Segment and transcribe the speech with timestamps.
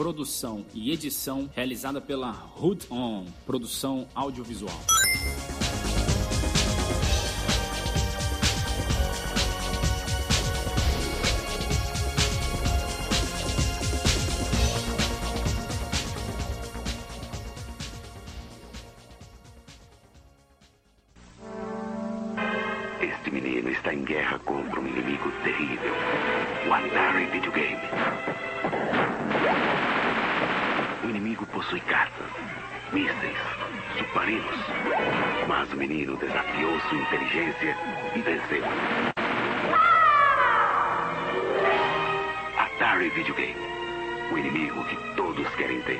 [0.00, 4.80] produção e edição realizada pela Hood On, produção audiovisual.
[23.02, 24.79] Este menino está em guerra contra
[35.90, 37.76] menino desafiou sua inteligência
[38.14, 38.62] e venceu.
[42.56, 43.56] Atari Videogame.
[44.32, 45.98] O inimigo que todos querem ter.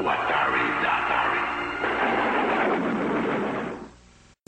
[0.00, 1.75] O Atari da Atari.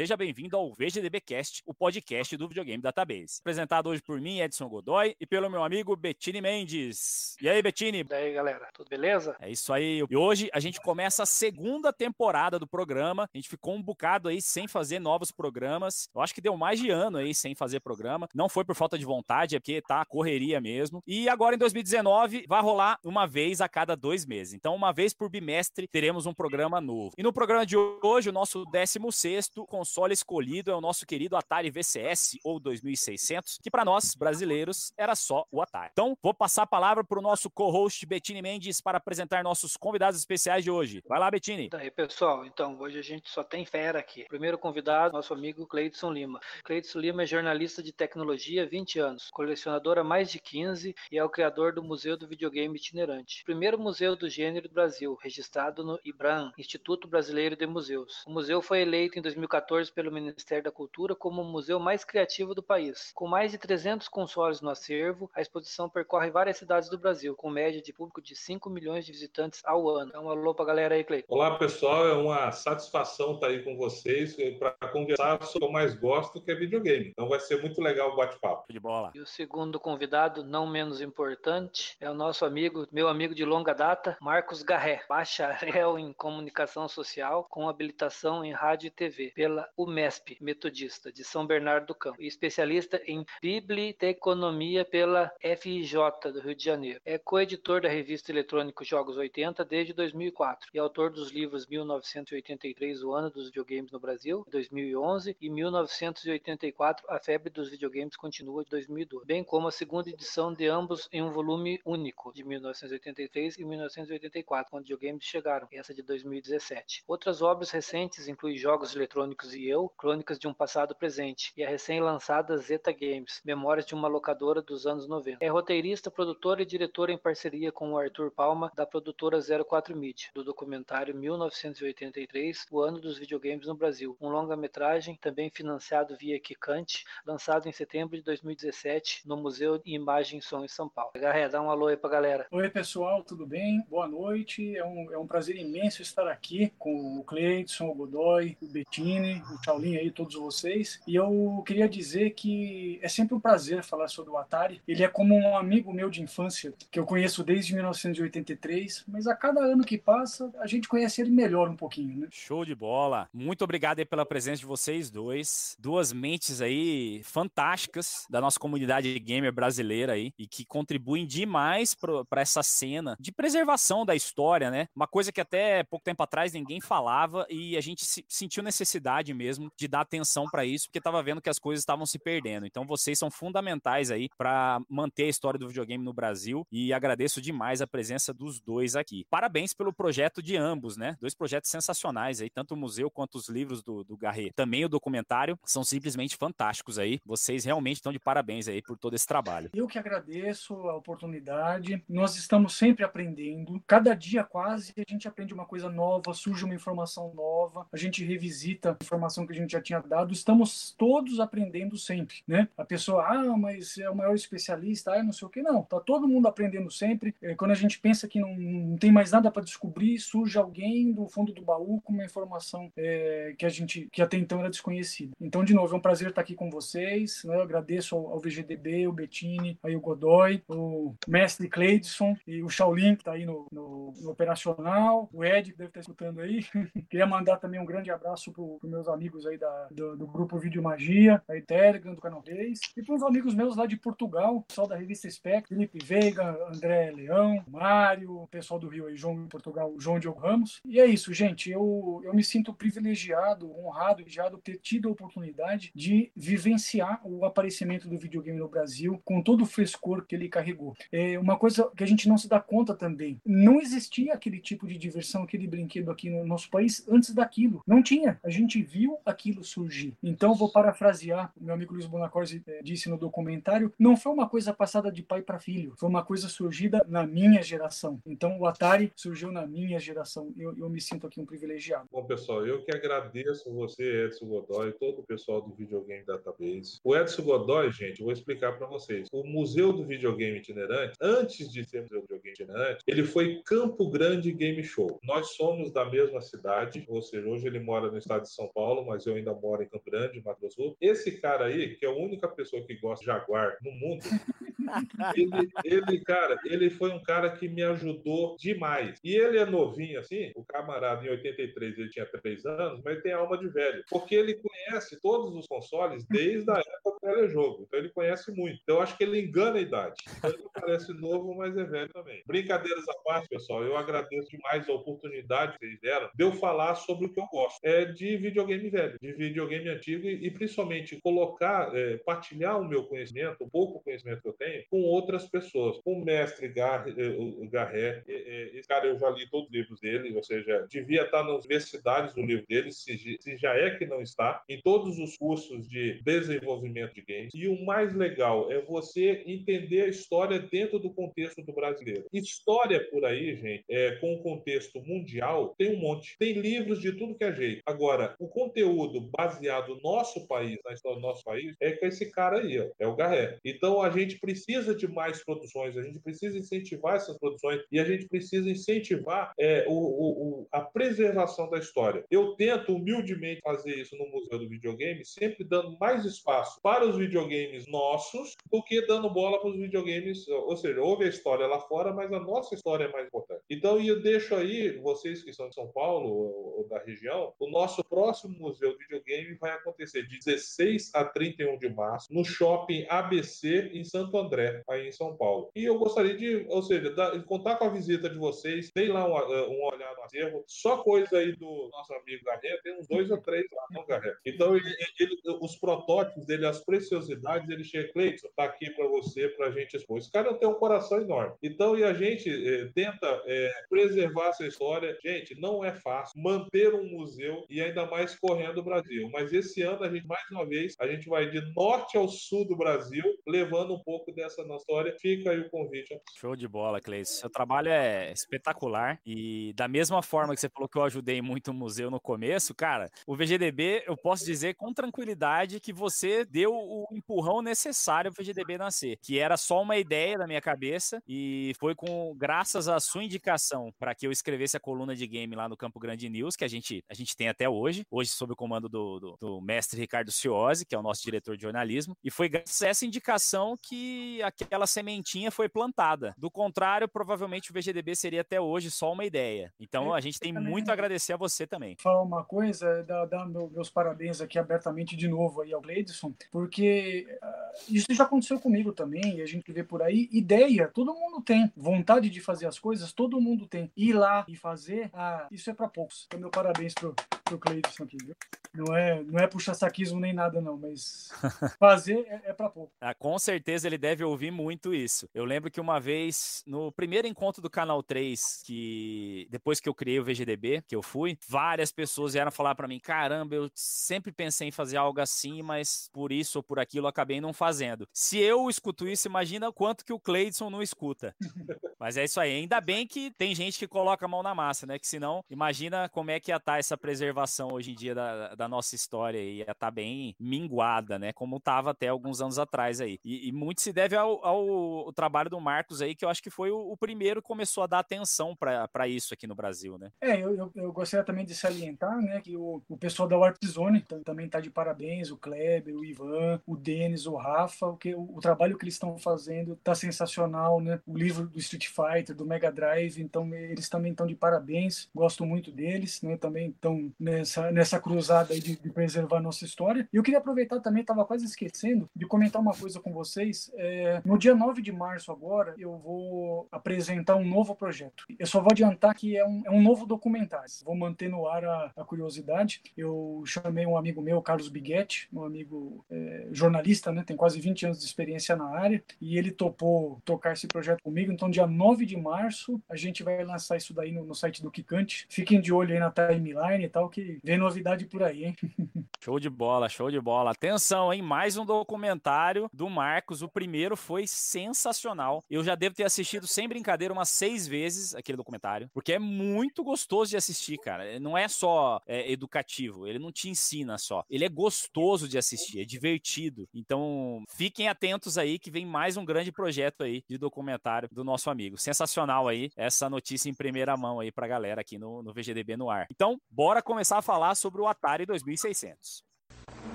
[0.00, 3.40] Seja bem-vindo ao VGDB Cast, o podcast do Videogame Database.
[3.40, 7.34] Apresentado hoje por mim, Edson Godoy, e pelo meu amigo Bettini Mendes.
[7.42, 8.06] E aí, Bettini?
[8.08, 9.34] E aí, galera, tudo beleza?
[9.40, 10.04] É isso aí.
[10.08, 13.28] E hoje a gente começa a segunda temporada do programa.
[13.34, 16.08] A gente ficou um bocado aí sem fazer novos programas.
[16.14, 18.28] Eu acho que deu mais de ano aí sem fazer programa.
[18.32, 21.02] Não foi por falta de vontade, é porque tá correria mesmo.
[21.08, 24.54] E agora em 2019 vai rolar uma vez a cada dois meses.
[24.54, 27.14] Então, uma vez por bimestre, teremos um programa novo.
[27.18, 29.48] E no programa de hoje, o nosso 16
[29.88, 35.14] console escolhido é o nosso querido Atari VCS ou 2600, que para nós brasileiros era
[35.14, 35.88] só o Atari.
[35.92, 40.20] Então, vou passar a palavra para o nosso co-host Bettini Mendes para apresentar nossos convidados
[40.20, 41.02] especiais de hoje.
[41.08, 41.70] Vai lá, Bettini.
[41.72, 44.26] E aí, pessoal, então, hoje a gente só tem fera aqui.
[44.28, 46.38] Primeiro convidado, nosso amigo Cleidson Lima.
[46.64, 51.18] Cleidson Lima é jornalista de tecnologia há 20 anos, colecionador há mais de 15 e
[51.18, 53.42] é o criador do Museu do Videogame Itinerante.
[53.42, 58.22] Primeiro museu do gênero do Brasil, registrado no IBRAM, Instituto Brasileiro de Museus.
[58.26, 62.54] O museu foi eleito em 2014 pelo Ministério da Cultura como o museu mais criativo
[62.54, 63.12] do país.
[63.14, 67.48] Com mais de 300 consoles no acervo, a exposição percorre várias cidades do Brasil, com
[67.48, 70.08] média de público de 5 milhões de visitantes ao ano.
[70.08, 71.32] Então, um alô pra galera aí, Cleiton.
[71.32, 72.06] Olá, pessoal.
[72.08, 76.40] É uma satisfação estar aí com vocês para conversar sobre o que eu mais gosto,
[76.40, 77.10] que é videogame.
[77.10, 78.72] Então vai ser muito legal o bate-papo.
[78.72, 79.12] De bola.
[79.14, 83.74] E o segundo convidado, não menos importante, é o nosso amigo, meu amigo de longa
[83.74, 90.36] data, Marcos Garré, bacharel em comunicação social com habilitação em rádio e TV pela UMESP,
[90.40, 95.94] metodista, de São Bernardo do Campo, e especialista em biblioteconomia pela FIJ
[96.32, 97.00] do Rio de Janeiro.
[97.04, 103.12] É coeditor da revista eletrônica Jogos 80 desde 2004 e autor dos livros 1983, O
[103.12, 109.26] Ano dos Videogames no Brasil, 2011, e 1984, A Febre dos Videogames Continua, de 2012,
[109.26, 114.70] bem como a segunda edição de ambos em um volume único, de 1983 e 1984,
[114.70, 117.04] quando videogames chegaram, essa de 2017.
[117.06, 121.68] Outras obras recentes incluem Jogos Eletrônicos e Eu, Crônicas de um Passado Presente, e a
[121.68, 125.44] recém-lançada Zeta Games, Memórias de uma Locadora dos anos 90.
[125.44, 130.28] É roteirista, produtor e diretor em parceria com o Arthur Palma, da produtora 04 Media,
[130.32, 137.04] do documentário 1983, O Ano dos Videogames no Brasil, um longa-metragem também financiado via Kikante,
[137.26, 141.10] lançado em setembro de 2017 no Museu de Imagem e Som em São Paulo.
[141.16, 142.46] Garré, dá um alô aí pra galera.
[142.52, 143.84] Oi, pessoal, tudo bem?
[143.88, 144.76] Boa noite.
[144.76, 149.42] É um, é um prazer imenso estar aqui com o Cleidson, o Godoy, o Bettini,
[149.54, 151.00] o Shaolin aí, todos vocês.
[151.06, 154.80] E eu queria dizer que é sempre um prazer falar sobre o Atari.
[154.86, 159.34] Ele é como um amigo meu de infância, que eu conheço desde 1983, mas a
[159.34, 162.28] cada ano que passa, a gente conhece ele melhor um pouquinho, né?
[162.30, 163.28] Show de bola.
[163.32, 165.76] Muito obrigado aí pela presença de vocês dois.
[165.78, 172.40] Duas mentes aí fantásticas da nossa comunidade gamer brasileira aí e que contribuem demais para
[172.40, 174.88] essa cena de preservação da história, né?
[174.94, 179.27] Uma coisa que até pouco tempo atrás ninguém falava e a gente se, sentiu necessidade
[179.34, 182.66] mesmo de dar atenção para isso, porque estava vendo que as coisas estavam se perdendo.
[182.66, 187.40] Então vocês são fundamentais aí para manter a história do videogame no Brasil e agradeço
[187.40, 189.26] demais a presença dos dois aqui.
[189.30, 191.16] Parabéns pelo projeto de ambos, né?
[191.20, 194.52] Dois projetos sensacionais aí, tanto o museu quanto os livros do, do Garret.
[194.54, 197.20] Também o documentário são simplesmente fantásticos aí.
[197.24, 199.70] Vocês realmente estão de parabéns aí por todo esse trabalho.
[199.74, 202.02] Eu que agradeço a oportunidade.
[202.08, 203.82] Nós estamos sempre aprendendo.
[203.86, 208.24] Cada dia quase a gente aprende uma coisa nova, surge uma informação nova, a gente
[208.24, 212.68] revisita informação informação que a gente já tinha dado, estamos todos aprendendo sempre, né?
[212.76, 215.82] A pessoa, ah, mas é o maior especialista, ah, não sei o que, não.
[215.82, 217.34] Tá todo mundo aprendendo sempre.
[217.42, 221.12] É, quando a gente pensa que não, não tem mais nada para descobrir, surge alguém
[221.12, 224.70] do fundo do baú com uma informação é, que a gente, que até então era
[224.70, 225.32] desconhecida.
[225.40, 227.42] Então, de novo, é um prazer estar aqui com vocês.
[227.44, 227.56] Né?
[227.56, 232.68] Eu agradeço ao, ao VGDB, o Bettini, aí o Godoy, o mestre Cleidson e o
[232.68, 236.64] Shaolin, que está aí no, no, no, operacional, o Ed, que deve estar escutando aí.
[237.10, 240.58] Queria mandar também um grande abraço para os meus amigos aí da, do, do grupo
[240.58, 244.62] Vídeo Magia, aí Telegram, do canal 3, e para os amigos meus lá de Portugal,
[244.68, 249.48] pessoal da revista Spec, Felipe Veiga, André Leão, Mário, pessoal do Rio aí, João em
[249.48, 250.80] Portugal, João Diogo Ramos.
[250.84, 251.70] E é isso, gente.
[251.70, 257.44] Eu, eu me sinto privilegiado, honrado, privilegiado por ter tido a oportunidade de vivenciar o
[257.44, 260.94] aparecimento do videogame no Brasil com todo o frescor que ele carregou.
[261.10, 263.40] É uma coisa que a gente não se dá conta também.
[263.44, 267.82] Não existia aquele tipo de diversão, aquele brinquedo aqui no nosso país antes daquilo.
[267.86, 268.38] Não tinha.
[268.44, 270.16] A gente viu aquilo surgir.
[270.22, 274.48] Então, vou parafrasear o meu amigo Luiz Bonacorsi é, disse no documentário, não foi uma
[274.48, 278.20] coisa passada de pai para filho, foi uma coisa surgida na minha geração.
[278.26, 280.52] Então, o Atari surgiu na minha geração.
[280.56, 282.08] Eu, eu me sinto aqui um privilegiado.
[282.10, 286.98] Bom, pessoal, eu que agradeço você, Edson Godoy, todo o pessoal do Videogame Database.
[287.04, 289.28] O Edson Godoy, gente, eu vou explicar para vocês.
[289.32, 294.10] O Museu do Videogame Itinerante, antes de ser Museu do Videogame Itinerante, ele foi Campo
[294.10, 295.20] Grande Game Show.
[295.22, 298.87] Nós somos da mesma cidade, ou seja, hoje ele mora no estado de São Paulo,
[299.06, 300.96] mas eu ainda moro em Campo Grande, Mato Grosso Sul.
[301.00, 304.22] Esse cara aí, que é a única pessoa que gosta de Jaguar no mundo,
[305.36, 309.18] ele, ele, cara, ele foi um cara que me ajudou demais.
[309.22, 313.32] E ele é novinho assim, o camarada em 83 ele tinha 3 anos, mas tem
[313.32, 314.04] alma de velho.
[314.08, 317.84] Porque ele conhece todos os consoles desde a época do telejogo.
[317.86, 318.80] Então ele conhece muito.
[318.82, 320.22] Então eu acho que ele engana a idade.
[320.38, 322.42] Então, ele parece novo, mas é velho também.
[322.46, 326.94] Brincadeiras à parte, pessoal, eu agradeço demais a oportunidade que vocês deram de eu falar
[326.94, 327.78] sobre o que eu gosto.
[327.82, 333.04] É de videogame velho, de videogame antigo e, e principalmente colocar, é, partilhar o meu
[333.04, 335.98] conhecimento, o pouco conhecimento que eu tenho, com outras pessoas.
[336.04, 340.00] Com o mestre Gar, eh, o Garré, esse cara eu já li todos os livros
[340.00, 344.06] dele, ou seja, devia estar nas universidades do livro dele, se, se já é que
[344.06, 347.54] não está, em todos os cursos de desenvolvimento de games.
[347.54, 352.26] E o mais legal é você entender a história dentro do contexto do brasileiro.
[352.32, 356.36] História por aí, gente, é, com o contexto mundial, tem um monte.
[356.38, 357.82] Tem livros de tudo que é jeito.
[357.86, 362.30] Agora, o conteúdo baseado no nosso país, na história do nosso país, é com esse
[362.30, 363.58] cara aí, ó, é o Garré.
[363.64, 368.04] Então a gente precisa de mais produções, a gente precisa incentivar essas produções e a
[368.04, 372.24] gente precisa incentivar é, o, o, a preservação da história.
[372.30, 377.16] Eu tento humildemente fazer isso no Museu do Videogame, sempre dando mais espaço para os
[377.16, 381.80] videogames nossos do que dando bola para os videogames, ou seja, houve a história lá
[381.80, 383.62] fora, mas a nossa história é mais importante.
[383.70, 387.70] Então, eu deixo aí, vocês que são de São Paulo ou, ou da região, o
[387.70, 393.06] nosso próximo Museu do Videogame vai acontecer de 16 a 31 de março no Shopping
[393.08, 395.70] ABC em Santo André aí em São Paulo.
[395.74, 399.26] E eu gostaria de, ou seja, da, contar com a visita de vocês, deem lá
[399.26, 403.06] um, uh, um olhar no acervo, só coisa aí do nosso amigo Garré, tem uns
[403.06, 404.34] dois ou três lá, não, Garré?
[404.44, 409.48] Então, ele, ele, os protótipos dele, as preciosidades, ele chega, Cleiton, tá aqui para você,
[409.48, 410.18] para a gente expor.
[410.18, 411.54] Esse cara tem um coração enorme.
[411.62, 415.16] Então, e a gente eh, tenta eh, preservar essa história.
[415.22, 419.28] Gente, não é fácil manter um museu e ainda mais correndo o Brasil.
[419.32, 422.66] Mas esse ano, a gente, mais uma vez, a gente vai de norte ao sul
[422.66, 425.14] do Brasil, levando um pouco dessa essa nossa história.
[425.20, 426.18] Fica aí o convite.
[426.36, 427.28] Show de bola, Cleis.
[427.28, 431.70] Seu trabalho é espetacular e da mesma forma que você falou que eu ajudei muito
[431.70, 436.72] o museu no começo, cara, o VGDB, eu posso dizer com tranquilidade que você deu
[436.72, 441.22] o empurrão necessário para o VGDB nascer, que era só uma ideia da minha cabeça
[441.26, 445.54] e foi com graças à sua indicação para que eu escrevesse a coluna de game
[445.54, 448.52] lá no Campo Grande News, que a gente, a gente tem até hoje, hoje sob
[448.52, 452.16] o comando do, do, do mestre Ricardo Ciosi, que é o nosso diretor de jornalismo,
[452.22, 456.34] e foi graças a essa indicação que aquela sementinha foi plantada.
[456.36, 459.72] Do contrário, provavelmente o VGDB seria até hoje só uma ideia.
[459.78, 461.96] Então a gente tem muito a agradecer a você também.
[462.00, 467.26] Falar uma coisa, dar, dar meus parabéns aqui abertamente de novo aí ao Gleidson, porque
[467.42, 471.40] uh, isso já aconteceu comigo também, e a gente vê por aí, ideia, todo mundo
[471.40, 471.72] tem.
[471.76, 473.90] Vontade de fazer as coisas, todo mundo tem.
[473.96, 476.24] Ir lá e fazer, ah, isso é para poucos.
[476.26, 478.34] Então, meu parabéns pro, pro Cleidson aqui, viu?
[478.74, 481.30] Não é, não é puxar saquismo nem nada, não, mas
[481.78, 482.92] fazer é, é para pouco.
[483.00, 485.28] Ah, com certeza ele deve ouvir muito isso.
[485.34, 489.94] Eu lembro que uma vez, no primeiro encontro do Canal 3, que depois que eu
[489.94, 494.30] criei o VGDB, que eu fui, várias pessoas vieram falar para mim: caramba, eu sempre
[494.30, 498.06] pensei em fazer algo assim, mas por isso ou por aquilo eu acabei não fazendo.
[498.12, 501.34] Se eu escuto isso, imagina quanto que o Cleidson não escuta.
[501.98, 502.52] mas é isso aí.
[502.52, 504.98] Ainda bem que tem gente que coloca a mão na massa, né?
[504.98, 508.54] Que senão, imagina como é que ia estar tá essa preservação hoje em dia da,
[508.54, 511.32] da nossa história ia estar tá bem minguada, né?
[511.32, 513.18] Como estava até alguns anos atrás aí.
[513.24, 514.68] E, e muito se deve ao, ao,
[515.06, 517.82] ao, trabalho do Marcos aí, que eu acho que foi o, o primeiro que começou
[517.82, 520.10] a dar atenção para isso aqui no Brasil, né?
[520.20, 523.56] É, eu, eu, eu, gostaria também de salientar, né, que o, o pessoal da Warp
[523.64, 528.14] Zone também está de parabéns, o Kleber, o Ivan, o Denis, o Rafa, o, que,
[528.14, 531.00] o, o trabalho que eles estão fazendo está sensacional, né?
[531.06, 535.44] O livro do Street Fighter, do Mega Drive, então eles também estão de parabéns, gosto
[535.44, 536.36] muito deles, né?
[536.36, 540.08] Também estão nessa, nessa cruzada aí de, de preservar nossa história.
[540.12, 543.70] E eu queria aproveitar também, estava quase esquecendo, de comentar uma coisa com vocês.
[543.74, 548.24] É, no dia 9 de março agora, eu vou apresentar um novo projeto.
[548.38, 550.68] Eu só vou adiantar que é um, é um novo documentário.
[550.84, 552.82] Vou manter no ar a, a curiosidade.
[552.96, 557.22] Eu chamei um amigo meu, Carlos Biguetti, um amigo é, jornalista, né?
[557.24, 561.32] Tem quase 20 anos de experiência na área, e ele topou tocar esse projeto comigo.
[561.32, 564.70] Então, dia 9 de março, a gente vai lançar isso daí no, no site do
[564.70, 565.26] Kikante.
[565.28, 568.56] Fiquem de olho aí na timeline e tal, que vem novidade por aí, hein?
[569.20, 570.52] Show de bola, show de bola.
[570.52, 571.20] Atenção, hein?
[571.20, 573.42] Mais um documentário do Marcos.
[573.42, 575.44] O primeiro foi sensacional.
[575.50, 579.82] Eu já devo ter assistido sem brincadeira umas seis vezes aquele documentário, porque é muito
[579.82, 581.18] gostoso de assistir, cara.
[581.18, 584.24] Não é só é, educativo, ele não te ensina só.
[584.30, 586.68] Ele é gostoso de assistir, é divertido.
[586.72, 591.50] Então, fiquem atentos aí que vem mais um grande projeto aí de documentário do nosso
[591.50, 591.76] amigo.
[591.76, 595.90] Sensacional aí essa notícia em primeira mão aí pra galera aqui no, no VGDB no
[595.90, 596.06] ar.
[596.10, 599.22] Então, bora começar a falar sobre o Atari 2600.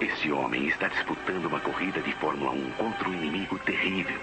[0.00, 4.20] Esse homem está disputando uma corrida de Fórmula 1 contra um inimigo terrível.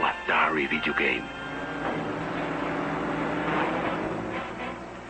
[0.00, 1.28] O Atari Videogame.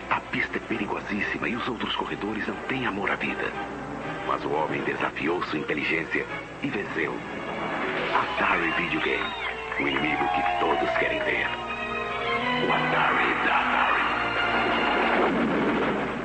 [0.09, 3.52] A pista é perigosíssima e os outros corredores não têm amor à vida.
[4.26, 6.25] Mas o homem desafiou sua inteligência
[6.62, 7.14] e venceu.
[8.14, 9.35] Atari Videogame.
[9.78, 11.47] O inimigo que todos querem ver.
[12.66, 13.89] O Atari da Atari.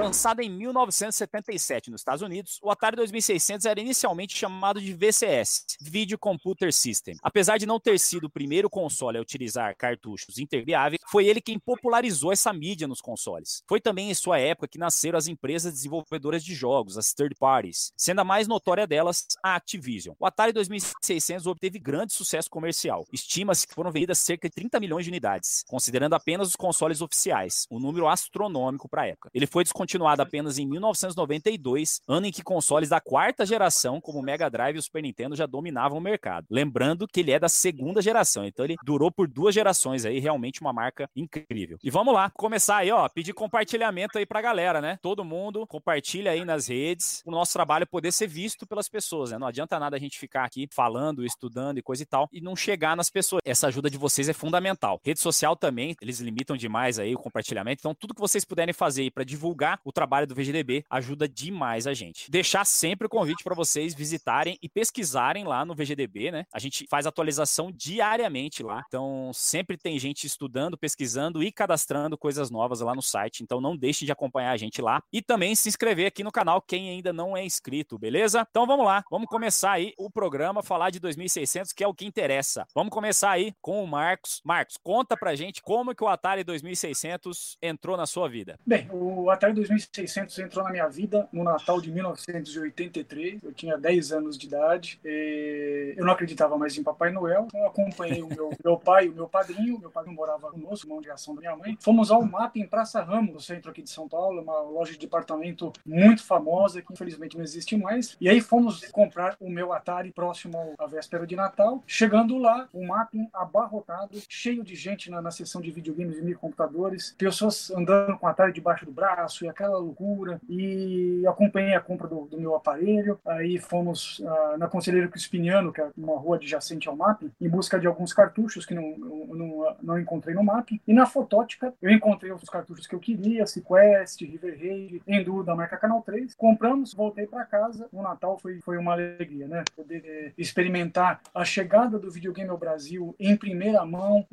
[0.05, 6.15] Lançado em 1977 nos Estados Unidos, o Atari 2600 era inicialmente chamado de VCS, Video
[6.15, 7.15] Computer System.
[7.23, 11.57] Apesar de não ter sido o primeiro console a utilizar cartuchos intercambiáveis, foi ele quem
[11.57, 13.63] popularizou essa mídia nos consoles.
[13.67, 17.91] Foi também em sua época que nasceram as empresas desenvolvedoras de jogos, as third parties,
[17.97, 20.13] sendo a mais notória delas a Activision.
[20.19, 23.07] O Atari 2600 obteve grande sucesso comercial.
[23.11, 27.65] Estima-se que foram vendidas cerca de 30 milhões de unidades, considerando apenas os consoles oficiais,
[27.71, 29.31] um número astronômico para a época.
[29.33, 34.19] Ele foi descontinuado continuado apenas em 1992, ano em que consoles da quarta geração, como
[34.19, 36.47] o Mega Drive e o Super Nintendo, já dominavam o mercado.
[36.51, 40.59] Lembrando que ele é da segunda geração, então ele durou por duas gerações aí, realmente
[40.59, 41.77] uma marca incrível.
[41.81, 44.99] E vamos lá, começar aí, ó, pedir compartilhamento aí pra galera, né?
[45.01, 49.37] Todo mundo compartilha aí nas redes, o nosso trabalho poder ser visto pelas pessoas, né?
[49.37, 52.53] Não adianta nada a gente ficar aqui falando, estudando e coisa e tal, e não
[52.53, 53.39] chegar nas pessoas.
[53.45, 54.99] Essa ajuda de vocês é fundamental.
[55.05, 59.03] Rede social também, eles limitam demais aí o compartilhamento, então tudo que vocês puderem fazer
[59.03, 62.29] aí para divulgar o trabalho do VGDB ajuda demais a gente.
[62.29, 66.45] Deixar sempre o convite para vocês visitarem e pesquisarem lá no VGDB, né?
[66.51, 68.83] A gente faz atualização diariamente lá.
[68.87, 73.43] Então, sempre tem gente estudando, pesquisando e cadastrando coisas novas lá no site.
[73.43, 76.61] Então, não deixem de acompanhar a gente lá e também se inscrever aqui no canal
[76.61, 78.47] quem ainda não é inscrito, beleza?
[78.49, 79.03] Então, vamos lá.
[79.11, 82.65] Vamos começar aí o programa falar de 2600, que é o que interessa.
[82.73, 84.41] Vamos começar aí com o Marcos.
[84.43, 88.59] Marcos, conta pra gente como que o Atari 2600 entrou na sua vida.
[88.65, 93.43] Bem, o Atari 2600 2600 entrou na minha vida no Natal de 1983.
[93.43, 94.99] Eu tinha 10 anos de idade.
[95.03, 97.45] eu não acreditava mais em Papai Noel.
[97.47, 99.79] Então, eu acompanhei o meu, meu pai e o meu padrinho.
[99.79, 101.77] Meu padrinho morava conosco, mão de ação da minha mãe.
[101.79, 104.99] Fomos ao MAP em Praça Ramos, no centro aqui de São Paulo, uma loja de
[104.99, 108.15] departamento muito famosa, que infelizmente não existe mais.
[108.19, 111.83] E aí fomos comprar o meu Atari próximo à véspera de Natal.
[111.85, 117.15] Chegando lá, o MAP abarrotado, cheio de gente na, na sessão de videogames e microcomputadores,
[117.17, 121.81] pessoas andando com o Atari debaixo do braço e aquela aquela loucura e acompanhei a
[121.81, 123.19] compra do, do meu aparelho.
[123.25, 127.79] Aí fomos uh, na Conselheiro Crispiniano, que é uma rua adjacente ao MAP, em busca
[127.79, 130.81] de alguns cartuchos que não, não, não encontrei no MAP.
[130.87, 135.55] E na Fotótica eu encontrei os cartuchos que eu queria, Sequest, River Raid, Enduro da
[135.55, 136.35] marca Canal 3.
[136.35, 137.87] Compramos, voltei para casa.
[137.91, 139.63] O Natal foi, foi uma alegria, né?
[139.75, 144.25] Poder eh, experimentar a chegada do videogame ao Brasil em primeira mão,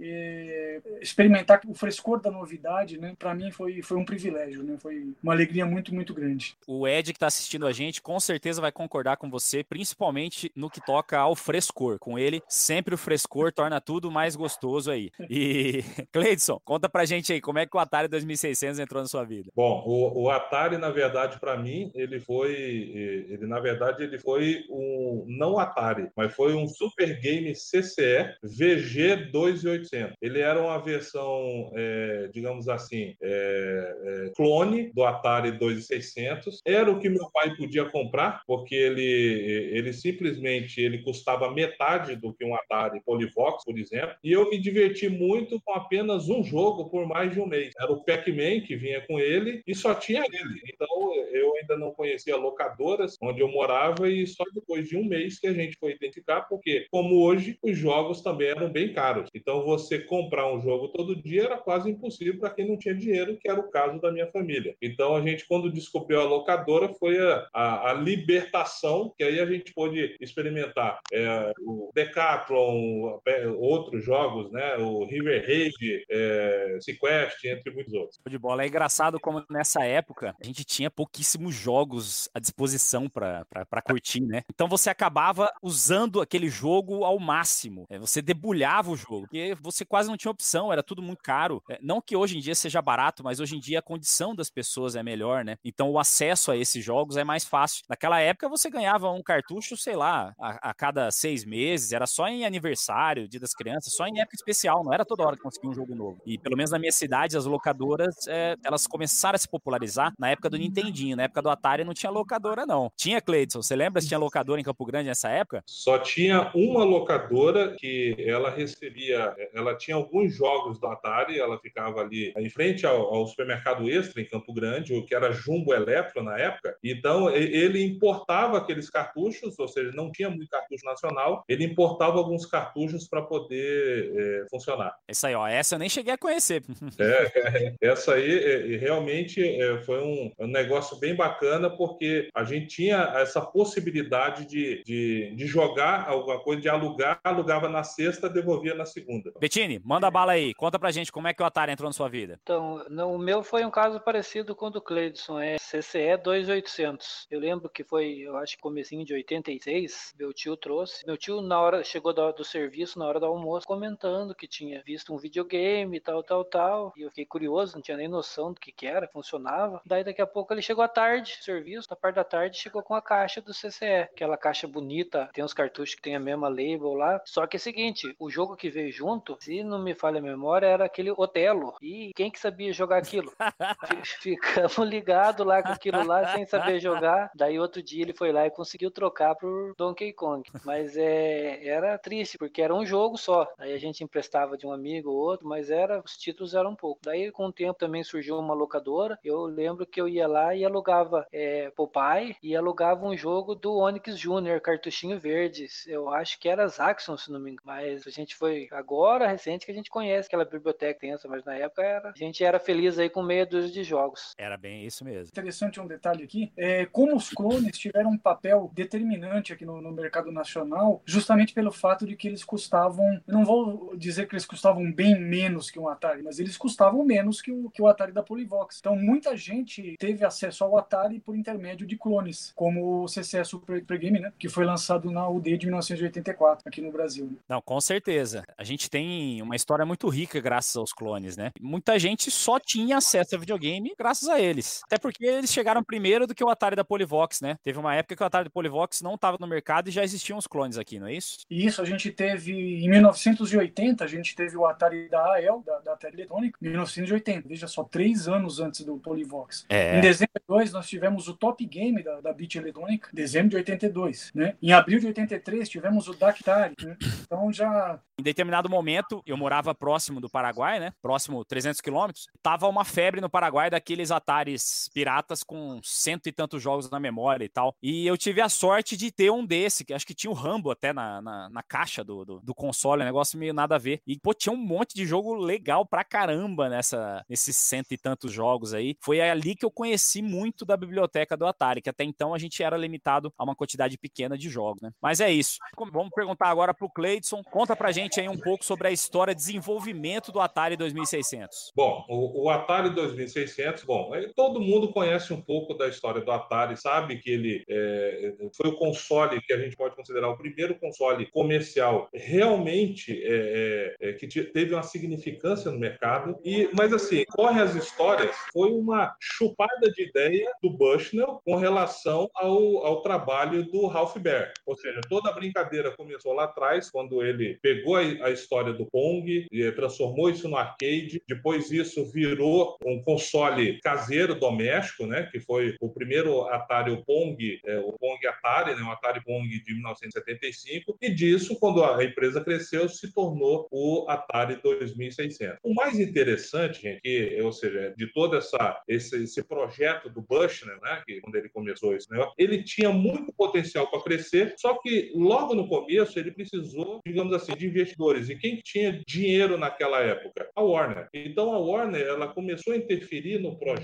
[1.00, 3.14] experimentar o frescor da novidade, né?
[3.18, 4.76] Para mim foi, foi um privilégio, né?
[4.78, 6.56] Foi uma alegria muito, muito grande.
[6.66, 10.70] O Ed que está assistindo a gente com certeza vai concordar com você, principalmente no
[10.70, 11.98] que toca ao frescor.
[11.98, 15.10] Com ele, sempre o frescor torna tudo mais gostoso aí.
[15.30, 19.24] E, Cleidson, conta pra gente aí, como é que o Atari 2600 entrou na sua
[19.24, 19.50] vida?
[19.54, 24.64] Bom, o, o Atari, na verdade, para mim, ele foi, ele na verdade, ele foi
[24.70, 30.16] um, não Atari, mas foi um Super Game CCE VG 2800.
[30.20, 36.60] Ele era uma versão, é, digamos assim, é, é, clone do Atari 2600.
[36.64, 42.32] Era o que meu pai podia comprar, porque ele, ele simplesmente ele custava metade do
[42.32, 44.16] que um Atari Polyvox, por exemplo.
[44.22, 47.72] E eu me diverti muito com apenas um jogo por mais de um mês.
[47.78, 50.60] Era o Pac-Man que vinha com ele e só tinha ele.
[50.72, 55.38] Então eu ainda não conhecia locadoras onde eu morava e só depois de um mês
[55.38, 59.28] que a gente foi identificar, porque como hoje os jogos também eram bem caros.
[59.34, 63.36] Então você comprar um jogo todo dia era quase impossível para quem não tinha dinheiro,
[63.40, 64.74] que era o caso da minha família.
[64.92, 69.46] Então a gente quando descobriu a locadora foi a, a, a libertação, que aí a
[69.46, 74.76] gente pôde experimentar é, o Decathlon, é, outros jogos, né?
[74.76, 78.18] O River Raid, é, Sequest, entre muitos outros.
[78.28, 78.64] De bola.
[78.64, 84.42] É engraçado como nessa época a gente tinha pouquíssimos jogos à disposição para curtir, né?
[84.52, 87.86] Então você acabava usando aquele jogo ao máximo.
[87.88, 91.62] É, você debulhava o jogo, porque você quase não tinha opção, era tudo muito caro.
[91.70, 94.50] É, não que hoje em dia seja barato, mas hoje em dia a condição das
[94.50, 95.56] pessoas é melhor, né?
[95.64, 97.84] Então o acesso a esses jogos é mais fácil.
[97.88, 102.28] Naquela época você ganhava um cartucho, sei lá, a, a cada seis meses, era só
[102.28, 105.70] em aniversário, dia das crianças, só em época especial, não era toda hora que conseguia
[105.70, 106.20] um jogo novo.
[106.26, 110.30] E pelo menos na minha cidade, as locadoras, é, elas começaram a se popularizar na
[110.30, 112.90] época do Nintendinho, na época do Atari não tinha locadora não.
[112.96, 115.62] Tinha, Cleidson, você lembra se tinha locadora em Campo Grande nessa época?
[115.66, 122.00] Só tinha uma locadora que ela recebia, ela tinha alguns jogos do Atari, ela ficava
[122.00, 126.22] ali em frente ao, ao supermercado Extra em Campo Grande, o que era Jumbo Eletro
[126.22, 126.76] na época.
[126.82, 132.46] Então ele importava aqueles cartuchos, ou seja, não tinha muito cartucho nacional, ele importava alguns
[132.46, 134.94] cartuchos para poder é, funcionar.
[135.08, 136.62] Isso aí, ó, essa eu nem cheguei a conhecer.
[136.98, 142.66] É, essa aí é, realmente é, foi um, um, negócio bem bacana, porque a gente
[142.66, 148.74] tinha essa possibilidade de, de, de, jogar alguma coisa, de alugar, alugava na sexta, devolvia
[148.74, 149.32] na segunda.
[149.40, 152.08] Bettini, manda bala aí, conta pra gente como é que o Atari entrou na sua
[152.08, 152.38] vida.
[152.42, 157.26] Então, no, o meu foi um caso parecido com o Cleidson, é CCE 2800.
[157.28, 161.04] Eu lembro que foi, eu acho que comecinho de 86, meu tio trouxe.
[161.04, 164.80] Meu tio, na hora, chegou do, do serviço, na hora do almoço, comentando que tinha
[164.86, 166.92] visto um videogame, tal, tal, tal.
[166.96, 169.82] E eu fiquei curioso, não tinha nem noção do que que era, funcionava.
[169.84, 172.94] Daí daqui a pouco ele chegou à tarde, serviço, na parte da tarde, chegou com
[172.94, 174.02] a caixa do CCE.
[174.12, 177.20] Aquela caixa bonita, tem uns cartuchos que tem a mesma label lá.
[177.24, 180.22] Só que é o seguinte, o jogo que veio junto, se não me falha a
[180.22, 181.74] memória, era aquele Otelo.
[181.82, 183.32] E quem que sabia jogar aquilo?
[184.52, 187.30] Ficamos ligados lá com aquilo lá, sem saber jogar.
[187.34, 190.48] Daí outro dia ele foi lá e conseguiu trocar por Donkey Kong.
[190.64, 193.48] Mas é, era triste, porque era um jogo só.
[193.58, 196.76] Aí a gente emprestava de um amigo ou outro, mas era os títulos eram um
[196.76, 197.00] pouco.
[197.02, 199.18] Daí com o tempo também surgiu uma locadora.
[199.24, 203.76] Eu lembro que eu ia lá e alugava é, Popeye e alugava um jogo do
[203.76, 205.66] Onix Jr., cartuchinho verde.
[205.86, 207.62] Eu acho que era Zaxxon, se não me engano.
[207.64, 211.54] Mas a gente foi agora, recente, que a gente conhece aquela biblioteca tensa, mas na
[211.54, 214.34] época era, a gente era feliz aí com meia dúzia de jogos.
[214.42, 215.28] Era bem isso mesmo.
[215.28, 219.92] Interessante um detalhe aqui, é como os clones tiveram um papel determinante aqui no, no
[219.92, 224.90] mercado nacional, justamente pelo fato de que eles custavam, não vou dizer que eles custavam
[224.92, 228.22] bem menos que um Atari, mas eles custavam menos que o, que o Atari da
[228.22, 228.78] Polivox.
[228.80, 233.82] Então muita gente teve acesso ao Atari por intermédio de clones, como o CCS Super,
[233.98, 237.38] Game, né, que foi lançado na UD de 1984 aqui no Brasil.
[237.48, 238.42] Não, com certeza.
[238.58, 241.52] A gente tem uma história muito rica graças aos clones, né?
[241.60, 244.80] Muita gente só tinha acesso a videogame graças a eles.
[244.84, 247.56] Até porque eles chegaram primeiro do que o Atari da Polivox, né?
[247.62, 250.38] Teve uma época que o Atari da Polivox não estava no mercado e já existiam
[250.38, 251.38] os clones aqui, não é isso?
[251.50, 255.92] Isso, a gente teve em 1980, a gente teve o Atari da AEL, da, da
[255.92, 257.48] Atari Eletrônica, 1980.
[257.48, 259.64] Veja só, três anos antes do Polivox.
[259.68, 259.98] É.
[259.98, 263.56] Em dezembro de 82, nós tivemos o Top Game da, da Beat Eletrônica, dezembro de
[263.56, 264.54] 82, né?
[264.62, 266.96] Em abril de 83, tivemos o Dactari, né?
[267.22, 267.98] Então já...
[268.18, 270.92] Em determinado momento, eu morava próximo do Paraguai, né?
[271.02, 272.28] Próximo 300 quilômetros.
[272.42, 277.44] Tava uma febre no Paraguai daqueles Ataris piratas com cento e tantos jogos na memória
[277.44, 277.74] e tal.
[277.82, 280.70] E eu tive a sorte de ter um desse, que acho que tinha o Rambo
[280.70, 284.00] até na, na, na caixa do, do, do, console, um negócio meio nada a ver.
[284.06, 288.32] E, pô, tinha um monte de jogo legal pra caramba nessa, nesses cento e tantos
[288.32, 288.96] jogos aí.
[289.00, 292.62] Foi ali que eu conheci muito da biblioteca do Atari, que até então a gente
[292.62, 294.90] era limitado a uma quantidade pequena de jogos, né?
[295.00, 295.58] Mas é isso.
[295.92, 297.42] Vamos perguntar agora pro Cleidson.
[297.44, 301.72] Conta pra gente aí um pouco sobre a história de desenvolvimento do Atari 2600.
[301.74, 306.30] Bom, o, o Atari 2600, bom, bom, todo mundo conhece um pouco da história do
[306.30, 310.74] Atari, sabe que ele é, foi o console que a gente pode considerar o primeiro
[310.78, 316.38] console comercial realmente é, é, é que teve uma significância no mercado.
[316.44, 322.28] E, mas assim, corre as histórias, foi uma chupada de ideia do Bushnell com relação
[322.34, 324.52] ao, ao trabalho do Ralph Baer.
[324.66, 328.86] Ou seja, toda a brincadeira começou lá atrás, quando ele pegou a, a história do
[328.86, 331.22] Pong transformou isso no arcade.
[331.28, 335.28] Depois isso virou um console caseiro doméstico, né?
[335.30, 338.82] Que foi o primeiro Atari, o Pong, é, o Pong Atari, né?
[338.82, 340.96] O Atari Pong de 1975.
[341.00, 345.58] E disso, quando a empresa cresceu, se tornou o Atari 2600.
[345.62, 350.78] O mais interessante, gente, que, ou seja, de todo essa, esse, esse projeto do Bushner,
[350.80, 351.02] né?
[351.06, 355.54] Que quando ele começou esse negócio, ele tinha muito potencial para crescer, só que logo
[355.54, 358.30] no começo ele precisou, digamos assim, de investidores.
[358.30, 360.48] E quem tinha dinheiro naquela época?
[360.56, 361.08] A Warner.
[361.12, 363.81] Então a Warner ela começou a interferir no projeto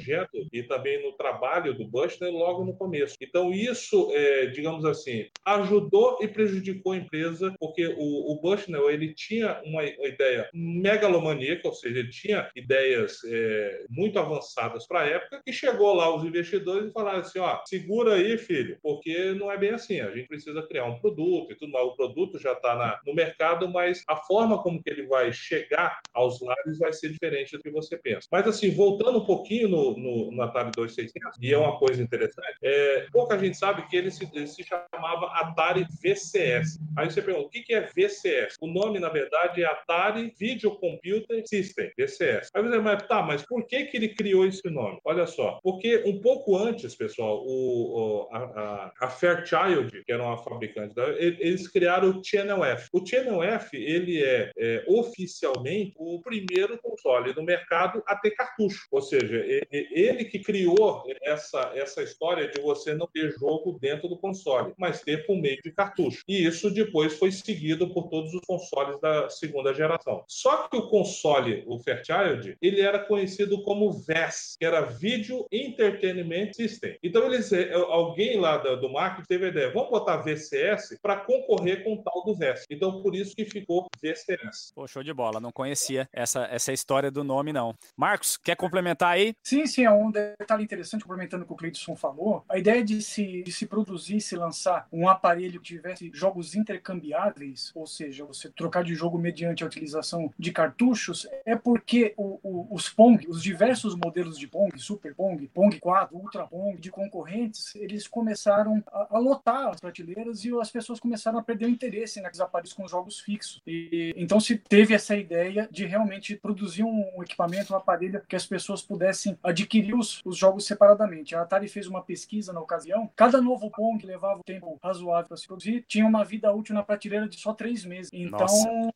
[0.52, 3.16] e também no trabalho do Bushner logo no começo.
[3.20, 9.14] Então isso, é, digamos assim, ajudou e prejudicou a empresa porque o, o Bushnell ele
[9.14, 15.06] tinha uma, uma ideia megalomaníaca, ou seja, ele tinha ideias é, muito avançadas para a
[15.06, 19.50] época que chegou lá os investidores e falaram assim, ó, segura aí, filho, porque não
[19.50, 20.00] é bem assim.
[20.00, 21.86] A gente precisa criar um produto e tudo mais.
[21.86, 26.40] O produto já está no mercado, mas a forma como que ele vai chegar aos
[26.40, 28.28] lares vai ser diferente do que você pensa.
[28.30, 32.58] Mas assim, voltando um pouquinho no, no, no Atari 2600, e é uma coisa interessante,
[32.62, 36.78] é, pouca gente sabe que ele se, ele se chamava Atari VCS.
[36.96, 38.56] Aí você pergunta, o que, que é VCS?
[38.60, 42.50] O nome, na verdade, é Atari Video Computer System, VCS.
[42.54, 44.98] Aí você vai, tá, mas por que, que ele criou esse nome?
[45.04, 50.38] Olha só, porque um pouco antes, pessoal, o, o a, a, Fairchild, que era uma
[50.38, 52.88] fabricante, eles criaram o Channel F.
[52.92, 58.86] O Channel F, ele é, é oficialmente o primeiro console no mercado a ter cartucho.
[58.90, 59.77] Ou seja, ele
[60.24, 65.26] que criou essa, essa história de você não ter jogo dentro do console, mas ter
[65.26, 66.22] por meio de cartucho.
[66.28, 70.24] E isso depois foi seguido por todos os consoles da segunda geração.
[70.26, 76.52] Só que o console, o Fairchild, ele era conhecido como VES, que era Video Entertainment
[76.52, 76.98] System.
[77.02, 81.84] Então eles, é, alguém lá do marketing teve a ideia, vamos botar VCS para concorrer
[81.84, 82.64] com o tal do VES.
[82.70, 84.72] Então por isso que ficou VCS.
[84.74, 87.74] Pô, show de bola, não conhecia essa, essa história do nome não.
[87.96, 89.34] Marcos, quer complementar aí?
[89.42, 92.44] Sim, sim, é um detalhe interessante, complementando o que o Cleiton falou.
[92.48, 97.70] A ideia de se, de se produzir, se lançar um aparelho que tivesse jogos intercambiáveis,
[97.74, 102.74] ou seja, você trocar de jogo mediante a utilização de cartuchos, é porque o, o,
[102.74, 107.74] os Pong, os diversos modelos de Pong, Super Pong, Pong 4, Ultra Pong, de concorrentes,
[107.74, 112.20] eles começaram a, a lotar as prateleiras e as pessoas começaram a perder o interesse
[112.20, 113.62] naqueles aparelhos com jogos fixos.
[113.66, 118.36] E, então se teve essa ideia de realmente produzir um, um equipamento, um aparelho que
[118.36, 119.57] as pessoas pudessem adquirir
[119.94, 121.34] os, os jogos separadamente.
[121.34, 123.10] A Atari fez uma pesquisa na ocasião.
[123.16, 126.82] Cada novo Pong levava um tempo razoável para se produzir, tinha uma vida útil na
[126.82, 128.10] prateleira de só três meses.
[128.12, 128.46] Então,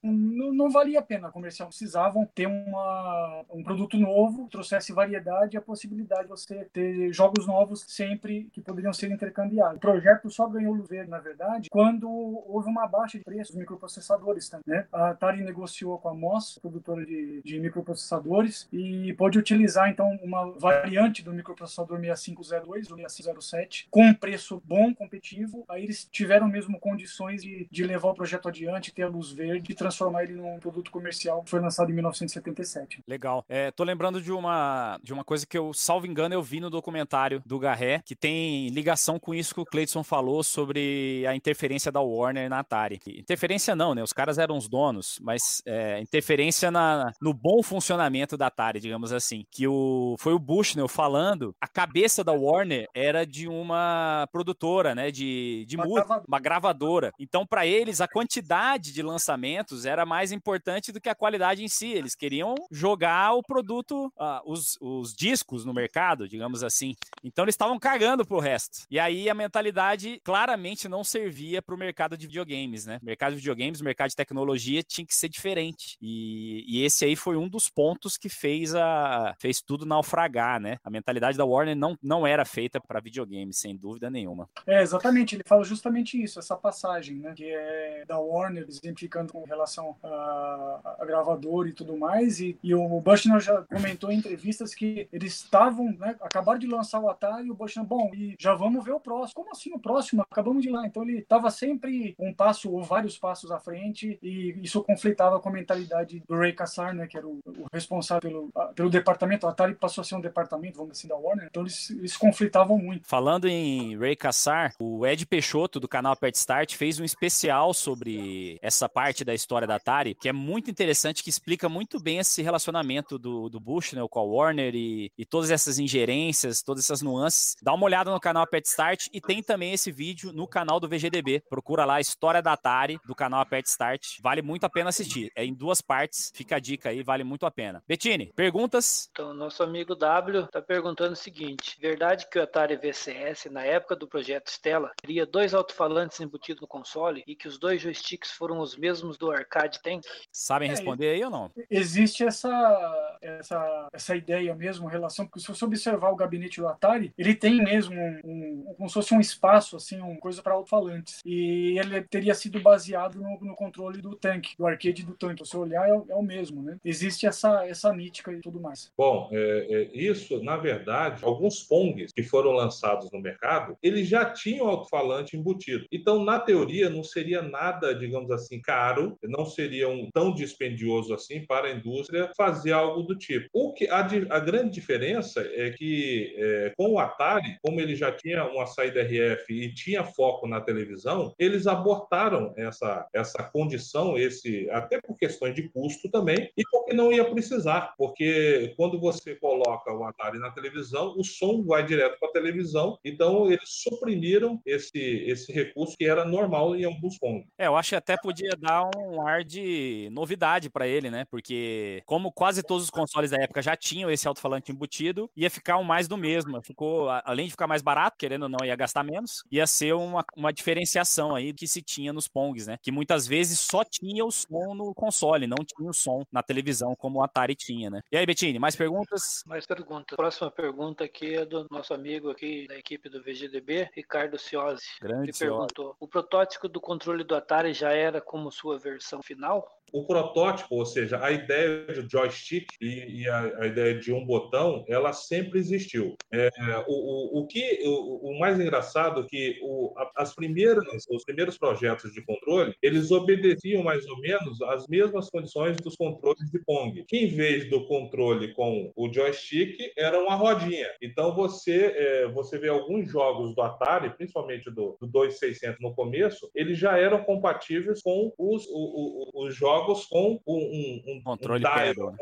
[0.03, 1.69] não, valia a pena comercial.
[1.69, 7.47] Precisavam ter uma, um produto novo, trouxesse variedade e a possibilidade de você ter jogos
[7.47, 9.77] novos sempre que poderiam ser intercambiados.
[9.77, 13.57] O projeto só ganhou luz verde, na verdade, quando houve uma baixa de preços dos
[13.57, 14.63] microprocessadores também.
[14.67, 14.87] Né?
[14.93, 20.52] A Atari negociou com a MOS, produtora de, de microprocessadores, e pôde utilizar então uma
[20.59, 25.65] variante do microprocessador 6502 ou 6507 com um preço bom, competitivo.
[25.69, 29.73] Aí eles tiveram mesmo condições de, de levar o projeto adiante, ter a luz verde
[29.73, 33.03] e transformar ele num produto comercial que foi lançado em 1977.
[33.07, 33.45] Legal.
[33.49, 36.71] É, tô lembrando de uma, de uma coisa que eu, salvo engano, eu vi no
[36.71, 41.91] documentário do Garré, que tem ligação com isso que o Cleiton falou sobre a interferência
[41.91, 43.01] da Warner na Atari.
[43.07, 44.03] Interferência não, né?
[44.03, 49.13] Os caras eram os donos, mas é, interferência na, no bom funcionamento da Atari, digamos
[49.13, 49.45] assim.
[49.51, 55.11] Que o, foi o Bushnell falando, a cabeça da Warner era de uma produtora, né?
[55.11, 57.13] De, de uma, música, uma gravadora.
[57.19, 61.69] Então, para eles, a quantidade de lançamentos era mais importante do que a qualidade em
[61.69, 61.93] si.
[61.93, 66.95] Eles queriam jogar o produto, uh, os, os discos no mercado, digamos assim.
[67.23, 68.87] Então, eles estavam cagando pro resto.
[68.91, 72.99] E aí, a mentalidade claramente não servia para o mercado de videogames, né?
[73.03, 75.97] mercado de videogames, mercado de tecnologia tinha que ser diferente.
[76.01, 80.22] E, e esse aí foi um dos pontos que fez a fez tudo naufragar,
[80.61, 80.79] né?
[80.85, 84.49] A mentalidade da Warner não, não era feita para videogames, sem dúvida nenhuma.
[84.67, 85.35] É, exatamente.
[85.35, 87.33] Ele fala justamente isso, essa passagem, né?
[87.35, 92.41] Que é da Warner, exemplificando com relação a, a gravador e tudo mais.
[92.41, 96.17] E, e o Bushnell já comentou em entrevistas que eles estavam, né?
[96.21, 99.35] Acabaram de lançar o Atari e o Bushnell, bom, e já vamos ver o próximo.
[99.35, 100.23] Como assim o próximo?
[100.23, 100.87] Acabamos de lá.
[100.87, 105.49] Então ele estava sempre um passo ou vários passos à frente e isso conflitava com
[105.49, 107.07] a mentalidade do Ray Kassar, né?
[107.07, 109.47] Que era o, o responsável pelo, pelo departamento.
[109.47, 111.49] A Atari passou a ser ser um departamento, vamos assim, da Warner.
[111.51, 113.07] Então eles, eles conflitavam muito.
[113.07, 118.59] Falando em Ray Cassar, o Ed Peixoto, do canal Pet Start, fez um especial sobre
[118.63, 122.43] essa parte da história da Atari, que é muito interessante, que explica muito bem esse
[122.43, 127.03] relacionamento do, do Bush, né, com a Warner e, e todas essas ingerências, todas essas
[127.03, 127.57] nuances.
[127.63, 130.89] Dá uma olhada no canal Pet Start e tem também esse vídeo no canal do
[130.89, 131.43] VGDB.
[131.49, 134.19] Procura lá a História da Atari, do canal Pet Start.
[134.21, 135.31] Vale muito a pena assistir.
[135.35, 137.83] É em duas partes, fica a dica aí, vale muito a pena.
[137.87, 139.09] Bettini, perguntas?
[139.13, 143.95] Então, nosso amigo W está perguntando o seguinte: verdade que o Atari VCS, na época
[143.95, 148.59] do projeto Stella, teria dois alto-falantes embutidos no console e que os dois joysticks foram
[148.61, 150.03] os mesmos do Arcade Tank?
[150.33, 151.51] Sabem É, responder aí ou não?
[151.71, 157.13] Existe essa, essa, essa ideia mesmo, relação, porque se você observar o gabinete do Atari,
[157.17, 161.21] ele tem mesmo um, um- como se fosse um espaço, assim, uma coisa para alto-falantes.
[161.25, 165.45] E ele teria sido baseado no, no controle do tanque, do arcade do tanque.
[165.45, 166.77] Se você olhar, é, o- é o mesmo, né?
[166.85, 168.91] Existe essa, essa mítica e tudo mais.
[168.97, 174.25] Bom, é, é, isso, na verdade, alguns Pongs que foram lançados no mercado, eles já
[174.25, 175.87] tinham alto-falante embutido.
[175.93, 181.45] Então, na teoria, não seria nada, digamos assim, caro, não seria um, tão dispendioso assim
[181.47, 183.49] para a indústria fazer algo do tipo.
[183.53, 184.01] O que a,
[184.31, 189.03] a grande diferença é que é, com o Atari, como ele já tinha uma saída
[189.03, 195.55] RF e tinha foco na televisão, eles abortaram essa, essa condição, esse até por questões
[195.55, 200.51] de custo também, e porque não ia precisar, porque quando você coloca o Atari na
[200.51, 206.05] televisão, o som vai direto para a televisão, então eles suprimiram esse, esse recurso que
[206.05, 207.49] era normal em alguns pontos.
[207.59, 211.25] É, eu acho que até podia dar um ar de novidade pra ele, né?
[211.31, 215.79] Porque como quase todos os consoles da época já tinham esse alto-falante embutido, ia ficar
[215.79, 216.63] um mais do mesmo.
[216.63, 220.25] Ficou, além de ficar mais barato, querendo ou não, ia gastar menos, ia ser uma,
[220.37, 222.79] uma diferenciação aí que se tinha nos Pongs, né?
[222.83, 226.95] Que muitas vezes só tinha o som no console, não tinha o som na televisão
[226.97, 228.01] como o Atari tinha, né?
[228.11, 229.43] E aí, Bettini, mais perguntas?
[229.47, 230.17] Mais perguntas.
[230.17, 234.85] Próxima pergunta aqui é do nosso amigo aqui da equipe do VGDB, Ricardo Ciosi.
[235.01, 239.67] Grande Ele perguntou: o protótipo do controle do Atari já era como sua versão final?
[239.93, 244.25] O protótipo, ou seja, a ideia de joystick e, e a, a ideia de um
[244.25, 246.17] botão, ela sempre existiu.
[246.33, 246.49] É,
[246.89, 251.59] o, o, o que o, o mais engraçado é que o, as primeiras, os primeiros
[251.59, 257.05] projetos de controle, eles obedeciam mais ou menos as mesmas condições dos controles de Pong.
[257.07, 259.62] Que em vez do controle com o joystick,
[259.97, 260.89] era uma rodinha.
[261.01, 266.51] Então você é, você vê alguns jogos do Atari, principalmente do, do 2600 no começo,
[266.55, 271.65] eles já eram compatíveis com os, o- o- os jogos com um, um- um- Controle
[271.65, 272.15] um dial.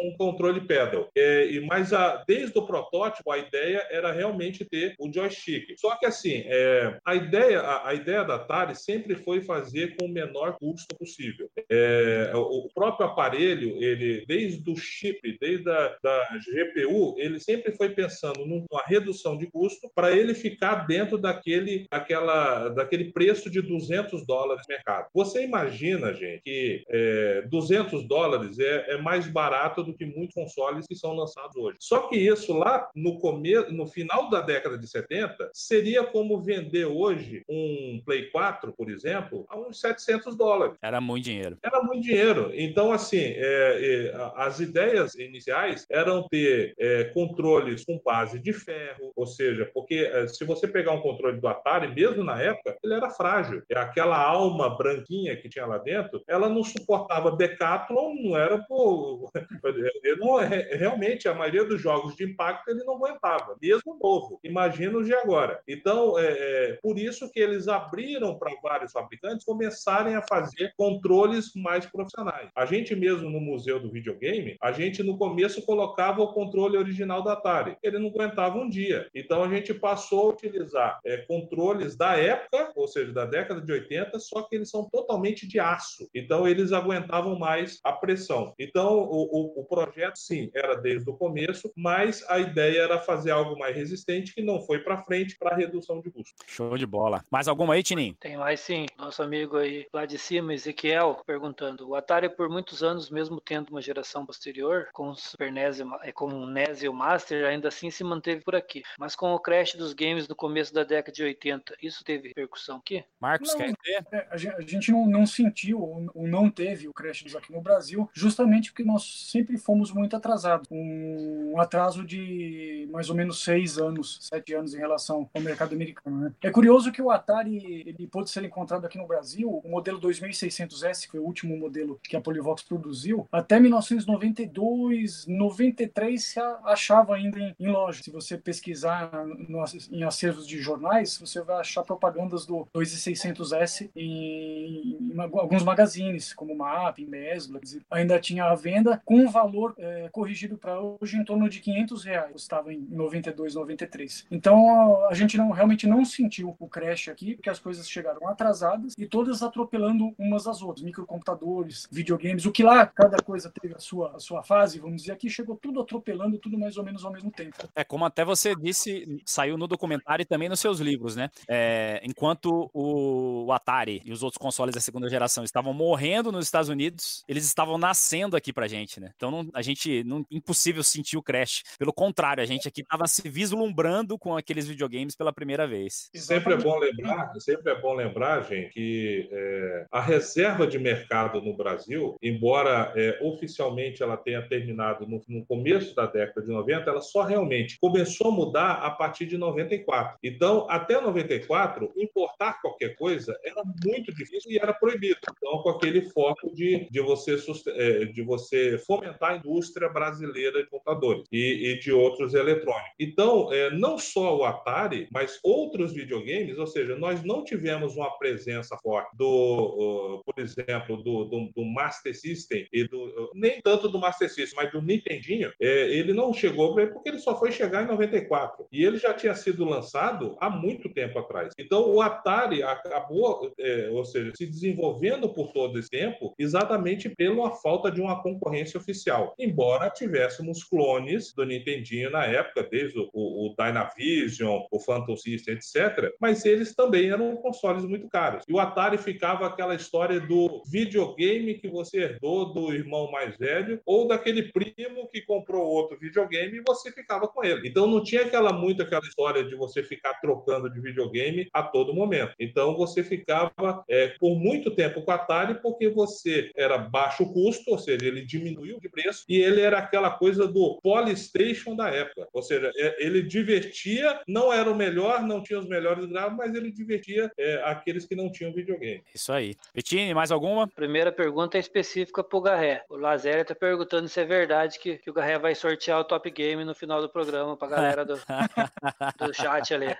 [0.00, 1.08] Um controle pedal.
[1.16, 5.78] É, e mas a, desde o protótipo a ideia era realmente ter o joystick.
[5.78, 10.06] Só que assim, é, a ideia a, a ideia da Atari sempre foi fazer com
[10.06, 11.50] o menor custo possível.
[11.70, 17.72] É, o, o próprio aparelho, ele desde o chip, desde a da GPU, ele sempre
[17.72, 23.60] foi pensando numa redução de custo para ele ficar dentro daquele, aquela, daquele preço de
[23.60, 25.08] 200 dólares no mercado.
[25.14, 30.86] Você imagina, gente, que é, 200 dólares é, é mais barato do que muitos consoles
[30.86, 31.78] que são lançados hoje.
[31.80, 36.84] Só que isso lá no começo, no final da década de 70, seria como vender
[36.84, 40.76] hoje um Play 4, por exemplo, a uns 700 dólares.
[40.82, 41.58] Era muito dinheiro.
[41.62, 42.50] Era muito dinheiro.
[42.54, 49.12] Então, assim, é, é, as ideias iniciais eram ter é, controles com base de ferro,
[49.16, 52.94] ou seja, porque é, se você pegar um controle do Atari, mesmo na época, ele
[52.94, 53.62] era frágil.
[53.70, 59.30] É aquela alma branquinha que tinha lá dentro, ela não suportava Decathlon, não era por.
[60.02, 64.38] ele não- re- realmente, a maioria dos jogos de impacto ele não aguentava, mesmo novo.
[64.44, 65.60] Imagina os de agora.
[65.66, 71.52] Então, é, é por isso que eles abriram para vários fabricantes começarem a fazer controles
[71.54, 72.50] mais profissionais.
[72.54, 77.22] A gente mesmo no museu do videogame, a gente no começo colocava o controle original
[77.22, 77.76] da Atari.
[77.82, 79.08] Ele não aguentava um dia.
[79.14, 83.72] Então a gente passou a utilizar é, controles da época, ou seja, da década de
[83.72, 86.08] 80, só que eles são totalmente de aço.
[86.14, 88.54] Então eles aguentavam mais a pressão.
[88.58, 89.22] Então o,
[89.56, 93.76] o, o projeto, sim, era desde o começo, mas a ideia era fazer algo mais
[93.76, 96.34] resistente que não foi para frente para redução de custo.
[96.46, 97.24] Show de bola.
[97.30, 98.16] Mais alguma aí, Tininho?
[98.18, 98.86] Tem mais sim.
[98.96, 103.70] Nosso amigo aí lá de cima, Ezequiel, perguntando: o Atari, por muitos anos, mesmo tendo
[103.70, 106.88] uma geração posterior, com o Super NES, e o Ma- eh, com o NES e
[106.88, 108.82] o Master, ainda assim se manteve por aqui.
[108.98, 112.76] Mas com o crash dos games no começo da década de 80, isso teve repercussão
[112.78, 113.04] aqui?
[113.20, 113.58] Marcos, Não.
[113.58, 114.06] quer dizer?
[114.12, 117.36] É, a gen- a gente não, não sentiu ou, ou não teve o crash dos
[117.36, 123.16] aqui no Brasil, justamente porque nós sempre fomos muito atrasados, um atraso de mais ou
[123.16, 126.20] menos seis anos, sete anos em relação ao mercado americano.
[126.20, 126.32] Né?
[126.42, 131.02] É curioso que o Atari ele pôde ser encontrado aqui no Brasil, o modelo 2600S,
[131.02, 137.38] que foi o último modelo que a Polivox produziu, até 1992, 93 se achava ainda
[137.38, 138.02] em, em loja.
[138.02, 139.10] Se você pesquisar
[139.48, 146.32] no, em acervos de jornais, você vai achar propagandas do 2600S em, em alguns magazines,
[146.32, 149.47] como MAP, Mesbla, ainda tinha a venda com valor
[149.78, 154.26] é, corrigido para hoje em torno de 500 reais, estava em 92, 93.
[154.30, 158.94] Então a gente não realmente não sentiu o crash aqui, porque as coisas chegaram atrasadas
[158.98, 163.78] e todas atropelando umas às outras, microcomputadores, videogames, o que lá cada coisa teve a
[163.78, 167.12] sua a sua fase, vamos dizer, aqui chegou tudo atropelando, tudo mais ou menos ao
[167.12, 167.56] mesmo tempo.
[167.74, 171.30] É como até você disse, saiu no documentário e também nos seus livros, né?
[171.48, 176.68] É, enquanto o Atari e os outros consoles da segunda geração estavam morrendo nos Estados
[176.68, 179.12] Unidos, eles estavam nascendo aqui pra gente, né?
[179.16, 181.62] Então não, a gente não impossível sentir o crash.
[181.78, 186.08] Pelo contrário, a gente aqui estava se vislumbrando com aqueles videogames pela primeira vez.
[186.14, 191.40] Sempre é bom lembrar, sempre é bom lembrar, gente, que é, a reserva de mercado
[191.40, 196.90] no Brasil, embora é, oficialmente ela tenha terminado no, no, começo da década de 90,
[196.90, 200.18] ela só realmente começou a mudar a partir de 94.
[200.22, 205.18] Então, até 94, importar qualquer coisa era muito difícil e era proibido.
[205.36, 207.36] Então, com aquele foco de, de, você,
[207.68, 212.92] é, de você fomentar a indústria brasileira de computadores e, e de outros eletrônicos.
[212.98, 218.10] Então, é, não só o Atari, mas outros videogames, ou seja, nós não tivemos uma
[218.18, 223.98] presença forte do, por exemplo, do, do, do Master System e do nem tanto do
[223.98, 227.88] Master System, mas do Nintendinho, é, ele não chegou porque ele só foi chegar em
[227.88, 231.52] 94 e ele já tinha sido lançado há muito tempo atrás.
[231.58, 237.50] Então, o Atari acabou, é, ou seja, se desenvolvendo por todo esse tempo exatamente pela
[237.56, 239.07] falta de uma concorrência oficial.
[239.38, 246.12] Embora tivéssemos clones do Nintendinho na época, desde o, o Dynavision, o Phantom System, etc.,
[246.20, 248.44] mas eles também eram consoles muito caros.
[248.48, 253.80] E o Atari ficava aquela história do videogame que você herdou do irmão mais velho
[253.84, 257.68] ou daquele primo que comprou outro videogame e você ficava com ele.
[257.68, 261.94] Então não tinha aquela muito aquela história de você ficar trocando de videogame a todo
[261.94, 262.34] momento.
[262.38, 267.70] Então você ficava é, por muito tempo com o Atari porque você era baixo custo,
[267.70, 272.28] ou seja, ele diminuiu de preço e ele era aquela coisa do Polystation da época.
[272.32, 276.54] Ou seja, é, ele divertia, não era o melhor, não tinha os melhores gravos, mas
[276.54, 279.02] ele divertia é, aqueles que não tinham videogame.
[279.14, 279.54] Isso aí.
[279.72, 280.66] Petini, mais alguma?
[280.66, 282.84] Primeira pergunta é específica para o Garré.
[282.88, 286.28] O Lazéria está perguntando se é verdade que, que o Garré vai sortear o Top
[286.30, 288.14] Game no final do programa para a galera do,
[289.18, 289.96] do chat ali.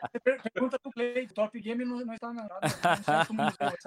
[0.52, 2.58] Pergunta pro Play, Top Game não, não está nada.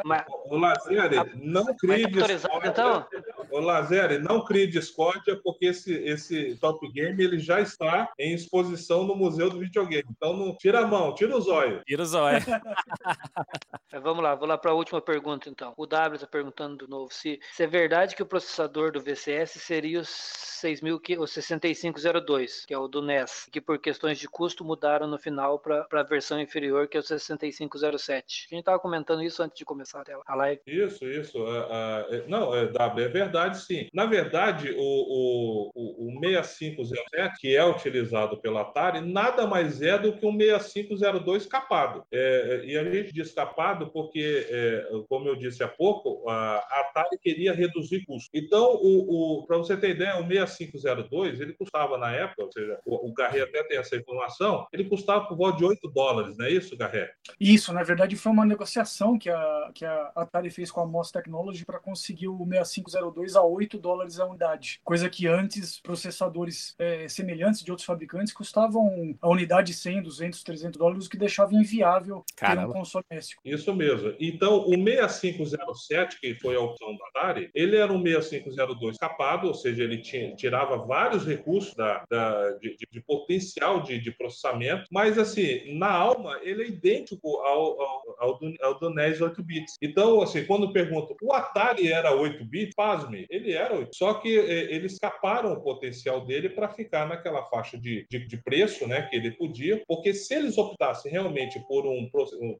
[0.06, 2.69] Mas, o Lazéria, não crie discórdia.
[2.69, 3.06] Então?
[3.50, 5.00] O Lazéria, não crie discórdia,
[5.43, 10.05] porque esse, esse Top Game ele já está em exposição no Museu do Videogame.
[10.09, 11.81] Então, não, tira a mão, tira o zóio.
[11.85, 12.39] Tira o zóio.
[14.01, 15.73] Vamos lá, vou lá para a última pergunta, então.
[15.77, 19.51] O W está perguntando de novo se, se é verdade que o processador do VCS
[19.51, 24.63] seria o 6000, o 6502, que é o do NES, que por questões de custo
[24.63, 28.47] mudaram no final para a versão inferior, que é o 6507.
[28.49, 30.61] A gente estava comentando isso antes de começar a live.
[30.65, 31.39] Isso, isso.
[31.39, 33.87] Uh, uh, não, é, W, é verdade sim.
[33.93, 35.71] Na verdade, o, o,
[36.08, 42.04] o 6507, que é utilizado pela Atari, nada mais é do que um 6502 capado.
[42.12, 47.17] É, e a gente diz capado porque, é, como eu disse há pouco, a Atari
[47.21, 48.30] queria reduzir custo.
[48.34, 52.80] Então, o, o para você ter ideia, o 6502 ele custava na época, ou seja,
[52.86, 56.45] o, o Garret até tem essa informação, ele custava por volta de 8 dólares, não
[56.45, 57.12] é isso, Garret?
[57.39, 61.12] Isso, na verdade, foi uma negociação que a, que a Atari fez com a Moss
[61.12, 67.07] Technology para conseguir o 6502 a 8 dólares a unidade, coisa que antes processadores é,
[67.07, 72.23] semelhantes de outros fabricantes custavam a unidade 100, 200, 300 dólares, o que deixava inviável
[72.35, 72.67] Caramba.
[72.67, 73.41] ter um console doméstico.
[73.45, 74.13] Isso mesmo.
[74.19, 79.53] Então, o 6507, que foi a opção da Atari, ele era um 6502 capado, ou
[79.53, 84.85] seja, ele tinha, tirava vários recursos da, da de, de, de, potencial de, de, processamento,
[84.91, 89.43] mas, assim, na alma, ele é idêntico ao, ao, ao, do, ao do NES 8
[89.43, 89.77] bits.
[89.81, 92.75] Então, assim, quando pergunto, o Atari era 8 bits?
[92.75, 93.95] Pasme, ele era 8.
[93.95, 98.38] Só que eh, eles caparam o potencial dele para ficar naquela faixa de, de, de,
[98.38, 102.10] preço, né, que ele podia, porque se eles optassem realmente por um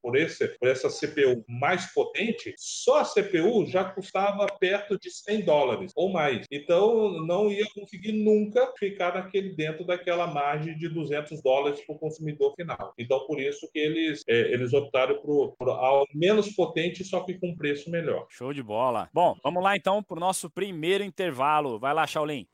[0.02, 5.45] por esse por essa CPU mais potente, só a CPU já custava perto de 100
[5.45, 6.45] dólares ou mais.
[6.52, 12.00] Então não ia conseguir nunca ficar naquele dentro daquela margem de 200 dólares para o
[12.00, 12.93] consumidor final.
[12.97, 17.36] Então por isso que eles é, eles optaram por, por algo menos potente, só que
[17.36, 18.26] com preço melhor.
[18.30, 19.09] Show de bola.
[19.14, 21.80] Bom, vamos lá então para o nosso primeiro intervalo.
[21.80, 22.45] Vai lá, lá, Shaolin.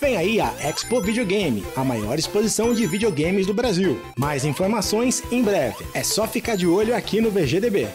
[0.00, 4.00] Vem aí a Expo Videogame, a maior exposição de videogames do Brasil.
[4.18, 5.84] Mais informações em breve.
[5.94, 7.88] É só ficar de olho aqui no VGDB.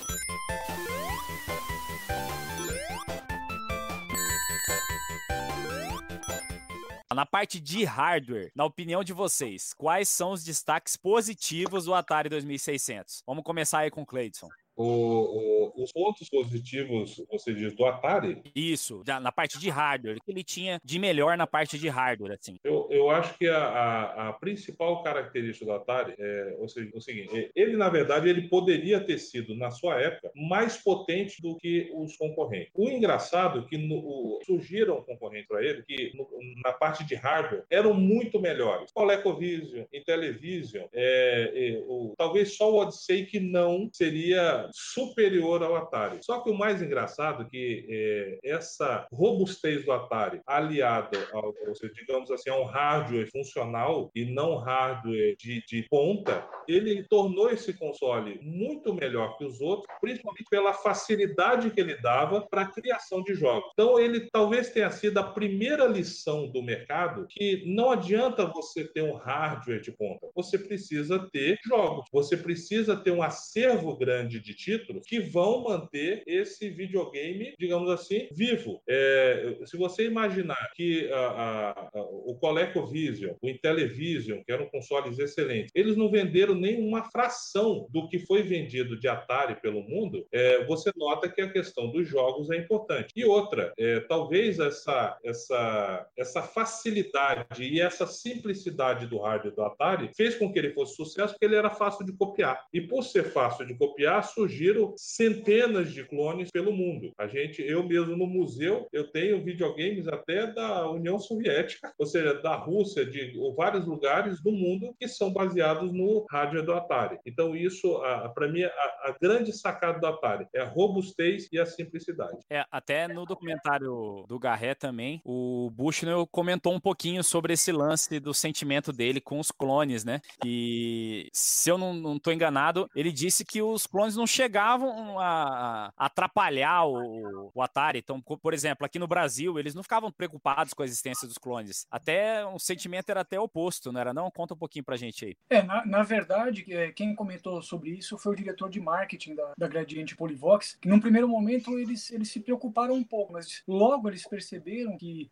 [7.20, 12.30] Na parte de hardware, na opinião de vocês, quais são os destaques positivos do Atari
[12.30, 13.24] 2600?
[13.28, 14.47] Vamos começar aí com o Cleidson
[14.84, 18.42] o, o, os pontos positivos, você diz, do Atari?
[18.56, 22.38] Isso, na parte de hardware, o que ele tinha de melhor na parte de hardware,
[22.40, 22.58] assim.
[22.64, 27.02] Eu, eu acho que a, a, a principal característica do Atari é ou seja, o
[27.02, 31.56] seguinte, é, ele, na verdade, ele poderia ter sido, na sua época, mais potente do
[31.58, 32.72] que os concorrentes.
[32.76, 36.28] O engraçado é que no, o, surgiram concorrentes para ele que, no,
[36.64, 38.92] na parte de hardware, eram muito melhores.
[38.92, 46.20] ColecoVision, Intellivision, é, é, o, talvez só o Odyssey que não seria superior ao Atari.
[46.22, 51.53] Só que o mais engraçado é que é, essa robustez do Atari, aliado ao,
[51.93, 57.74] digamos assim, a um hardware funcional e não hardware de, de ponta, ele tornou esse
[57.74, 63.24] console muito melhor que os outros, principalmente pela facilidade que ele dava para a criação
[63.24, 63.70] de jogos.
[63.74, 69.01] Então, ele talvez tenha sido a primeira lição do mercado que não adianta você ter
[69.01, 74.49] um hardware de ponta, você precisa ter jogos, você precisa ter um acervo grande de
[74.54, 78.82] títulos que vão manter esse videogame, digamos assim, vivo.
[78.88, 85.20] É, se você imaginar que a, a, a, o ColecoVision, o Intellivision, que eram consoles
[85.20, 90.26] excelentes, eles não venderam nem uma fração do que foi vendido de Atari pelo mundo,
[90.32, 93.14] é, você nota que a questão dos jogos é importante.
[93.16, 100.12] E outra, é, talvez essa, essa, essa facilidade e essa simplicidade do hardware do Atari
[100.16, 102.66] fez com que ele fosse sucesso, porque ele era fácil de copiar.
[102.74, 107.12] E por ser fácil de copiar, surgiram centenas de clones pelo mundo.
[107.18, 112.36] A gente, eu mesmo no museu, eu tenho videogames até da União Soviética, ou seja,
[112.36, 117.20] da Rússia, de vários lugares do mundo que são baseados no hardware do Atari.
[117.26, 118.00] Então isso,
[118.34, 122.38] para mim, a, a, grande sacada do Atari é a robustez e a simplicidade.
[122.50, 128.22] É, até no documentário do Garré também, o Bushnell comentou um pouquinho sobre esse lance
[128.22, 130.22] do sentimento dele com os clones, né?
[130.46, 136.86] E se eu não estou enganado, ele disse que os clones não chegavam a, atrapalhar
[136.86, 138.00] o, o, Atari.
[138.00, 141.86] Então, por exemplo, aqui no Brasil, eles não ficavam preocupados com a existência dos clones.
[141.92, 144.14] Até o sentimento era até oposto, não era?
[144.14, 144.32] Não?
[144.32, 145.36] Conta um pouquinho pra gente aí.
[145.50, 149.54] É, na, na verdade, é, quem comentou sobre isso foi o diretor de marketing da,
[149.58, 154.08] da Gradiente Polivox, que num primeiro momento eles, eles se preocuparam um pouco, mas logo
[154.08, 155.30] eles perceberam que,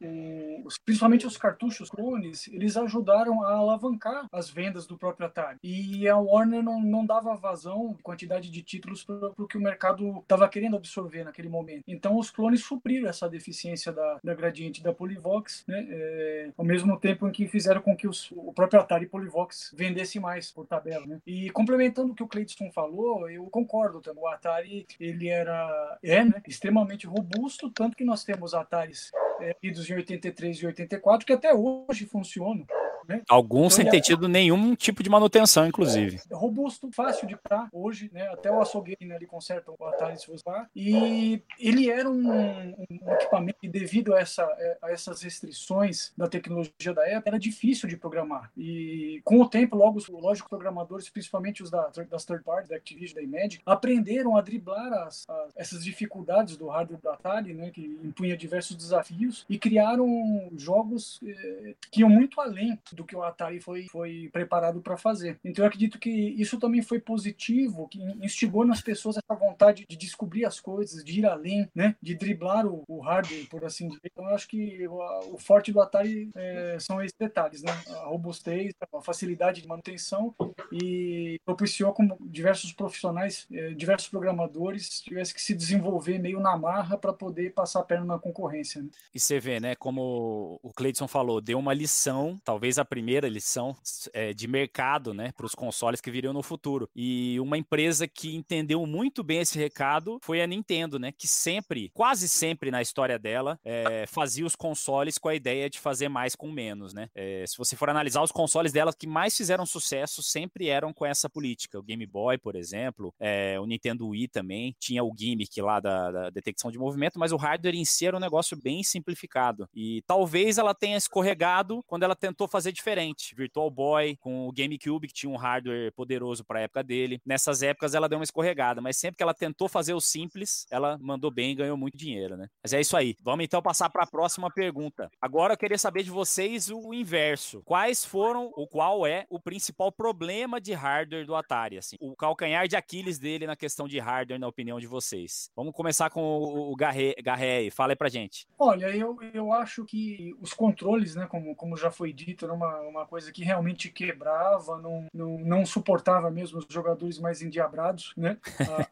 [0.66, 5.60] os, principalmente os cartuchos clones, eles ajudaram a alavancar as vendas do próprio Atari.
[5.64, 10.20] E a Warner não, não dava vazão, quantidade de títulos para o que o mercado
[10.20, 11.84] estava querendo absorver naquele momento.
[11.88, 15.86] Então, os clones supriram essa deficiência da, da Gradiente da Polivox, né?
[15.90, 20.20] É, ao mesmo tempo em que fizeram com que os, o próprio Atari Polivox vendesse
[20.20, 21.06] mais por tabela.
[21.06, 21.20] Né?
[21.26, 24.02] E complementando o que o Cleiton falou, eu concordo.
[24.16, 29.12] O Atari ele era é né, extremamente robusto, tanto que nós temos Ataris
[29.42, 32.66] é, em 83 e 84 que até hoje funcionam.
[33.08, 33.22] Né?
[33.30, 36.20] Alguns então, sem ter tido nenhum tipo de manutenção, inclusive.
[36.30, 38.28] É, robusto, fácil de comprar hoje, né?
[38.28, 40.44] Até o açougueiro né, ele conserta o Atari se você
[40.76, 42.30] E ele era um,
[42.72, 47.40] um, equipamento que, devido a, essa, é, a essas restrições da tecnologia da época, era
[47.40, 48.52] difícil de programar.
[48.56, 53.16] E com o tempo, logo, lógico, programadores, principalmente os da, das third parties, da Activision,
[53.16, 57.72] da Imagine, aprenderam a driblar as, as, essas dificuldades do hardware do Atari, né?
[57.72, 63.24] Que impunha diversos desafios e criaram jogos eh, que iam muito além do que o
[63.24, 65.40] Atari foi, foi preparado para fazer.
[65.44, 69.96] Então eu acredito que isso também foi positivo, que instigou nas pessoas essa vontade de
[69.96, 71.96] descobrir as coisas, de ir além, né?
[72.02, 74.02] de driblar o, o hardware, por assim dizer.
[74.12, 77.72] Então eu acho que o, o forte do Atari é, são esses detalhes, né?
[77.90, 80.36] a robustez, a facilidade de manutenção
[80.72, 86.98] e propiciou como diversos profissionais, é, diversos programadores tivessem que se desenvolver meio na marra
[86.98, 88.82] para poder passar a perna na concorrência.
[88.82, 88.90] Né?
[89.14, 93.76] E você vê, né, como o Cleiton falou, deu uma lição, talvez a primeira lição
[94.14, 96.90] é, de mercado, né, para os consoles que viriam no futuro.
[96.96, 98.57] E uma empresa que entendeu
[98.88, 103.60] muito bem esse recado foi a Nintendo, né, que sempre, quase sempre na história dela,
[103.64, 107.10] é, fazia os consoles com a ideia de fazer mais com menos, né.
[107.16, 111.06] É, se você for analisar os consoles dela que mais fizeram sucesso, sempre eram com
[111.06, 111.80] essa política.
[111.80, 113.14] O Game Boy, por exemplo,
[113.62, 117.38] o Nintendo Wii também tinha o gimmick lá da, da detecção de movimento, mas o
[117.38, 119.68] hardware em si era um negócio bem simplificado.
[119.74, 123.36] E talvez ela tenha escorregado quando ela tentou fazer diferente.
[123.36, 127.22] Virtual Boy, com o GameCube, que tinha um hardware poderoso para a época dele.
[127.26, 128.47] Nessas épocas ela deu uma escorregada,
[128.82, 132.38] mas sempre que ela tentou fazer o simples, ela mandou bem e ganhou muito dinheiro,
[132.38, 132.48] né?
[132.64, 133.16] Mas é isso aí.
[133.22, 135.10] Vamos então passar para a próxima pergunta.
[135.22, 137.62] Agora eu queria saber de vocês o inverso.
[137.64, 141.96] Quais foram, ou qual é o principal problema de hardware do Atari, assim?
[142.00, 145.50] O calcanhar de Aquiles dele na questão de hardware, na opinião de vocês.
[145.56, 147.16] Vamos começar com o, o Garré
[147.58, 147.72] aí.
[147.72, 148.48] Fala aí pra gente.
[148.58, 152.80] Olha, eu, eu acho que os controles, né, como, como já foi dito, era uma,
[152.82, 158.37] uma coisa que realmente quebrava, não, não, não suportava mesmo os jogadores mais endiabrados, né?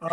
[0.00, 0.06] A,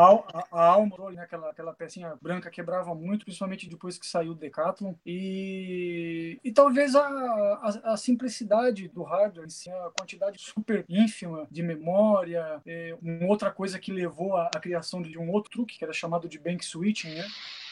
[0.52, 4.94] a, a, né, aquela, aquela pecinha branca quebrava muito, principalmente depois que saiu o Decathlon.
[5.06, 11.64] E, e talvez a, a, a simplicidade do hardware, assim, a quantidade super ínfima de
[11.64, 15.84] memória, é, uma outra coisa que levou à, à criação de um outro truque, que
[15.84, 17.26] era chamado de bank switching, né?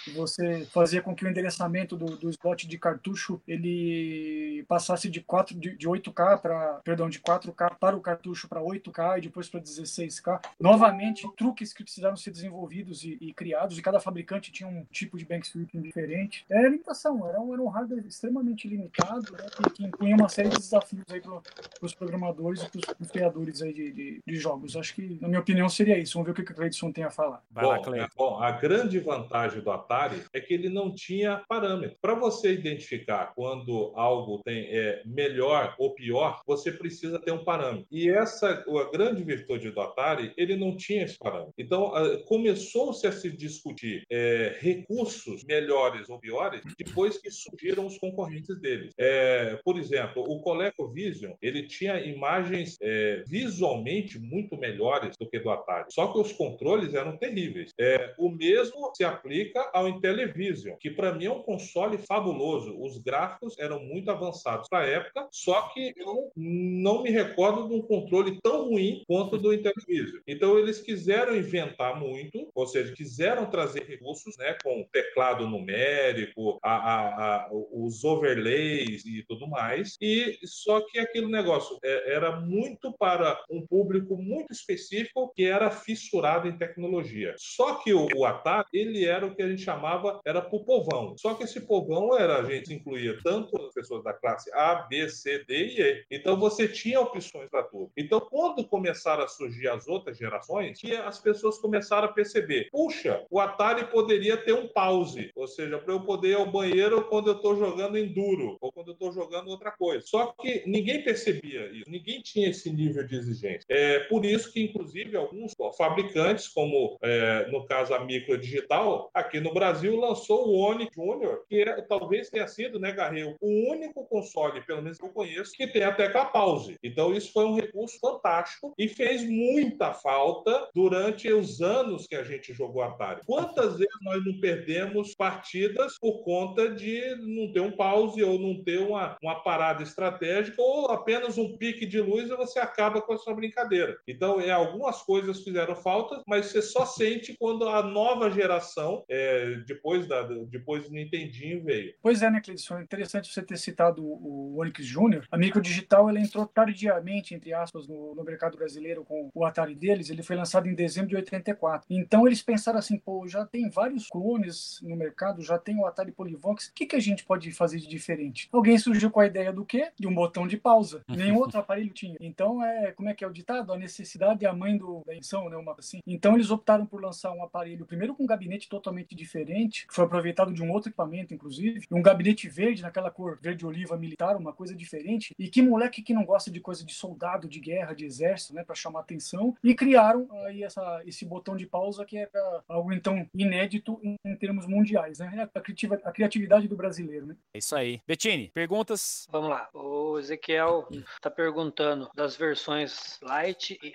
[0.10, 5.58] Você fazia com que o endereçamento do, do slot de cartucho ele passasse de 4
[5.58, 9.62] de, de 8K para perdão de 4K para o cartucho para 8K e depois para
[9.62, 14.86] 16K novamente truques que precisaram ser desenvolvidos e, e, criados e cada fabricante tinha um
[14.92, 16.46] tipo de bank switching diferente.
[16.50, 20.50] Era limitação era um, era um hardware extremamente limitado né, que, que impunha uma série
[20.50, 21.42] de desafios aí para
[21.82, 24.76] os programadores e para os criadores aí de, de, de, jogos.
[24.76, 26.14] Acho que na minha opinião seria isso.
[26.14, 27.44] Vamos ver o que o Cleidson tem a falar.
[27.52, 29.91] Vai lá, bom, bom a grande vantagem do Atari
[30.34, 31.98] é que ele não tinha parâmetro.
[32.02, 37.88] Para você identificar quando algo tem, é melhor ou pior, você precisa ter um parâmetro.
[37.92, 41.54] E essa, a grande virtude do Atari, ele não tinha esse parâmetro.
[41.58, 41.92] Então,
[42.26, 48.94] começou-se a se discutir é, recursos melhores ou piores depois que surgiram os concorrentes deles.
[48.98, 55.50] É, por exemplo, o ColecoVision, ele tinha imagens é, visualmente muito melhores do que do
[55.50, 55.86] Atari.
[55.90, 57.74] Só que os controles eram terríveis.
[57.80, 62.76] É, o mesmo se aplica ao Intellivision que para mim é um console fabuloso.
[62.80, 67.76] Os gráficos eram muito avançados para a época, só que eu não me recordo de
[67.76, 70.22] um controle tão ruim quanto do Intellivision.
[70.28, 76.76] Então eles quiseram inventar muito, ou seja, quiseram trazer recursos, né, com teclado numérico, a,
[76.76, 79.98] a, a, os overlays e tudo mais.
[80.02, 85.70] E só que aquele negócio é, era muito para um público muito específico que era
[85.72, 87.34] fissurado em tecnologia.
[87.38, 90.64] Só que o, o Atari ele era o que a gente chamava era para o
[90.64, 91.16] povão.
[91.18, 95.10] Só que esse povão era, a gente incluía tanto as pessoas da classe A, B,
[95.10, 96.06] C, D e E.
[96.12, 97.92] Então você tinha opções para tudo.
[97.98, 103.26] Então, quando começaram a surgir as outras gerações, que as pessoas começaram a perceber: puxa,
[103.30, 107.30] o Atari poderia ter um pause, ou seja, para eu poder ir ao banheiro quando
[107.30, 110.06] eu estou jogando enduro ou quando eu estou jogando outra coisa.
[110.06, 113.66] Só que ninguém percebia isso, ninguém tinha esse nível de exigência.
[113.70, 119.40] É por isso que, inclusive, alguns fabricantes, como é, no caso a Micro Digital, aqui
[119.40, 124.06] no Brasil lançou o Oni Junior, que é, talvez tenha sido, né, Garreu, o único
[124.06, 126.78] console, pelo menos que eu conheço, que tem a tecla pause.
[126.84, 132.24] Então, isso foi um recurso fantástico e fez muita falta durante os anos que a
[132.24, 133.22] gente jogou Atari.
[133.26, 138.64] Quantas vezes nós não perdemos partidas por conta de não ter um pause ou não
[138.64, 143.14] ter uma, uma parada estratégica ou apenas um pique de luz e você acaba com
[143.14, 143.98] a sua brincadeira.
[144.08, 149.51] Então, é, algumas coisas fizeram falta, mas você só sente quando a nova geração, é,
[149.58, 151.94] depois da, depois do Nintendinho veio.
[152.02, 152.78] Pois é, né, Cleidson?
[152.78, 155.26] É interessante você ter citado o, Onix Júnior.
[155.32, 159.76] A Micro Digital ela entrou tardiamente, entre aspas, no, no, mercado brasileiro com o Atari
[159.76, 160.10] deles.
[160.10, 161.88] Ele foi lançado em dezembro de 84.
[161.90, 166.12] Então eles pensaram assim, pô, já tem vários clones no mercado, já tem o Atari
[166.12, 168.50] Polyvox, o que, que a gente pode fazer de diferente?
[168.52, 169.92] Alguém surgiu com a ideia do quê?
[170.00, 171.04] De um botão de pausa.
[171.10, 172.16] Nenhum outro aparelho tinha.
[172.20, 173.74] Então, é, como é que é o ditado?
[173.74, 175.58] A necessidade é a mãe do, da invenção, né?
[175.58, 176.00] Uma assim.
[176.06, 180.06] Então eles optaram por lançar um aparelho, primeiro com um gabinete totalmente diferente, que foi
[180.06, 184.76] aproveitado de um outro equipamento, inclusive, um gabinete verde, naquela cor verde-oliva militar, uma coisa
[184.76, 185.34] diferente.
[185.38, 188.64] E que moleque que não gosta de coisa de soldado, de guerra, de exército, né,
[188.64, 189.56] para chamar atenção.
[189.64, 194.36] E criaram aí essa, esse botão de pausa que era algo então inédito em, em
[194.36, 195.50] termos mundiais, né?
[195.54, 197.36] A, criativa, a criatividade do brasileiro, né?
[197.54, 198.02] É isso aí.
[198.08, 199.28] Bettini, perguntas?
[199.32, 199.70] Vamos lá.
[199.74, 203.94] O Ezequiel está perguntando das versões Light e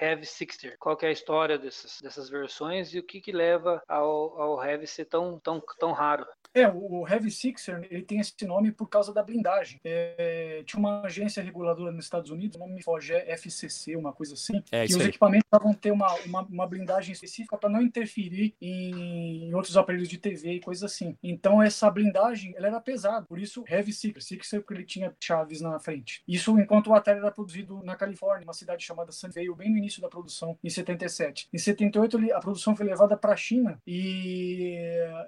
[0.00, 0.76] Heavy 60.
[0.78, 4.86] Qual é a história dessas, dessas versões e o que, que leva ao, ao Heavy
[4.90, 6.26] ser tão tão, tão raro.
[6.54, 9.80] É, o Heavy Sixer ele tem esse nome por causa da blindagem.
[9.84, 14.12] É, tinha uma agência reguladora nos Estados Unidos, o nome me foge, é FCC, uma
[14.12, 15.08] coisa assim, é, que os aí.
[15.08, 20.08] equipamentos vão ter uma, uma, uma blindagem específica para não interferir em, em, outros aparelhos
[20.08, 21.16] de TV e coisas assim.
[21.22, 25.60] Então essa blindagem ela era pesada, por isso Heavy Sixer, Sixer porque ele tinha chaves
[25.60, 26.22] na frente.
[26.26, 30.00] Isso enquanto o Atari era produzido na Califórnia, uma cidade chamada Sunnyvale, bem no início
[30.00, 31.48] da produção, em 77.
[31.52, 34.77] Em 78 a produção foi levada para a China e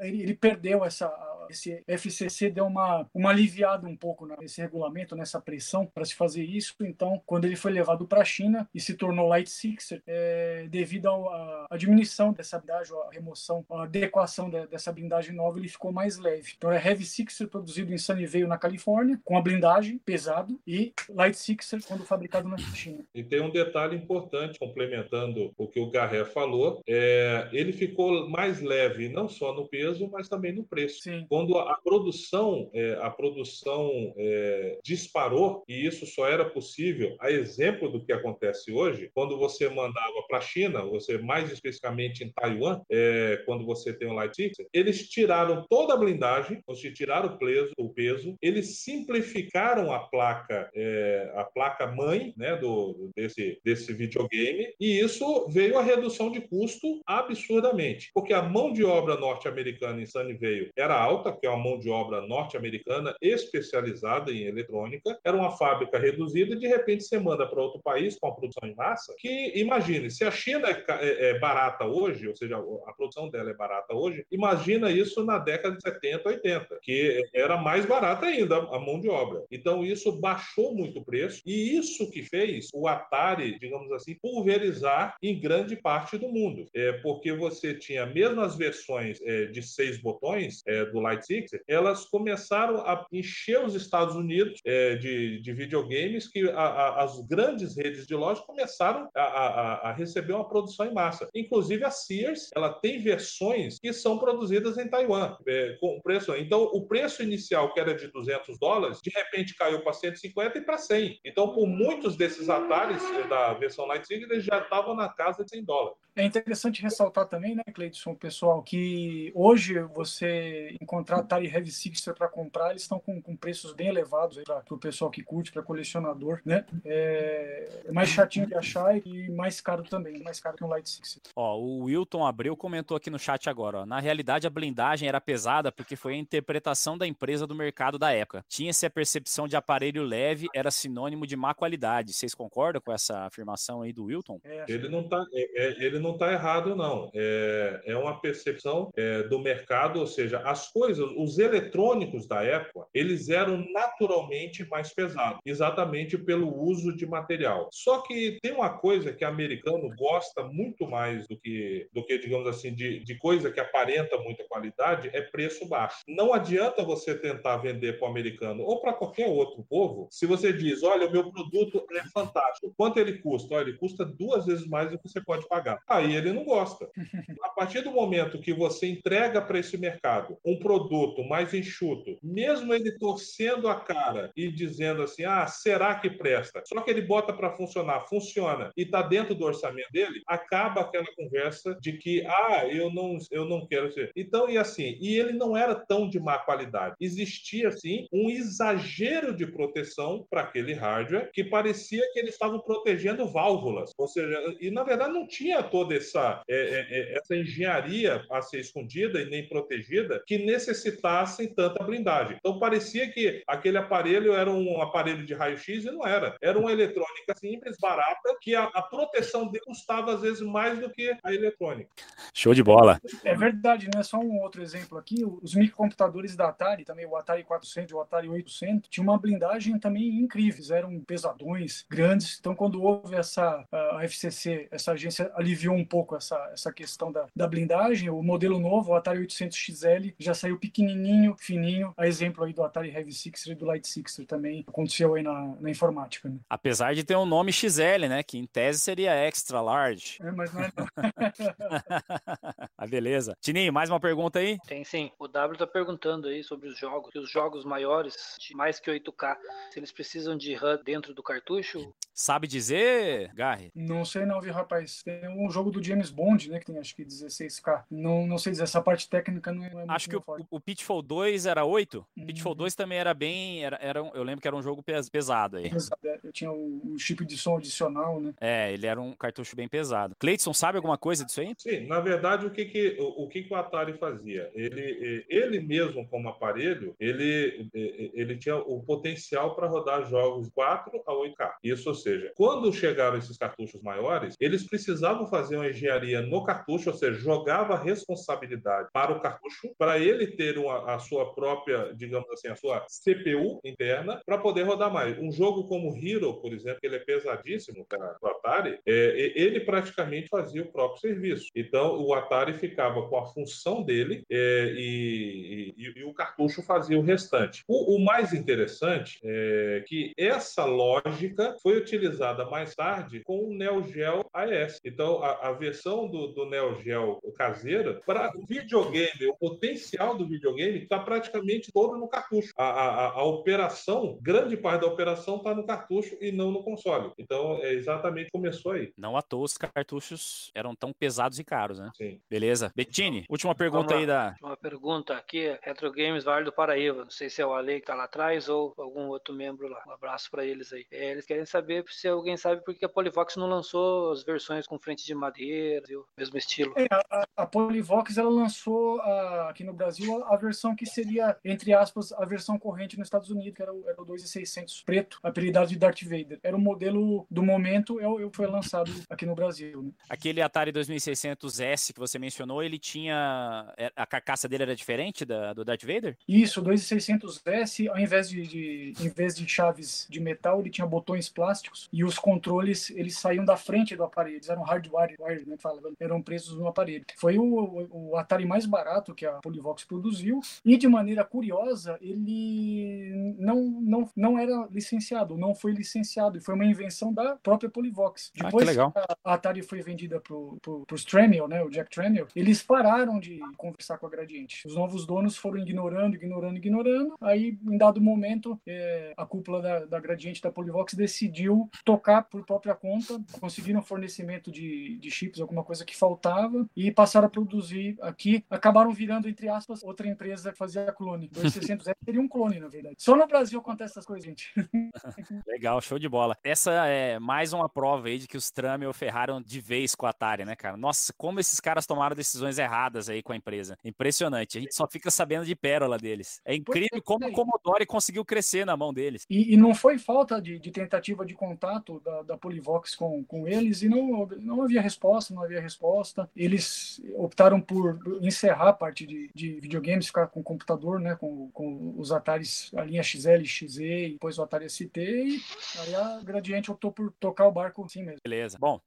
[0.01, 1.09] ele, perdeu essa
[1.51, 6.45] esse FCC deu uma, uma aliviada um pouco nesse regulamento, nessa pressão para se fazer
[6.45, 6.75] isso.
[6.81, 11.09] Então, quando ele foi levado para a China e se tornou Light Sixer, é, devido
[11.09, 16.19] à diminuição dessa blindagem, a remoção, a adequação de, dessa blindagem nova, ele ficou mais
[16.19, 16.53] leve.
[16.57, 21.37] Então, é Heavy Sixer produzido em Sunnyvale, na Califórnia, com a blindagem pesado e Light
[21.37, 23.05] Sixer quando fabricado na China.
[23.15, 28.61] E tem um detalhe importante, complementando o que o Garré falou, é, ele ficou mais
[28.61, 31.01] leve não só no peso, mas também no preço.
[31.03, 31.27] Sim.
[31.41, 37.91] Quando a produção, é, a produção é, disparou, e isso só era possível, a exemplo
[37.91, 42.83] do que acontece hoje, quando você mandava para a China, você mais especificamente em Taiwan,
[42.91, 47.35] é, quando você tem o Light Six, eles tiraram toda a blindagem, ou seja, tiraram
[47.35, 53.59] o peso, o peso, eles simplificaram a placa, é, a placa mãe, né, do desse
[53.65, 59.17] desse videogame, e isso veio a redução de custo absurdamente, porque a mão de obra
[59.17, 65.19] norte-americana em Sunnyvale era alta, que é uma mão de obra norte-americana especializada em eletrônica,
[65.25, 68.69] era uma fábrica reduzida e de repente você manda para outro país com a produção
[68.69, 72.57] em massa, que imagine, se a China é, é, é, barata hoje, ou seja,
[72.87, 77.57] a produção dela é barata hoje, imagina isso na década de 70, 80, que era
[77.57, 79.45] mais barata ainda a mão de obra.
[79.51, 85.17] Então isso baixou muito o preço e isso que fez o Atari, digamos assim, pulverizar
[85.23, 90.01] em grande parte do mundo, é porque você tinha mesmo as versões é, de seis
[90.01, 95.53] botões é, do Light Six, elas começaram a encher os Estados Unidos é, de, de
[95.53, 100.87] videogames que a, a, as grandes redes de lojas começaram a, a, receber uma produção
[100.87, 101.29] em massa.
[101.35, 106.35] Inclusive a Sears, ela tem versões que são produzidas em Taiwan é, com preço.
[106.37, 110.61] Então o preço inicial que era de 200 dólares, de repente caiu para 150 e
[110.63, 111.21] para 100.
[111.25, 115.51] Então por muitos desses é, da versão Light Six, eles já estavam na casa de
[115.51, 115.99] 100 dólares.
[116.15, 122.29] É interessante ressaltar também, né, Cleidson, pessoal, que hoje você encontrar Atari Heavy Sixer para
[122.29, 126.41] comprar, eles estão com, com, preços bem elevados para o pessoal que curte, para colecionador,
[126.45, 126.65] né?
[126.85, 130.89] É, é, mais chatinho de achar e mais caro também, mais caro que um Light
[130.89, 131.23] Sixer.
[131.35, 135.21] Ó, o Wilton Abreu comentou aqui no chat agora, ó, na realidade a blindagem era
[135.21, 138.45] pesada porque foi a interpretação da empresa do mercado da época.
[138.49, 142.13] Tinha-se a percepção de aparelho leve era sinônimo de má qualidade.
[142.13, 144.41] Vocês concordam com essa afirmação aí do Wilton?
[144.45, 147.11] É, ele não tá, é, é ele não está errado, não.
[147.15, 152.87] É, é uma percepção é, do mercado, ou seja, as coisas, os eletrônicos da época,
[152.95, 157.69] eles eram naturalmente mais pesados, exatamente pelo uso de material.
[157.73, 162.19] Só que tem uma coisa que o americano gosta muito mais do que, do que
[162.19, 165.99] digamos assim, de, de coisa que aparenta muita qualidade, é preço baixo.
[166.07, 170.53] Não adianta você tentar vender para o americano ou para qualquer outro povo se você
[170.53, 172.73] diz, olha, o meu produto é fantástico.
[172.77, 173.55] Quanto ele custa?
[173.55, 176.89] Olha, ele custa duas vezes mais do que você pode pagar aí ele não gosta.
[177.43, 182.73] A partir do momento que você entrega para esse mercado um produto mais enxuto, mesmo
[182.73, 186.63] ele torcendo a cara e dizendo assim: ah, será que presta?
[186.67, 191.07] Só que ele bota para funcionar, funciona e está dentro do orçamento dele, acaba aquela
[191.17, 194.13] conversa de que, ah, eu não, eu não quero ser.
[194.17, 196.95] Então, e assim, e ele não era tão de má qualidade.
[197.01, 203.27] Existia, assim, um exagero de proteção para aquele hardware que parecia que eles estavam protegendo
[203.27, 203.93] válvulas.
[203.99, 208.23] Ou seja, e na verdade não tinha todo toda essa, é, é, é, essa engenharia
[208.31, 212.37] a ser escondida e nem protegida que necessitassem tanta blindagem.
[212.39, 216.37] Então parecia que aquele aparelho era um aparelho de raio-x e não era.
[216.43, 220.91] Era uma eletrônica simples, barata, que a, a proteção dele custava às vezes mais do
[220.91, 221.91] que a eletrônica.
[222.35, 223.01] Show de bola.
[223.25, 224.03] É verdade, né?
[224.03, 228.01] Só um outro exemplo aqui, os microcomputadores da Atari, também o Atari 400 e o
[228.01, 232.37] Atari 800, tinha uma blindagem também incríveis, eram pesadões, grandes.
[232.39, 237.27] Então quando houve essa a FCC, essa agência aliviou um pouco essa, essa questão da,
[237.35, 238.11] da blindagem.
[238.11, 242.63] O modelo novo, o Atari 800 XL, já saiu pequenininho, fininho, a exemplo aí do
[242.63, 246.29] Atari Heavy Sixer e do Light Sixer também aconteceu aí na, na informática.
[246.29, 246.39] Né?
[246.49, 250.19] Apesar de ter um nome XL, né, que em tese seria extra large.
[250.21, 250.87] É, mas não é não.
[252.79, 253.37] ah, beleza.
[253.41, 254.59] Tininho, mais uma pergunta aí?
[254.67, 255.11] Tem sim.
[255.19, 259.37] O W tá perguntando aí sobre os jogos, os jogos maiores, de mais que 8K,
[259.71, 261.93] se eles precisam de RAM dentro do cartucho?
[262.13, 263.71] Sabe dizer, Garry?
[263.75, 265.03] Não sei não, viu, rapaz.
[265.03, 267.85] Tem um jogo do James Bond, né, que tem acho que 16K.
[267.91, 270.61] Não, não sei dizer, essa parte técnica não é, não é Acho que o, o,
[270.61, 272.07] Pitfall 2 era 8.
[272.17, 272.27] Uhum.
[272.27, 275.57] Pitfall 2 também era bem, era, era um, eu lembro que era um jogo pesado
[275.57, 275.69] aí.
[275.71, 278.33] Pesado, é, tinha o, o chip de som adicional, né?
[278.41, 280.15] É, ele era um cartucho bem pesado.
[280.19, 281.55] Cleiton, sabe alguma coisa disso aí?
[281.59, 284.51] Sim, na verdade, o que, que, o, o que, que o Atari fazia?
[284.55, 291.13] Ele, ele mesmo, como aparelho, ele, ele tinha o potencial para rodar jogos 4 a
[291.13, 291.53] 8K.
[291.65, 296.91] Isso, ou seja, quando chegaram esses cartuchos maiores, eles precisavam fazer uma engenharia no cartucho,
[296.91, 301.93] ou seja, jogava a responsabilidade para o cartucho, para ele ter uma, a sua própria,
[301.95, 305.19] digamos assim, a sua CPU interna, para poder rodar mais.
[305.19, 309.61] Um jogo como Hero, por exemplo, que ele é pesadíssimo para o Atari, é, ele
[309.61, 311.47] praticamente fazia o próprio serviço.
[311.55, 316.99] Então, o Atari ficava com a função dele é, e, e, e, o cartucho fazia
[316.99, 317.65] o restante.
[317.69, 323.83] O, o, mais interessante é que essa lógica foi utilizada mais tarde com o Neo
[323.83, 324.81] Geo AES.
[324.85, 330.27] Então, a, a versão do, do Neo Geo caseira, para o videogame, o potencial do
[330.27, 332.53] videogame está praticamente todo no cartucho.
[332.57, 337.13] A, a, a, operação, grande parte da operação está no cartucho e não no console.
[337.19, 338.93] Então, é exatamente começou aí.
[338.97, 341.91] Não à toa os cartuchos eram tão pesados e caros, né?
[341.97, 342.21] Sim.
[342.29, 342.73] Beleza.
[342.75, 344.35] Bettini, última pergunta aí da.
[344.43, 347.05] Uma pergunta aqui, Retro Games Vale do Paraíba.
[347.05, 349.83] Não sei se é o Ale que tá lá atrás ou algum outro membro lá.
[349.87, 350.87] Um abraço para eles aí.
[350.91, 354.67] É, eles querem saber se alguém sabe por que a Polivox não lançou as versões
[354.67, 356.07] com frente de madeira, viu?
[356.17, 356.75] mesmo estilo.
[356.77, 361.37] É, a, a Polivox ela lançou a, aqui no Brasil a, a, versão que seria,
[361.45, 365.19] entre aspas, a versão corrente nos Estados Unidos, que era o, era o 2600 preto,
[365.23, 366.39] apelidado de Darth Vader.
[366.43, 369.83] Era o modelo do momento, eu, eu foi lançado aqui no Brasil.
[369.83, 369.91] Né?
[370.09, 373.73] Aquele Atari 2600S que você mencionou, ele tinha.
[373.77, 376.17] É, a carcaça dele era diferente da, do Darth Vader?
[376.27, 380.87] Isso, o 2600S, ao invés de, de, em vez de chaves de metal, ele tinha
[380.87, 385.10] botões plásticos e os controles eles saíam da frente do aparelho, eles eram hardware,
[385.47, 387.05] né, fala, eram presos no aparelho.
[387.17, 393.35] Foi o, o Atari mais barato que a Polivox produziu e de maneira curiosa ele
[393.39, 398.33] não, não, não era licenciado, não foi licenciado e foi uma invenção da própria Polivox.
[398.39, 402.27] Ah, Depois ah, que a Atari foi vendida para o Tramiel, né, o Jack Tramiel,
[402.35, 404.67] eles pararam de conversar com a Gradiente.
[404.67, 407.15] Os novos donos foram ignorando, ignorando, ignorando.
[407.21, 412.45] Aí, em dado momento, é, a cúpula da, da Gradiente da Polivox decidiu tocar por
[412.45, 417.97] própria conta, conseguiram fornecimento de, de chips, alguma coisa que faltava, e passaram a produzir
[418.01, 418.45] aqui.
[418.51, 421.29] Acabaram virando, entre aspas, outra empresa que fazia clone.
[421.33, 422.97] 2600 seria um clone, na verdade.
[422.99, 424.53] Só no Brasil acontece essas coisas, gente.
[425.47, 426.37] Legal, show de bola.
[426.45, 430.11] Essa é mais uma prova aí de que os Tramiel ferraram de vez com a
[430.11, 430.77] Atari, né, cara?
[430.77, 433.77] Nossa, como esses caras tomaram decisões erradas aí com a empresa.
[433.85, 434.59] Impressionante.
[434.59, 436.41] A gente só fica sabendo de pérola deles.
[436.45, 439.27] É incrível como o Commodore conseguiu crescer na mão deles.
[439.29, 443.47] E, e não foi falta de, de, tentativa de contato da, da Polivox com, com
[443.47, 446.29] eles e não, não havia resposta, não havia resposta.
[446.37, 451.51] Eles optaram por encerrar a parte de, de videogames, ficar com o computador, né, com,
[451.53, 455.41] com os Ataris, a linha XL, XE e depois o Atari ST e
[455.79, 458.19] aí a Gradiente optou por tocar o barco assim mesmo.
[458.23, 458.59] Beleza.
[458.59, 458.81] Bom,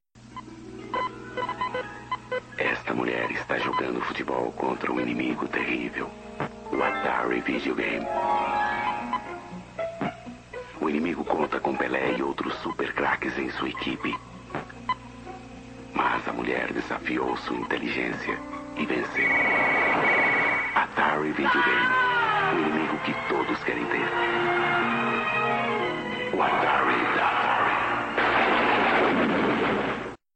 [2.57, 6.09] esta mulher está jogando futebol contra um inimigo terrível.
[6.71, 8.05] O Atari Videogame.
[10.81, 14.13] O inimigo conta com Pelé e outros super craques em sua equipe.
[15.93, 18.37] Mas a mulher desafiou sua inteligência
[18.77, 19.29] e venceu.
[20.75, 21.93] Atari Videogame.
[22.53, 24.09] O inimigo que todos querem ter.
[26.35, 27.32] O Atari da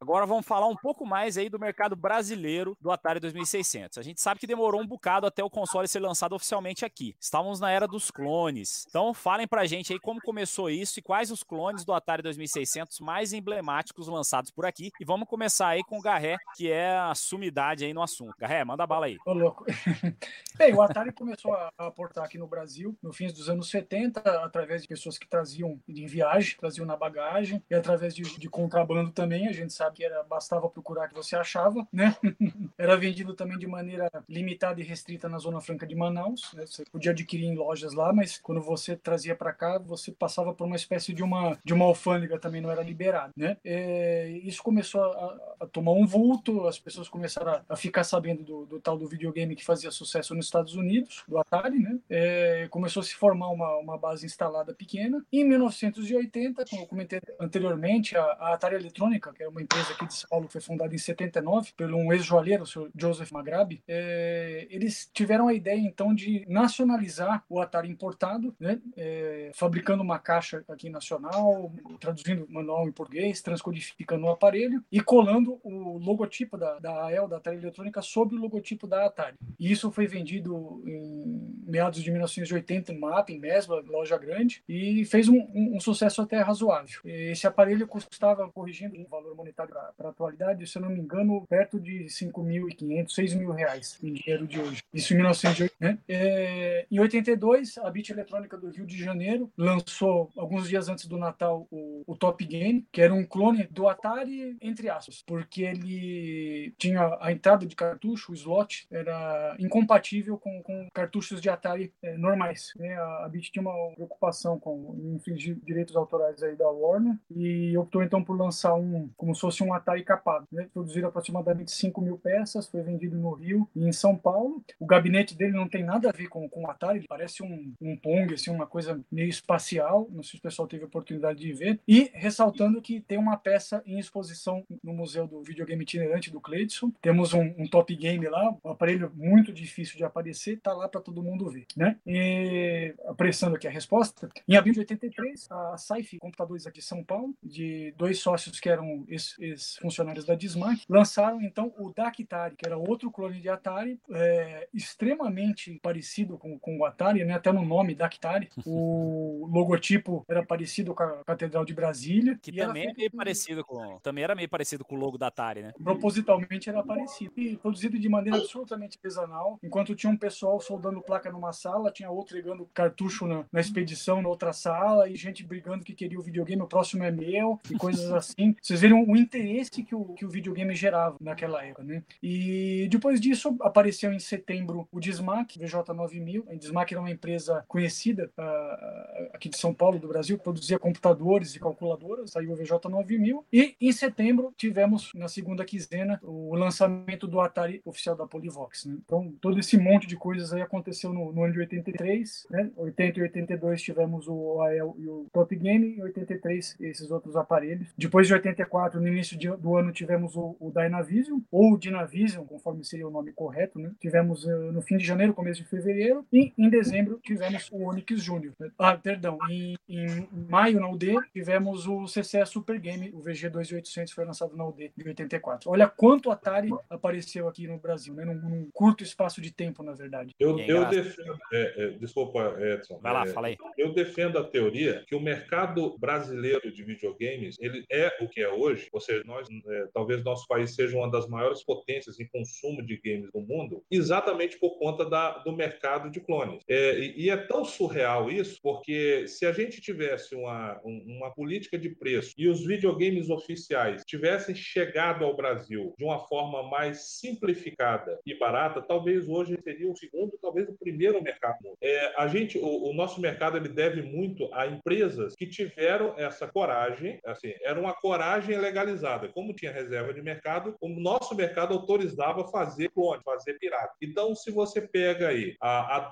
[0.08, 3.98] Agora vamos falar um pouco mais aí do mercado brasileiro do Atari 2600.
[3.98, 7.14] A gente sabe que demorou um bocado até o console ser lançado oficialmente aqui.
[7.20, 8.86] Estávamos na era dos clones.
[8.88, 13.02] Então falem pra gente aí como começou isso e quais os clones do Atari 2600
[13.02, 14.92] mais emblemáticos lançados por aqui.
[14.98, 18.34] E vamos começar aí com o Garré, que é a sumidade aí no assunto.
[18.40, 19.18] Garré, manda bala aí.
[19.26, 19.66] Ô, louco.
[20.56, 24.84] Bem, o Atari começou a aportar aqui no Brasil no fim dos anos 70, através
[24.84, 29.50] de pessoas que traziam em viagem, traziam na bagagem, e através de, de contrabando também,
[29.50, 32.16] a gente sabe que era bastava procurar que você achava, né?
[32.78, 36.54] era vendido também de maneira limitada e restrita na Zona Franca de Manaus.
[36.54, 36.68] Né?
[36.68, 40.68] Você podia adquirir em lojas lá, mas quando você trazia para cá, você passava por
[40.68, 43.58] uma espécie de uma de uma alfândega também não era liberado, né?
[43.66, 48.44] É, isso começou a, a, tomar um vulto, as pessoas começaram a, a ficar sabendo
[48.44, 51.98] do, do, tal do videogame que fazia sucesso nos Estados Unidos, do Atari, né?
[52.08, 55.26] É, começou a se formar uma, uma base instalada pequena.
[55.34, 60.06] Em 1980, como eu comentei anteriormente, a, a Atari Eletrônica, que é uma empresa aqui
[60.06, 63.82] de São Paulo, que foi fundada em 79 pelo um ex-joalheiro, o senhor Joseph Magrabi,
[63.88, 70.20] é, eles tiveram a ideia, então, de nacionalizar o Atari importado, né, é, fabricando uma
[70.20, 76.58] caixa aqui nacional, traduzindo o manual em português, transcodificando o aparelho e colando o logotipo
[76.58, 79.38] da, da AEL, da Atari Eletrônica, sobre o logotipo da Atari.
[79.60, 85.06] E isso foi vendido em meados de 1980 em MAP, em Mesbla, loja grande, e
[85.06, 87.02] fez um, um, um sucesso até razoável.
[87.04, 91.46] Esse aparelho custava, corrigindo o valor monetário para a atualidade, se eu não me engano,
[91.48, 94.84] perto de 5.500, 6 mil reais em dinheiro de hoje.
[94.94, 95.74] Isso em 1980.
[95.80, 95.98] Né?
[96.08, 101.18] É, em 82, a Bit Eletrônica do Rio de Janeiro lançou, alguns dias antes do
[101.18, 106.74] Natal, o, o Top Game, que era um clone do Atari, entre aspas, porque ele
[106.78, 112.18] tinha a entrada de cartucho, o slot, era incompatível com, com cartuchos de Atari é,
[112.18, 112.74] normais.
[112.76, 112.96] Né?
[112.96, 118.24] A, a tinha uma preocupação com infringir direitos autorais aí da Warner e optou então
[118.24, 120.48] por lançar um, como se fosse um Atari capado.
[120.52, 120.68] Né?
[120.74, 124.64] Produziram aproximadamente 5 mil peças, foi vendido no Rio e em São Paulo.
[124.80, 127.74] O gabinete dele não tem nada a ver com, com o Atari, ele parece um,
[127.82, 130.08] um Pong, assim, uma coisa meio espacial.
[130.12, 131.80] Não sei se o pessoal teve a oportunidade de ver.
[131.88, 136.92] E ressaltando que tem uma peça em exposição no Museu do Videogame Itinerante do Cleidson.
[137.02, 141.02] Temos um, um Top Game lá, um aparelho muito difícil de aparecer, tá lá para
[141.02, 141.98] todo mundo ver, né?
[142.06, 147.04] E apressando aqui a resposta, em abril de 83, a Saifi Computadores aqui de São
[147.04, 149.04] Paulo, de dois sócios que eram
[149.50, 155.80] ex-funcionários da Dismac, lançaram então o Dactari, que era outro clone de Atari, é, extremamente
[155.82, 157.34] parecido com, com o Atari, né?
[157.34, 158.50] até no nome Dactari.
[158.66, 162.38] O logotipo era parecido com a Catedral de Brasília.
[162.42, 164.00] Que também é meio parecido com.
[164.00, 165.74] Também era meio parecido com o logo da Atari, né?
[165.82, 167.32] Propositalmente era parecido.
[167.38, 169.60] E produzido de maneira absolutamente artesanal.
[169.64, 174.22] Enquanto tinha um pessoal soldando placa numa sala, tinha outro ligando cartucho na, na expedição
[174.22, 177.78] na outra sala, e gente brigando que queria o videogame, o próximo é meu, e
[177.78, 178.56] coisas assim.
[178.62, 179.37] Vocês viram o interesse
[179.86, 182.04] que o, que o videogame gerava naquela época, né?
[182.22, 186.44] E depois disso, apareceu em setembro o Dismac, VJ9000.
[186.50, 191.56] A Dismac era uma empresa conhecida uh, aqui de São Paulo, do Brasil, produzia computadores
[191.56, 193.44] e calculadoras, saiu o VJ9000.
[193.52, 198.86] E em setembro, tivemos, na segunda quinzena, o lançamento do Atari oficial da Polivox.
[198.86, 198.98] Né?
[199.06, 202.72] Então, todo esse monte de coisas aí aconteceu no, no ano de 83, né?
[202.76, 207.90] 80 e 82 tivemos o AEL e o Top Game, em 83 esses outros aparelhos.
[207.98, 212.46] Depois de 84, no início de, do ano, tivemos o, o Dynavision, ou o Dynavision,
[212.46, 213.92] conforme seria o nome correto, né?
[214.00, 218.22] Tivemos uh, no fim de janeiro, começo de fevereiro, e em dezembro tivemos o Onix
[218.22, 218.54] Júnior.
[218.60, 218.70] Né?
[218.78, 224.26] Ah, perdão, em, em maio na UD tivemos o CCE Super Game, o VG2800 foi
[224.26, 225.70] lançado na UD de 84.
[225.70, 228.26] Olha quanto Atari apareceu aqui no Brasil, né?
[228.26, 230.34] Num, num curto espaço de tempo, na verdade.
[230.40, 233.00] Eu, eu defendo, é, é, desculpa, Edson.
[233.02, 233.58] Vai lá, é, fala aí.
[233.78, 238.50] Eu defendo a teoria que o mercado brasileiro de videogames ele é o que é
[238.50, 242.86] hoje, ou seja, nós, é, talvez nosso país seja uma das maiores potências em consumo
[242.86, 246.64] de games do mundo, exatamente por conta da, do mercado de clones.
[246.68, 251.78] É, e, e, é tão surreal isso, porque se a gente tivesse uma, uma política
[251.78, 258.20] de preço e os videogames oficiais tivessem chegado ao Brasil de uma forma mais simplificada
[258.26, 261.58] e barata, talvez hoje seria o segundo, talvez o primeiro mercado.
[261.82, 266.48] É, a gente, o, o nosso mercado ele deve muito a empresas que tiveram essa
[266.48, 269.07] coragem, assim, era uma coragem legalizada.
[269.34, 273.94] Como tinha reserva de mercado, o nosso mercado autorizava fazer clone, fazer pirata.
[274.02, 276.08] Então, se você pega aí a, a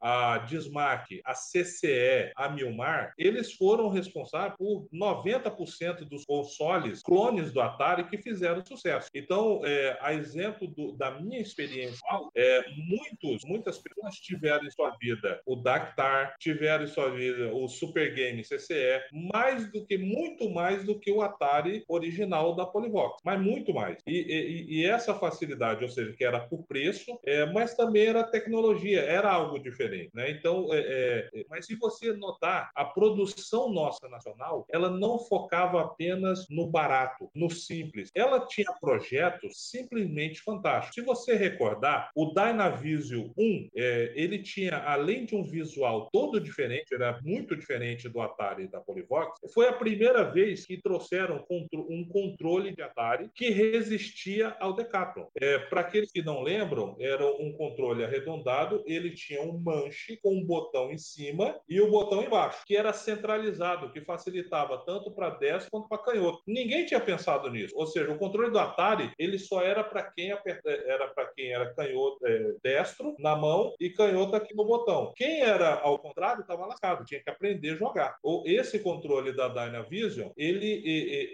[0.00, 7.60] a Dismac, a CCE, a Milmar, eles foram responsáveis por 90% dos consoles clones do
[7.60, 9.08] Atari que fizeram sucesso.
[9.14, 11.98] Então, é, a exemplo do, da minha experiência,
[12.36, 17.68] é, muitos, muitas pessoas tiveram em sua vida o Dactar, tiveram em sua vida o
[17.68, 19.00] Super Game CCE,
[19.32, 23.98] mais do que, muito mais do que o Atari original da Polivox, mas muito mais.
[24.06, 28.24] E, e, e essa facilidade, ou seja, que era por preço, é, mas também era
[28.24, 30.30] tecnologia, era algo diferente, né?
[30.30, 36.46] Então, é, é, mas se você notar, a produção nossa nacional, ela não focava apenas
[36.48, 38.10] no barato, no simples.
[38.14, 40.94] Ela tinha projetos simplesmente fantásticos.
[40.94, 46.94] Se você recordar, o Dynavision 1, é, ele tinha, além de um visual todo diferente,
[46.94, 52.08] era muito diferente do Atari e da Polivox, foi a primeira vez que trouxeram um
[52.18, 55.26] controle de Atari que resistia ao Decathlon.
[55.40, 60.34] É, Para aqueles que não lembram, era um controle arredondado, ele tinha um manche com
[60.34, 65.10] um botão em cima e o um botão embaixo, que era centralizado, que facilitava tanto
[65.12, 66.42] para destro quanto para canhoto.
[66.46, 67.74] Ninguém tinha pensado nisso.
[67.76, 71.52] Ou seja, o controle do Atari ele só era para quem aperta, era para quem
[71.52, 75.12] era canhoto é, destro na mão e canhoto aqui no botão.
[75.16, 78.16] Quem era ao contrário estava lascado, tinha que aprender a jogar.
[78.22, 80.68] Ou esse controle da Dynavision, ele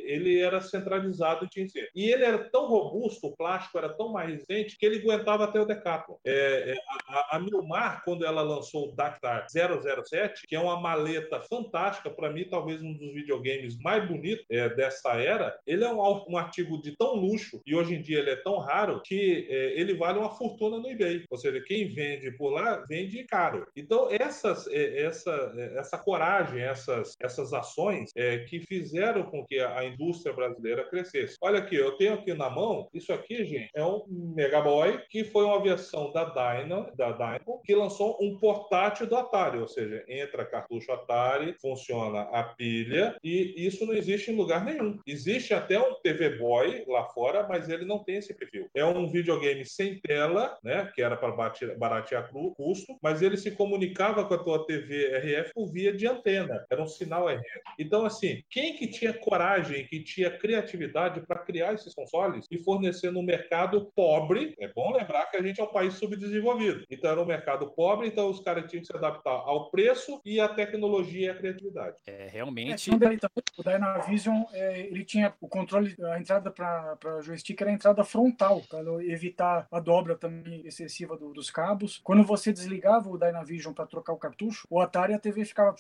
[0.05, 1.65] ele era centralizado tinha
[1.95, 5.61] e ele era tão robusto, o plástico era tão mais resistente que ele aguentava até
[5.61, 6.17] o Decathlon.
[6.25, 6.77] É, é,
[7.09, 12.31] a, a Milmar, quando ela lançou o Dactar 007, que é uma maleta fantástica, para
[12.31, 16.81] mim, talvez um dos videogames mais bonitos é, dessa era, ele é um, um artigo
[16.81, 20.19] de tão luxo e hoje em dia ele é tão raro que é, ele vale
[20.19, 21.25] uma fortuna no eBay.
[21.31, 23.67] Ou seja, quem vende por lá vende caro.
[23.77, 28.13] Então essas, é, essa, é, essa coragem, essas, essas ações
[28.49, 31.37] que fizeram com que a indústria brasileira crescesse.
[31.41, 34.05] Olha aqui, eu tenho aqui na mão, isso aqui, gente, é um
[34.35, 39.17] Mega Boy que foi uma versão da Dyna, da Dyna, que lançou um portátil do
[39.17, 44.65] Atari, ou seja, entra cartucho Atari, funciona a pilha e isso não existe em lugar
[44.65, 44.99] nenhum.
[45.07, 48.69] Existe até um TV Boy lá fora, mas ele não tem esse perfil.
[48.75, 51.33] É um videogame sem tela, né, que era para
[51.77, 56.65] baratear custo, mas ele se comunicava com a tua TV RF por via de antena,
[56.71, 57.61] era um sinal RF.
[57.79, 63.11] Então, assim, quem que tinha coragem, que tinha criatividade para criar esses consoles e fornecer
[63.11, 64.55] no mercado pobre?
[64.61, 66.85] É bom lembrar que a gente é um país subdesenvolvido.
[66.91, 70.39] Então, era um mercado pobre, então os caras tinham que se adaptar ao preço e
[70.39, 71.97] à tecnologia e à criatividade.
[72.07, 72.91] É, realmente.
[72.91, 78.05] É, o Dynavision, é, ele tinha o controle, a entrada para joystick era a entrada
[78.05, 82.03] frontal, para evitar a dobra também excessiva do, dos cabos.
[82.05, 85.75] Quando você desligava o Dynavision para trocar o cartucho, o Atari a TV ficava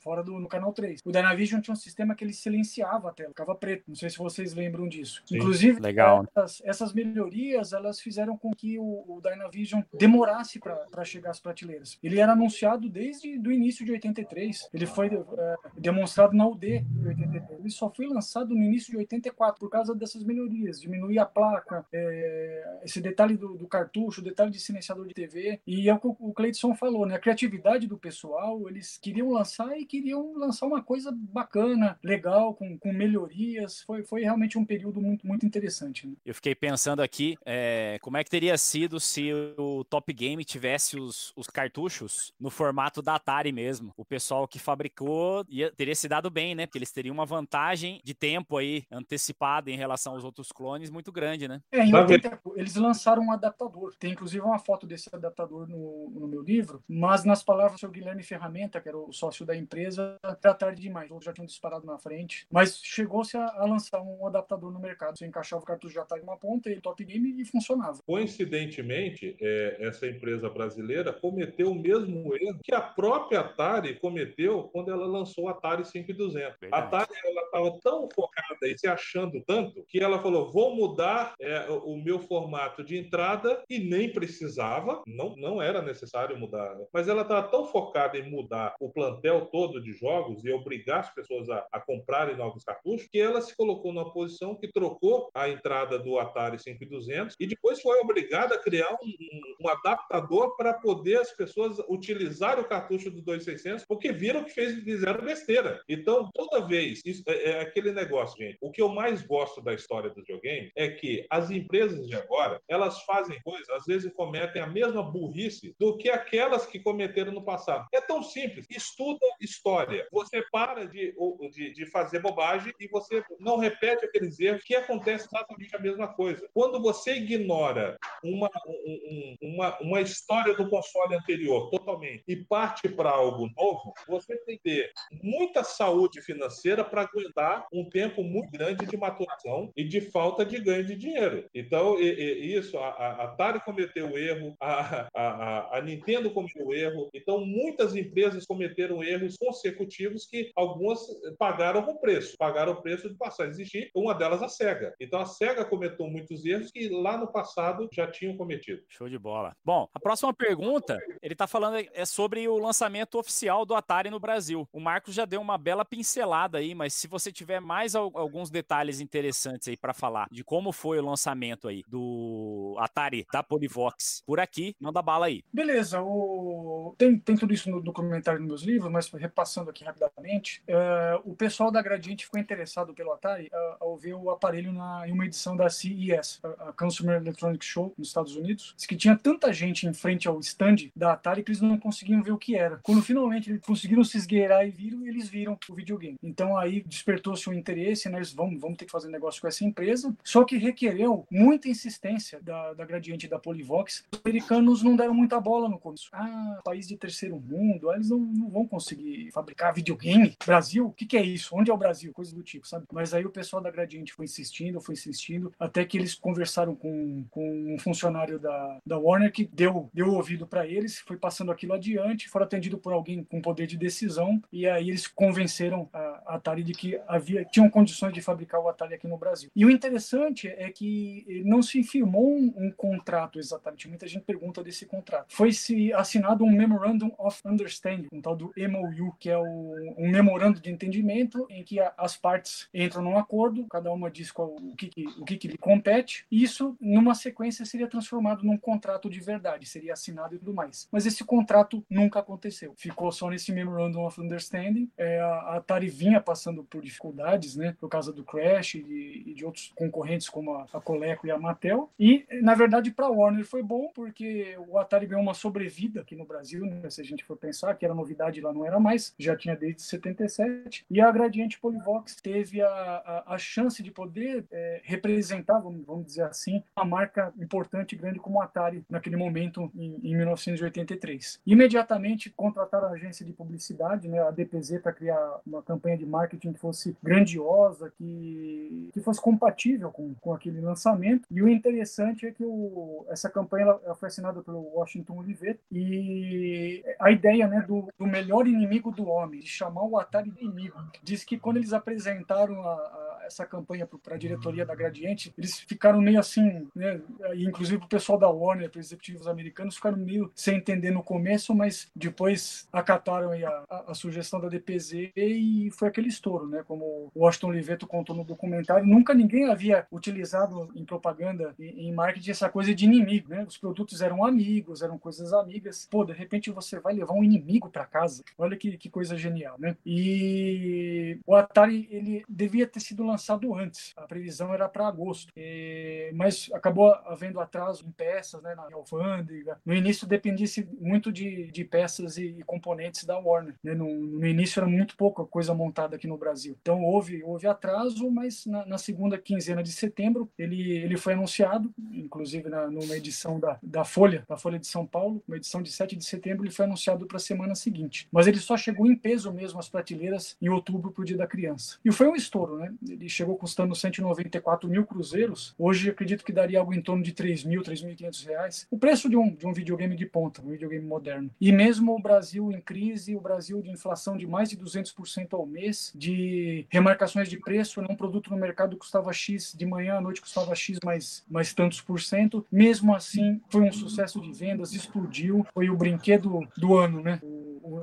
[0.00, 1.00] fora do no canal 3.
[1.04, 3.84] O Dynavision tinha um sistema que ele silenciava a tela, ficava preto.
[3.88, 5.22] Não sei se vocês lembram disso.
[5.26, 6.26] Sim, Inclusive, legal.
[6.34, 11.98] Essas, essas, melhorias elas fizeram com que o, o Dynavision demorasse para chegar às prateleiras.
[12.02, 14.68] Ele era anunciado desde o início de 83.
[14.72, 17.60] Ele foi é, demonstrado na UD de 83.
[17.60, 21.84] Ele só foi lançado no início de 84 por causa dessas melhorias, diminuir a placa,
[21.92, 25.60] é, esse detalhe do, do, cartucho, o detalhe de silenciador de TV.
[25.66, 27.14] E é o que o Cleiton falou, né?
[27.14, 32.78] A criatividade do pessoal, eles queriam lançar e queriam lançar uma coisa bacana, legal, com,
[32.78, 33.82] com melhorias.
[33.82, 36.06] Foi, foi realmente um período muito, muito interessante.
[36.06, 36.14] Né?
[36.24, 40.96] Eu fiquei pensando aqui é, como é que teria sido se o Top Game tivesse
[40.96, 43.92] os, os cartuchos no formato da Atari mesmo.
[43.96, 46.66] O pessoal que fabricou ia, teria se dado bem, né?
[46.66, 51.10] Porque eles teriam uma vantagem de tempo aí antecipada em relação aos outros clones muito
[51.10, 51.60] grande, né?
[51.72, 53.94] É, em 80, eles lançaram um adaptador.
[53.98, 57.90] Tem inclusive uma foto desse adaptador no, no meu livro, mas nas palavras do seu
[57.90, 61.46] Guilherme Ferramenta, que era o sócio da empresa, empresa era tarde demais, outros já tinham
[61.46, 62.46] disparado na frente.
[62.50, 65.18] Mas chegou-se a, a, lançar um adaptador no mercado.
[65.18, 68.00] Você encaixava o cartucho de Atari em uma ponta e Top Game e funcionava.
[68.06, 74.90] Coincidentemente, é, essa empresa brasileira cometeu o mesmo erro que a própria Atari cometeu quando
[74.90, 76.56] ela lançou o Atari 5200.
[76.72, 77.10] A Atari
[77.44, 82.20] estava tão focada e se achando tanto que ela falou: vou mudar é, o meu
[82.20, 86.76] formato de entrada e nem precisava, não, não era necessário mudar.
[86.92, 91.14] Mas ela estava tão focada em mudar o plantel todo de jogos e obrigar as
[91.14, 95.48] pessoas a, a comprarem novos cartuchos, que ela se colocou numa posição que trocou a
[95.48, 101.18] entrada do Atari 5200 e depois foi obrigada a criar um, um, adaptador para poder
[101.18, 105.82] as pessoas utilizarem o cartucho do 2600, porque viram que fez, fizeram besteira.
[105.88, 108.58] Então, toda vez, isso é, é aquele negócio, gente.
[108.60, 112.60] O que eu mais gosto da história do videogame é que as empresas de agora,
[112.68, 117.44] elas fazem coisas, às vezes cometem a mesma burrice do que aquelas que cometeram no
[117.44, 117.86] passado.
[117.92, 118.66] É tão simples.
[118.70, 120.08] Estuda, estuda história.
[120.10, 121.14] Você para de,
[121.52, 126.08] de, de, fazer bobagem e você não repete aqueles erros que acontece exatamente a mesma
[126.08, 126.48] coisa.
[126.54, 133.10] Quando você ignora uma, um, uma, uma história do console anterior totalmente e parte para
[133.10, 134.92] algo novo, você tem que ter
[135.22, 140.58] muita saúde financeira para aguentar um tempo muito grande de maturação e de falta de
[140.58, 141.46] ganho de dinheiro.
[141.54, 146.66] Então, e, e, isso, a, a Atari cometeu o erro, a, a, a Nintendo cometeu
[146.66, 151.00] o erro, então muitas empresas cometeram erros consecutivos que algumas
[151.38, 154.94] pagaram o preço, pagaram o preço de passar a existir, uma delas a SEGA.
[155.00, 158.82] Então a SEGA cometeu muitos erros que lá no passado já tinham cometido.
[158.88, 159.56] Show de bola.
[159.64, 164.20] Bom, a próxima pergunta, ele está falando é sobre o lançamento oficial do Atari no
[164.20, 164.68] Brasil.
[164.72, 169.00] O Marcos já deu uma bela pincelada aí, mas se você tiver mais alguns detalhes
[169.00, 174.38] interessantes aí para falar de como foi o lançamento aí do Atari da Polivox por
[174.38, 175.42] aqui, manda bala aí.
[175.52, 176.94] Beleza, o...
[176.96, 181.34] tem, tem tudo isso no documentário nos meus livros, mas repassando aqui rapidamente, uh, o
[181.34, 185.24] pessoal da Gradiente ficou interessado pelo Atari uh, ao ver o aparelho na, em uma
[185.24, 188.74] edição da CES, a, Consumer Electronics Show, nos Estados Unidos.
[188.76, 192.22] Diz que tinha tanta gente em frente ao stand da Atari que eles não conseguiam
[192.22, 192.78] ver o que era.
[192.82, 196.18] Quando finalmente eles conseguiram se esgueirar e viram, eles viram o videogame.
[196.22, 198.18] Então aí despertou-se o interesse, né?
[198.18, 200.14] Eles vão, ter que fazer negócio com essa empresa.
[200.22, 204.04] Só que requereu muita insistência da, da Gradiente e da Polivox.
[204.12, 206.08] Os americanos não deram muita bola no começo.
[206.12, 210.36] Ah, país de terceiro mundo, eles não, não vão conseguir fabricar videogame?
[210.44, 210.86] Brasil?
[210.86, 211.54] O que, que, é isso?
[211.54, 212.12] Onde é o Brasil?
[212.12, 212.86] Coisa do tipo, sabe?
[212.92, 217.24] Mas aí o pessoal da Gradiente foi insistindo, foi insistindo, até que eles conversaram com,
[217.30, 221.74] com um funcionário da, da Warner que deu, deu ouvido para eles, foi passando aquilo
[221.74, 226.62] adiante, foram atendidos por alguém com poder de decisão, e aí eles convenceram a, Atari
[226.62, 229.50] de que havia tinham condições de fabricar o Atari aqui no Brasil.
[229.54, 233.88] E o interessante é que não se firmou um, um contrato exatamente.
[233.88, 235.26] Muita gente pergunta desse contrato.
[235.28, 240.10] Foi se assinado um Memorandum of Understanding, um tal do MOU, que é o, um
[240.10, 244.54] memorando de entendimento em que a, as partes entram num acordo, cada uma diz qual,
[244.54, 246.26] o que, o que, que lhe compete.
[246.30, 250.88] Isso, numa sequência, seria transformado num contrato de verdade, seria assinado e tudo mais.
[250.90, 252.74] Mas esse contrato nunca aconteceu.
[252.76, 254.90] Ficou só nesse Memorandum of Understanding.
[254.96, 259.34] É, a Atari vinha passando por dificuldades, né, por causa do Crash e de, e
[259.34, 261.90] de outros concorrentes como a, a Coleco e a Mattel.
[261.98, 266.14] E, na verdade, para a Warner foi bom porque o Atari ganhou uma sobrevida aqui
[266.16, 268.99] no Brasil, né, se a gente for pensar que era novidade lá não era mais,
[269.18, 270.84] já tinha desde 77.
[270.90, 276.06] E a Gradiente Polivox teve a, a, a chance de poder é, representar, vamos, vamos
[276.06, 281.40] dizer assim, uma marca importante e grande como a Atari naquele momento em, em 1983.
[281.46, 286.52] Imediatamente contrataram a agência de publicidade, né, a DPZ, para criar uma campanha de marketing
[286.52, 291.26] que fosse grandiosa, que, que fosse compatível com, com aquele lançamento.
[291.30, 295.58] E o interessante é que o, essa campanha ela, ela foi assinada pelo Washington Oliveira
[295.70, 300.44] e a ideia né, do, do melhor inimigo do homem, de chamar o Atari de
[300.44, 300.78] inimigo.
[301.02, 305.60] Diz que quando eles apresentaram a, a essa campanha para a diretoria da Gradiente, eles
[305.60, 307.00] ficaram meio assim, né?
[307.36, 311.90] Inclusive o pessoal da Warner, para executivos americanos, ficaram meio sem entender no começo, mas
[311.94, 316.64] depois acataram a, a, sugestão da DPZ e foi aquele estouro, né?
[316.66, 321.92] Como o Washington Oliveto contou no documentário, nunca ninguém havia utilizado em propaganda, em, em
[321.92, 323.44] marketing, essa coisa de inimigo, né?
[323.44, 325.86] Os produtos eram amigos, eram coisas amigas.
[325.90, 328.24] Pô, de repente você vai levar um inimigo para casa.
[328.36, 329.76] Olha que, que coisa genial, né?
[329.84, 333.92] E o Atari, ele devia ter sido lançado antes.
[333.96, 339.58] A previsão era para agosto, e, mas acabou havendo atraso em peças, né, na alfândega.
[339.64, 340.46] No início dependia
[340.80, 343.54] muito de, de peças e, e, componentes da Warner.
[343.62, 343.74] Né?
[343.74, 346.56] No, no, início era muito pouca coisa montada aqui no Brasil.
[346.60, 351.72] Então houve, houve atraso, mas na, na segunda quinzena de setembro ele, ele foi anunciado,
[351.92, 355.70] inclusive na, numa edição da, da Folha, da Folha de São Paulo, uma edição de
[355.70, 358.08] 7 de setembro, ele foi anunciado para a semana seguinte.
[358.10, 361.26] Mas ele só chegou em peso mesmo às prateleiras em outubro para o Dia da
[361.26, 361.78] Criança.
[361.84, 362.72] E foi um estouro, né?
[362.88, 367.44] Ele chegou custando 194 mil cruzeiros, hoje acredito que daria algo em torno de 3
[367.44, 368.66] mil, 3.500 reais.
[368.70, 371.30] O preço de um, de um videogame de ponta, um videogame moderno.
[371.40, 375.46] E mesmo o Brasil em crise, o Brasil de inflação de mais de 200% ao
[375.46, 377.88] mês, de remarcações de preço, né?
[377.90, 381.80] um produto no mercado custava X, de manhã à noite custava X mais, mais tantos
[381.80, 382.46] por cento.
[382.50, 387.20] Mesmo assim, foi um sucesso de vendas, explodiu, foi o brinquedo do ano, né?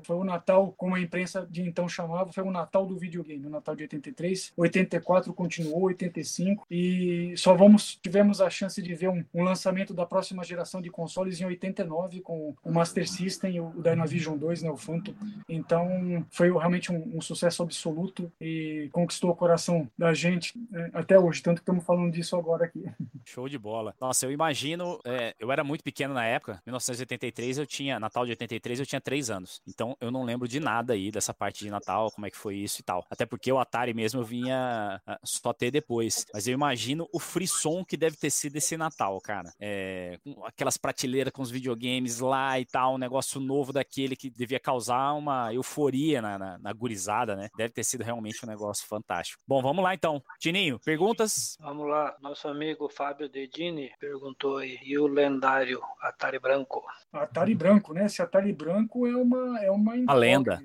[0.03, 3.49] Foi o Natal, como a imprensa de então chamava, foi o Natal do videogame, o
[3.49, 4.53] Natal de 83.
[4.55, 9.93] 84 84 continuou, 85 e só vamos tivemos a chance de ver um, um, lançamento
[9.93, 14.63] da próxima geração de consoles em 89 com o Master System e o Dynavision 2,
[14.63, 15.13] né, o Phantom.
[15.47, 21.19] Então foi realmente um, um sucesso absoluto e conquistou o coração da gente né, até
[21.19, 22.85] hoje, tanto que estamos falando disso agora aqui.
[23.25, 23.93] Show de bola.
[23.99, 28.31] Nossa, eu imagino, é, eu era muito pequeno na época, 1983 eu tinha, Natal de
[28.31, 29.61] 83 eu tinha 3 anos.
[29.78, 32.55] Então eu não lembro de nada aí dessa parte de Natal, como é que foi
[32.55, 33.05] isso e tal.
[33.11, 36.25] Até porque o Atari mesmo eu vinha só ter depois.
[36.34, 39.53] Mas eu imagino o frisson que deve ter sido esse Natal, cara.
[39.59, 44.59] É, aquelas prateleiras com os videogames lá e tal, um negócio novo daquele que devia
[44.59, 47.47] causar uma euforia na, na, na gurizada, né?
[47.55, 49.43] Deve ter sido realmente um negócio fantástico.
[49.47, 50.23] Bom, vamos lá então.
[50.39, 51.55] Tininho, perguntas?
[51.59, 52.15] Vamos lá.
[52.19, 56.84] Nosso amigo Fábio Dedini perguntou aí, e o lendário Atari Branco?
[57.13, 58.05] Atari Branco, né?
[58.05, 60.61] Esse Atari Branco é uma é uma, uma lenda.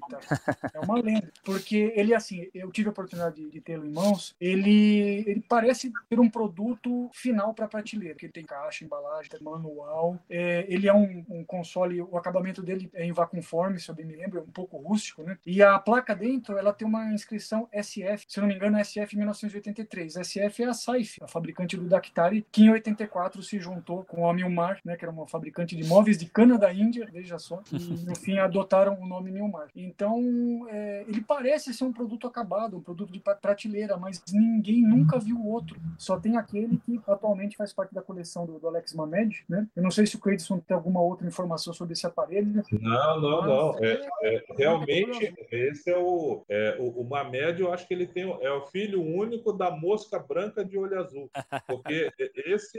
[0.73, 4.35] É uma lenda, porque ele assim, eu tive a oportunidade de, de tê-lo em mãos
[4.41, 10.19] ele, ele parece ter um produto final para prateleira, que ele tem caixa, embalagem, manual.
[10.29, 14.05] É, ele é um, um, console, o acabamento dele é em vacuumforme, se eu bem
[14.05, 15.39] me lembro, é um pouco rústico, né?
[15.47, 19.17] E a placa dentro, ela tem uma inscrição SF, se eu não me engano, SF
[19.17, 20.15] 1983.
[20.15, 24.35] SF é a Saif, a fabricante do Dactari, que em 84 se juntou com a
[24.35, 27.79] Milmar, né, que era uma fabricante de móveis de cana da Índia, veja só, e
[28.05, 29.69] no fim adotaram o nome Milmar.
[29.75, 35.19] Então, é, ele parece ser um produto acabado, um produto de prateleira, mas ninguém nunca
[35.19, 35.81] viu o outro.
[35.99, 39.67] Só tem aquele que atualmente faz parte da coleção do, do Alex Mamed, né?
[39.75, 42.63] Eu não sei se o Cleidson tem alguma outra informação sobre esse aparelho.
[42.73, 43.85] Não, não, não.
[43.85, 48.23] É, é, realmente, esse é o, é, o, o Mamed, eu acho que ele tem
[48.23, 51.31] é o filho único da mosca branca de olho azul.
[51.67, 52.11] Porque
[52.47, 52.79] esse,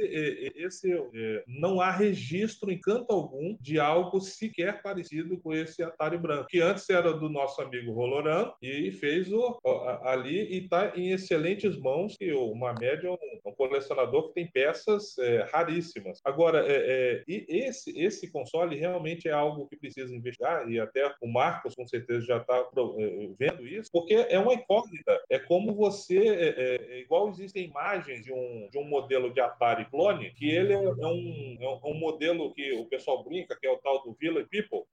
[0.55, 6.17] esse é, não há registro em canto algum de algo sequer parecido com esse Atari
[6.17, 9.59] branco, que antes era do nosso amigo Roloran e fez o,
[10.03, 14.47] ali e está em excelentes mãos, que o Mamed é um, um colecionador que tem
[14.47, 16.19] peças é, raríssimas.
[16.23, 21.13] Agora, é, é, e esse, esse console realmente é algo que precisa investigar, e até
[21.21, 25.21] o Marcos com certeza já está é, vendo isso, porque é uma incógnita.
[25.29, 29.39] É como você, é, é, é, igual existem imagens de um, de um modelo de
[29.39, 33.71] Atari clone, que ele é um, é um modelo que o pessoal brinca, que é
[33.71, 34.85] o tal do Village People.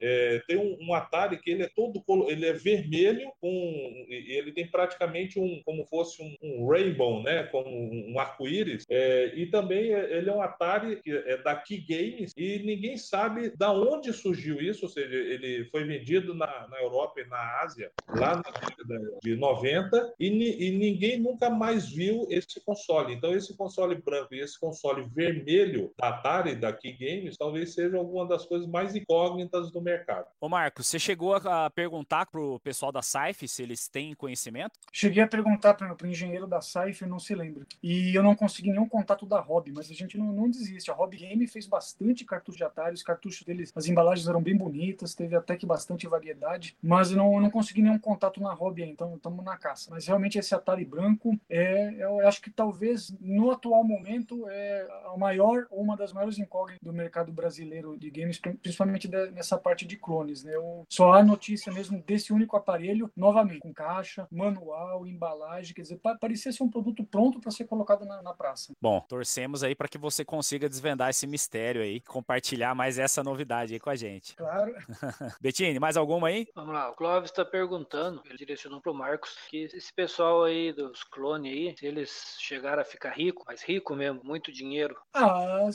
[0.47, 5.39] tem um, um, Atari que ele é todo ele é vermelho, com, ele tem praticamente
[5.39, 7.43] um, como fosse um, um rainbow, né?
[7.43, 8.85] Como um arco-íris.
[8.89, 13.71] e também ele é um Atari que é da Key Games e ninguém sabe da
[13.71, 18.35] onde surgiu isso, ou seja, ele foi vendido na, na Europa e na Ásia, lá
[18.35, 23.13] na década de 90, e, e ninguém nunca mais viu esse console.
[23.13, 27.97] Então, esse console branco e esse console vermelho da Atari, da Key Games, talvez seja
[27.97, 30.27] alguma das coisas mais incógnitas do mercado.
[30.39, 34.79] Ô, Marcos, você chegou a perguntar pro pessoal da Saif se eles têm conhecimento?
[34.91, 37.65] Cheguei a perguntar para o engenheiro da Saif, não se lembra.
[37.81, 40.91] E eu não consegui nenhum contato da Hobby, mas a gente não, não desiste.
[40.91, 44.55] A Hobby Game fez bastante cartucho de Atari, os cartuchos deles, as embalagens eram bem
[44.55, 48.53] bonitas, teve até que bastante variedade, mas eu não, eu não consegui nenhum contato na
[48.53, 49.89] Hobby, então estamos na caça.
[49.91, 55.17] Mas realmente esse Atari branco, é, eu acho que talvez no atual momento é a
[55.17, 60.43] maior uma das maiores incógnitas do mercado brasileiro de games, principalmente nessa parte de clones.
[60.43, 60.55] Né?
[60.55, 65.99] Eu, só há notícia mesmo desse único aparelho, novamente, com caixa, manual, embalagem, quer dizer,
[66.19, 68.73] parecia ser um produto pronto para ser colocado na, na praça.
[68.81, 73.73] Bom, torcemos aí para que você consiga desvendar esse mistério aí, compartilhar mais essa novidade
[73.73, 74.35] aí com a gente.
[74.35, 74.73] Claro.
[75.41, 76.47] Bettini, mais alguma aí?
[76.55, 80.71] Vamos lá, o Clóvis está perguntando, ele direcionou para o Marcos, que esse pessoal aí
[80.73, 84.95] dos clones aí, se eles chegaram a ficar rico, mais rico mesmo, muito dinheiro.
[85.13, 85.69] Ah,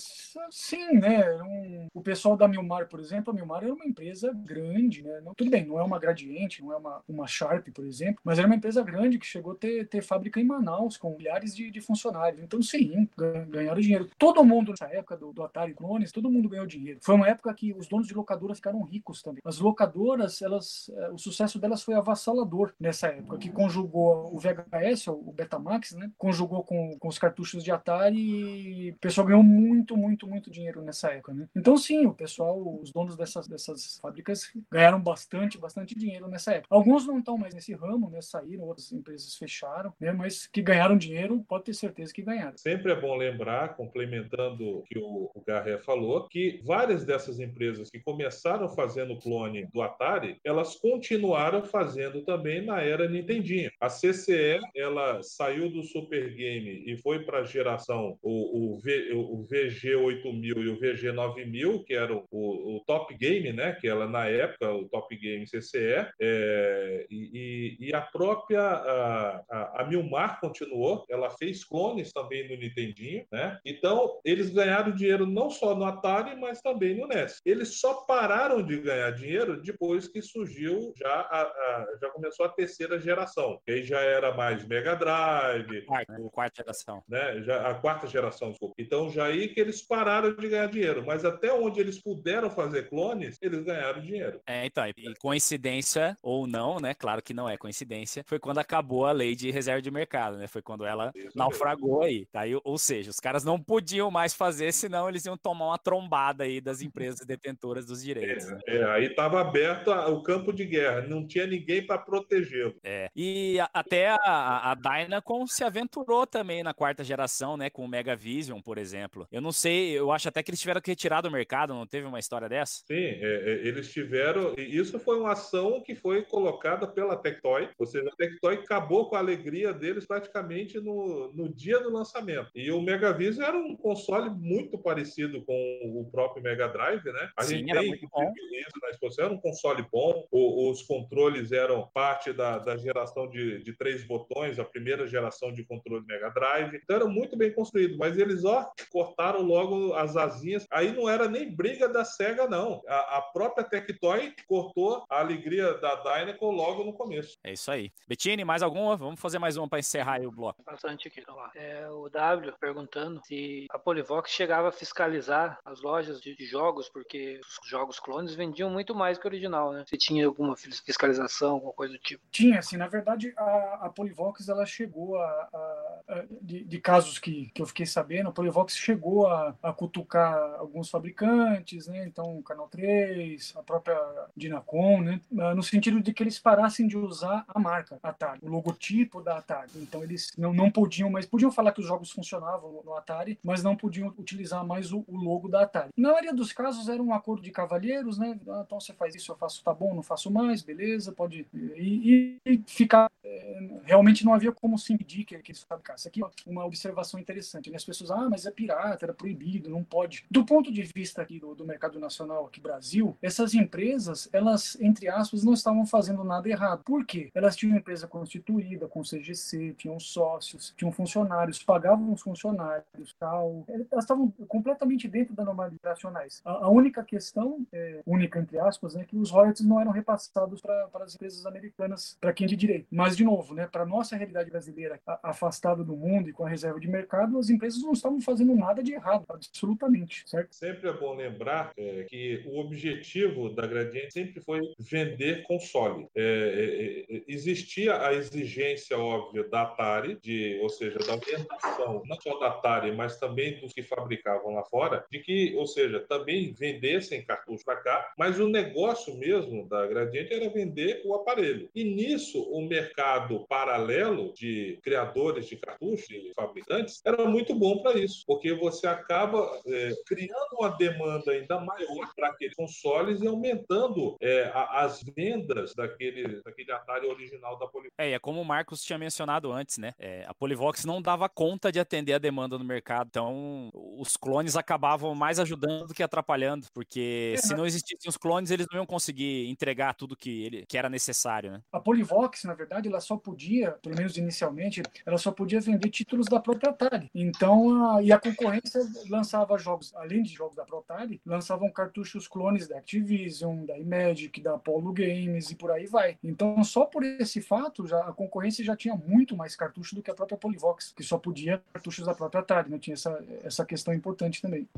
[0.50, 1.34] sim, né?
[1.42, 5.20] Um, o pessoal da Milmar, por exemplo, a Milmar era uma empresa grande, né?
[5.24, 8.38] Não, tudo bem, não é uma Gradiente, não é uma, uma Sharp, por exemplo, mas
[8.38, 11.70] era uma empresa grande que chegou a ter, ter fábrica em Manaus com milhares de,
[11.70, 12.42] de funcionários.
[12.42, 13.08] Então, sim,
[13.48, 14.08] ganharam dinheiro.
[14.18, 17.00] Todo mundo nessa época do, do Atari Clones, todo mundo ganhou dinheiro.
[17.02, 19.40] Foi uma época que os donos de locadora ficaram ricos também.
[19.44, 25.08] As locadoras, elas, eh, o sucesso delas foi avassalador nessa época, que conjugou o VHS,
[25.08, 26.10] o Betamax, né?
[26.18, 30.82] Conjugou com, com os cartuchos de Atari e o pessoal ganhou muito, muito, muito dinheiro
[30.82, 31.48] nessa época, né?
[31.54, 36.74] Então, sim, o pessoal, os donos dessas, dessas fábricas ganharam bastante, bastante dinheiro nessa época.
[36.74, 38.20] Alguns não estão mais nesse ramo, né?
[38.20, 40.12] Saíram, outras empresas fecharam, né?
[40.12, 42.58] Mas que ganharam dinheiro, pode ter certeza que ganharam.
[42.58, 48.00] Sempre é bom lembrar, complementando o que o, Garré falou, que várias dessas empresas que
[48.00, 53.70] começaram fazendo clone do Atari, elas continuaram fazendo também na era Nintendinho.
[53.80, 59.12] A CCE, ela saiu do Super Game e foi para a geração o, o, v,
[59.14, 63.72] o VG8000 e o VG9000, que era o, o, Top Game, né?
[63.80, 69.82] Que ela na época o Top Game CCE, é, e, e, a própria a, a,
[69.82, 73.58] a Milmar continuou, ela fez clones também no Nintendinho, né?
[73.64, 77.40] Então eles ganharam dinheiro não só no Atari, mas também no NES.
[77.44, 82.48] Eles só pararam de ganhar dinheiro depois que surgiu já a, a já começou a
[82.48, 87.42] terceira geração, aí já era mais Mega Drive, quarta, o, quarta geração, né?
[87.42, 88.74] Já a quarta geração, desculpa.
[88.78, 92.88] Então já aí que eles pararam de ganhar dinheiro, mas até onde eles puderam fazer
[92.88, 94.40] clones, eles ganharam dinheiro.
[94.46, 96.94] É, então, e coincidência ou não, né?
[96.94, 100.46] Claro que não é coincidência, foi quando acabou a lei de reserva de mercado, né?
[100.46, 102.02] Foi quando ela Isso naufragou mesmo.
[102.04, 102.40] aí, tá?
[102.40, 102.58] aí.
[102.64, 106.60] Ou seja, os caras não podiam mais fazer, senão eles iam tomar uma trombada aí
[106.60, 108.46] das empresas detentoras dos direitos.
[108.46, 108.60] É, né?
[108.66, 112.74] é aí estava aberto o campo de guerra, não tinha ninguém para protegê-lo.
[112.84, 113.10] É.
[113.14, 117.68] E até a, a Dynacon se aventurou também na quarta geração, né?
[117.70, 119.26] Com o Mega Vision, por exemplo.
[119.30, 122.06] Eu não sei, eu acho até que eles tiveram que retirar do mercado, não teve
[122.06, 122.82] uma história dessa?
[122.86, 124.35] Sim, é, é, eles tiveram.
[124.58, 129.08] E isso foi uma ação que foi colocada pela Tectoy, ou seja, a Tectoy acabou
[129.08, 132.50] com a alegria deles praticamente no, no dia do lançamento.
[132.54, 135.54] E o Mega Vision era um console muito parecido com
[135.84, 137.30] o próprio Mega Drive, né?
[137.36, 138.32] A Sim, gente era tem muito bom.
[138.52, 143.28] isso na exposição, era um console bom, o, os controles eram parte da, da geração
[143.28, 146.76] de, de três botões, a primeira geração de controle Mega Drive.
[146.82, 150.66] Então era muito bem construído, mas eles, ó, cortaram logo as asinhas.
[150.70, 152.82] Aí não era nem briga da SEGA, não.
[152.86, 157.38] A, a própria Tectoy cortou a alegria da Dynacon logo no começo.
[157.44, 157.92] É isso aí.
[158.08, 158.96] Bettini, mais alguma?
[158.96, 160.62] Vamos fazer mais uma para encerrar aí o bloco.
[160.64, 161.50] Bastante aqui, lá.
[161.54, 166.88] É, o W perguntando se a Polivox chegava a fiscalizar as lojas de, de jogos,
[166.88, 169.84] porque os jogos clones vendiam muito mais que o original, né?
[169.86, 172.22] Se tinha alguma fiscalização, alguma coisa do tipo.
[172.30, 177.50] Tinha, assim, na verdade, a, a Polivox ela chegou a, a de, de casos que,
[177.54, 182.04] que eu fiquei sabendo, a Polivox chegou a, a cutucar alguns fabricantes, né?
[182.06, 183.96] Então, o Canal 3, a própria
[184.36, 185.20] Dinacom, né?
[185.30, 189.70] No sentido de que eles parassem de usar a marca Atari, o logotipo da Atari.
[189.76, 193.62] Então, eles não, não podiam, mas podiam falar que os jogos funcionavam no Atari, mas
[193.62, 195.90] não podiam utilizar mais o, o logo da Atari.
[195.96, 198.38] Na maioria dos casos, era um acordo de cavalheiros, né?
[198.48, 201.46] Ah, então, você faz isso, eu faço, tá bom, não faço mais, beleza, pode.
[201.54, 203.10] E, e ficar.
[203.24, 206.08] É, realmente não havia como se impedir que, que eles fabricassem.
[206.08, 207.76] Aqui, ó, uma observação interessante, né?
[207.76, 210.24] As pessoas, ah, mas é pirata, era proibido, não pode.
[210.30, 215.08] Do ponto de vista aqui do, do mercado nacional, aqui Brasil, essas empresas, elas, entre
[215.08, 216.82] aspas, não estavam fazendo nada errado.
[216.84, 217.30] Por quê?
[217.34, 223.64] Elas tinham empresa constituída, com CGC, tinham sócios, tinham funcionários, pagavam os funcionários, tal.
[223.68, 226.40] Elas estavam completamente dentro da normalidade nacionais.
[226.44, 230.60] A, a única questão, é, única entre aspas, é que os royalties não eram repassados
[230.60, 232.86] para as empresas americanas, para quem é de direito.
[232.90, 236.80] Mas, de novo, né, para nossa realidade brasileira, afastada do mundo e com a reserva
[236.80, 240.54] de mercado, as empresas não estavam fazendo nada de errado, absolutamente, certo?
[240.54, 243.66] Sempre é bom lembrar é, que o objetivo da
[243.96, 246.06] Gradiente sempre foi vender console.
[246.14, 252.20] É, é, é, existia a exigência óbvia da Atari, de, ou seja, da orientação, não
[252.20, 256.52] só da Atari, mas também dos que fabricavam lá fora, de que, ou seja, também
[256.52, 261.70] vendessem cartuchos para cá, mas o negócio mesmo da Gradiente era vender o aparelho.
[261.74, 267.98] E nisso, o mercado paralelo de criadores de cartuchos, de fabricantes, era muito bom para
[267.98, 273.85] isso, porque você acaba é, criando uma demanda ainda maior para aqueles consoles e aumentando
[274.20, 277.94] é, a, as vendas daquele, daquele Atari original da Polivox.
[277.98, 279.92] É, é como o Marcos tinha mencionado antes, né?
[279.98, 284.56] É, a Polivox não dava conta de atender a demanda no mercado, então os clones
[284.56, 287.38] acabavam mais ajudando do que atrapalhando, porque é.
[287.38, 290.88] se não existissem os clones, eles não iam conseguir entregar tudo que, ele, que era
[290.88, 291.62] necessário, né?
[291.72, 296.26] A Polivox, na verdade, ela só podia, pelo menos inicialmente, ela só podia vender títulos
[296.26, 297.10] da própria Atari.
[297.14, 302.28] Então, a, e a concorrência lançava jogos, além de jogos da própria Atari, lançavam cartuchos
[302.28, 306.18] clones da Activision, da Imagic, da Apollo Games e por aí vai.
[306.22, 310.10] Então, só por esse fato, já, a concorrência já tinha muito mais cartuchos do que
[310.10, 312.78] a própria Polivox, que só podia cartuchos da própria Atari, né?
[312.78, 314.68] Tinha essa, essa questão importante também.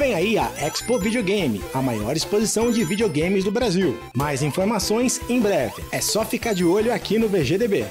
[0.00, 3.98] Vem aí a Expo Videogame, a maior exposição de videogames do Brasil.
[4.16, 5.84] Mais informações em breve.
[5.92, 7.84] É só ficar de olho aqui no VGDB.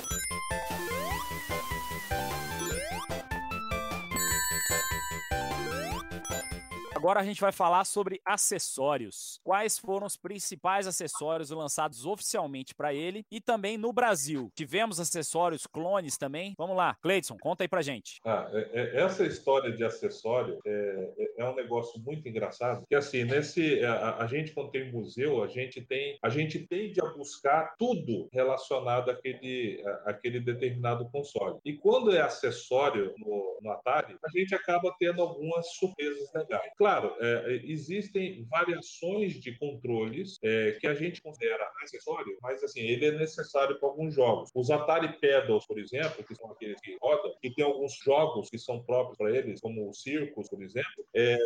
[6.99, 9.39] Agora a gente vai falar sobre acessórios.
[9.41, 14.51] Quais foram os principais acessórios lançados oficialmente para ele e também no Brasil?
[14.53, 16.53] Tivemos acessórios clones também?
[16.57, 18.19] Vamos lá, Cleidson, conta aí pra gente.
[18.25, 22.85] Ah, é, é, essa história de acessório é, é, é, um negócio muito engraçado.
[22.85, 26.99] Que assim, nesse a, a, gente quando tem museu, a gente tem a gente tende
[26.99, 31.59] a buscar tudo relacionado àquele, àquele determinado console.
[31.63, 36.73] E quando é acessório no, no Atari, a gente acaba tendo algumas surpresas legais.
[36.77, 42.79] Claro, Claro, é, existem variações de controles é, que a gente considera acessório, mas assim,
[42.79, 44.49] ele é necessário para alguns jogos.
[44.55, 48.57] Os Atari Pedals, por exemplo, que são aqueles que rodam, e tem alguns jogos que
[48.57, 51.37] são próprios para eles, como o Circus, por exemplo, é,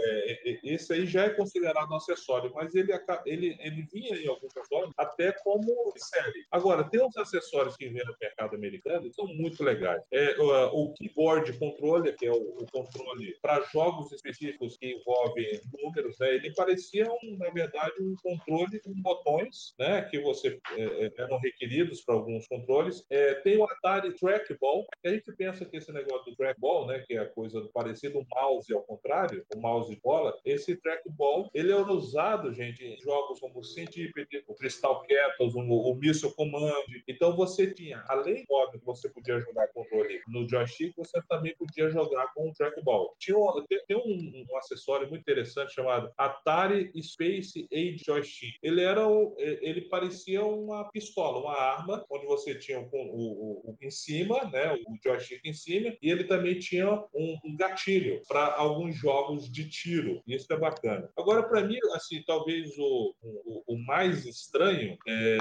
[0.50, 2.94] é, esse aí já é considerado acessório, mas ele,
[3.26, 6.46] ele, ele vinha em alguns acessórios até como série.
[6.52, 10.02] Agora, tem uns acessórios que vêm no mercado americano que são muito legais.
[10.10, 15.33] É, o, o keyboard controller, que é o, o controle para jogos específicos que envolvem
[15.72, 16.36] números, né?
[16.36, 20.02] ele parecia, um, na verdade, um controle com botões, né?
[20.04, 23.06] que você é, é, eram requeridos para alguns controles.
[23.10, 27.04] É, tem o Atari Trackball, que a gente pensa que esse negócio do trackball, né?
[27.08, 31.50] que é a coisa parecida um mouse ao contrário, o mouse de bola, esse trackball,
[31.54, 36.34] ele era usado, gente, em jogos como o Centipede, o Crystal Kettles, o, o Missile
[36.34, 36.74] Command.
[37.08, 41.90] Então você tinha, além óbvio que você podia jogar controle no joystick, você também podia
[41.90, 43.16] jogar com o trackball.
[43.20, 48.56] Tinha um, tem, tem um, um acessório muito interessante chamado Atari Space Age Joystick.
[48.62, 53.78] Ele era o, ele parecia uma pistola, uma arma, onde você tinha o, o, o
[53.82, 58.56] em cima, né, o joystick em cima, e ele também tinha um, um gatilho para
[58.56, 60.22] alguns jogos de tiro.
[60.28, 61.10] Isso é bacana.
[61.18, 65.38] Agora, para mim, assim, talvez o, o, o mais estranho é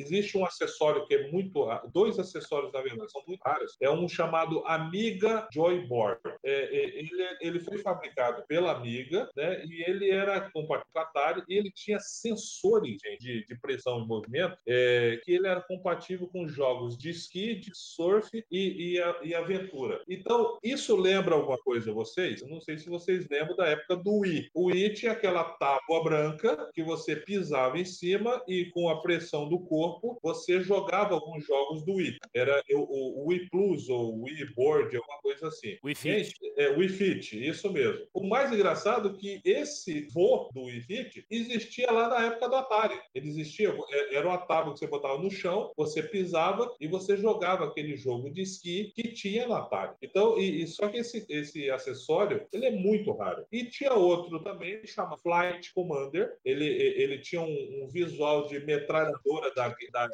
[0.00, 3.76] existe um acessório que é muito dois acessórios na verdade são muito raros.
[3.80, 6.20] É um chamado Amiga Joyboard.
[6.44, 7.10] é, é, ele,
[7.40, 9.64] ele foi fabricado pela Amiga, né?
[9.64, 14.06] E ele era compatível com Atari e ele tinha sensores gente, de, de pressão e
[14.06, 19.16] movimento é, que ele era compatível com jogos de esqui, de surf e, e, a,
[19.22, 20.02] e aventura.
[20.08, 22.42] Então, isso lembra alguma coisa a vocês?
[22.42, 24.50] Eu não sei se vocês lembram da época do Wii.
[24.54, 29.48] O Wii tinha aquela tábua branca que você pisava em cima e com a pressão
[29.48, 29.87] do corpo
[30.22, 32.18] você jogava alguns jogos do Wii.
[32.34, 35.76] Era o, o Wii Plus ou o Wii Board, alguma coisa assim.
[35.84, 36.34] Wii Fit.
[36.56, 38.06] É, Wii Fit, isso mesmo.
[38.12, 42.56] O mais engraçado é que esse voo do Wii Fit existia lá na época do
[42.56, 42.98] Atari.
[43.14, 47.16] Ele existia, é, era uma tábua que você botava no chão, você pisava e você
[47.16, 49.94] jogava aquele jogo de esqui que tinha no Atari.
[50.02, 53.44] Então, e, e só que esse, esse acessório, ele é muito raro.
[53.50, 56.36] E tinha outro também, chama Flight Commander.
[56.44, 60.06] Ele, ele tinha um, um visual de metralhadora da, da,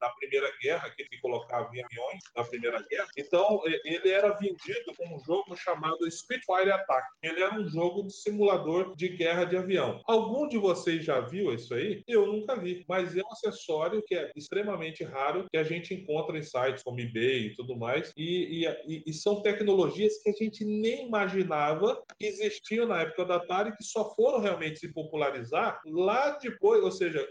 [0.00, 3.08] da, Primeira Guerra, que ele colocava aviões da Primeira Guerra.
[3.16, 7.06] Então, ele era vendido com um jogo chamado Spitfire Attack.
[7.22, 10.00] Ele era um jogo de simulador de guerra de avião.
[10.06, 12.02] Algum de vocês já viu isso aí?
[12.06, 16.38] Eu nunca vi, mas é um acessório que é extremamente raro, que a gente encontra
[16.38, 20.64] em sites como eBay e tudo mais, e, e, e são tecnologias que a gente
[20.64, 26.30] nem imaginava que existiam na época da Atari, que só foram realmente se popularizar lá
[26.38, 27.26] depois, ou seja,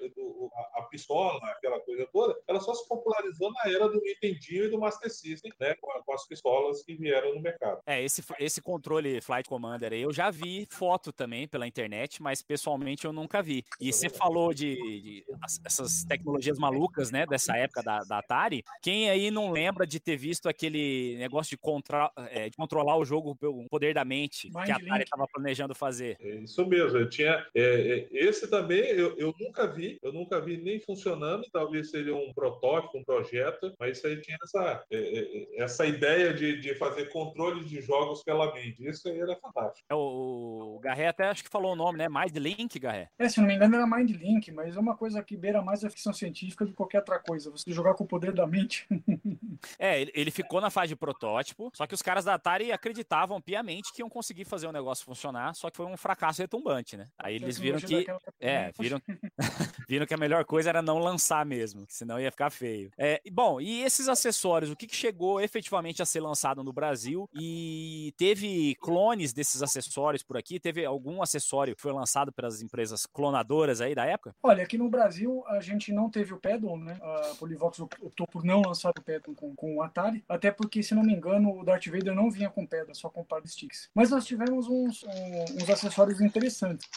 [0.53, 1.39] a, a pistola,
[1.79, 5.75] coisa toda, ela só se popularizou na era do Nintendinho e do Master System, né,
[5.75, 7.81] com, com as pistolas que vieram no mercado.
[7.85, 13.05] É, esse, esse controle Flight Commander eu já vi foto também pela internet, mas pessoalmente
[13.05, 13.63] eu nunca vi.
[13.79, 15.25] E você falou de, de
[15.65, 18.63] essas tecnologias malucas, né, dessa época da, da, Atari.
[18.81, 23.05] Quem aí não lembra de ter visto aquele negócio de, contra, é, de controlar o
[23.05, 26.17] jogo pelo poder da mente Mind que a Atari estava planejando fazer?
[26.19, 26.97] É isso mesmo.
[26.97, 31.43] Eu tinha é, é, esse também eu, eu nunca vi, eu nunca vi nem funcionando.
[31.61, 36.33] Talvez seria um protótipo, um projeto, mas isso aí tinha essa, é, é, essa ideia
[36.33, 38.83] de, de fazer controle de jogos pela mente.
[38.83, 39.85] Isso aí era fantástico.
[39.93, 42.09] o, o Garré até acho que falou o nome, né?
[42.09, 43.09] Mind Link, Garré.
[43.19, 45.83] É, se não me engano era Mind Link, mas é uma coisa que beira mais
[45.83, 47.51] a ficção científica do que qualquer outra coisa.
[47.51, 48.87] Você jogar com o poder da mente.
[49.77, 53.39] é, ele, ele ficou na fase de protótipo, só que os caras da Atari acreditavam
[53.39, 57.07] piamente que iam conseguir fazer o negócio funcionar, só que foi um fracasso retumbante, né?
[57.19, 58.07] Aí eles viram que.
[58.39, 58.99] É, viram,
[59.87, 62.89] viram que a melhor coisa era não lançar mesmo, senão ia ficar feio.
[62.97, 67.29] É, bom, e esses acessórios, o que, que chegou efetivamente a ser lançado no Brasil?
[67.33, 70.61] E teve clones desses acessórios por aqui?
[70.61, 74.33] Teve algum acessório que foi lançado pelas empresas clonadoras aí da época?
[74.41, 76.97] Olha, aqui no Brasil a gente não teve o Pedal, né?
[77.01, 80.95] A Polivox optou por não lançar o Pedal com, com o Atari, até porque, se
[80.95, 83.89] não me engano, o Darth Vader não vinha com pedra, só com par de sticks.
[83.93, 86.87] Mas nós tivemos uns, uns acessórios interessantes.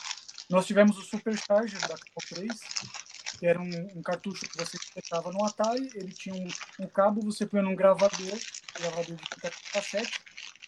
[0.48, 2.48] Nós tivemos o Supercharger da Capcom 3,
[3.44, 6.48] que era um, um, cartucho que você colocava no Atari, ele tinha um,
[6.80, 8.38] um, cabo, você põe num gravador,
[8.80, 9.26] gravador de
[9.70, 10.18] cassete,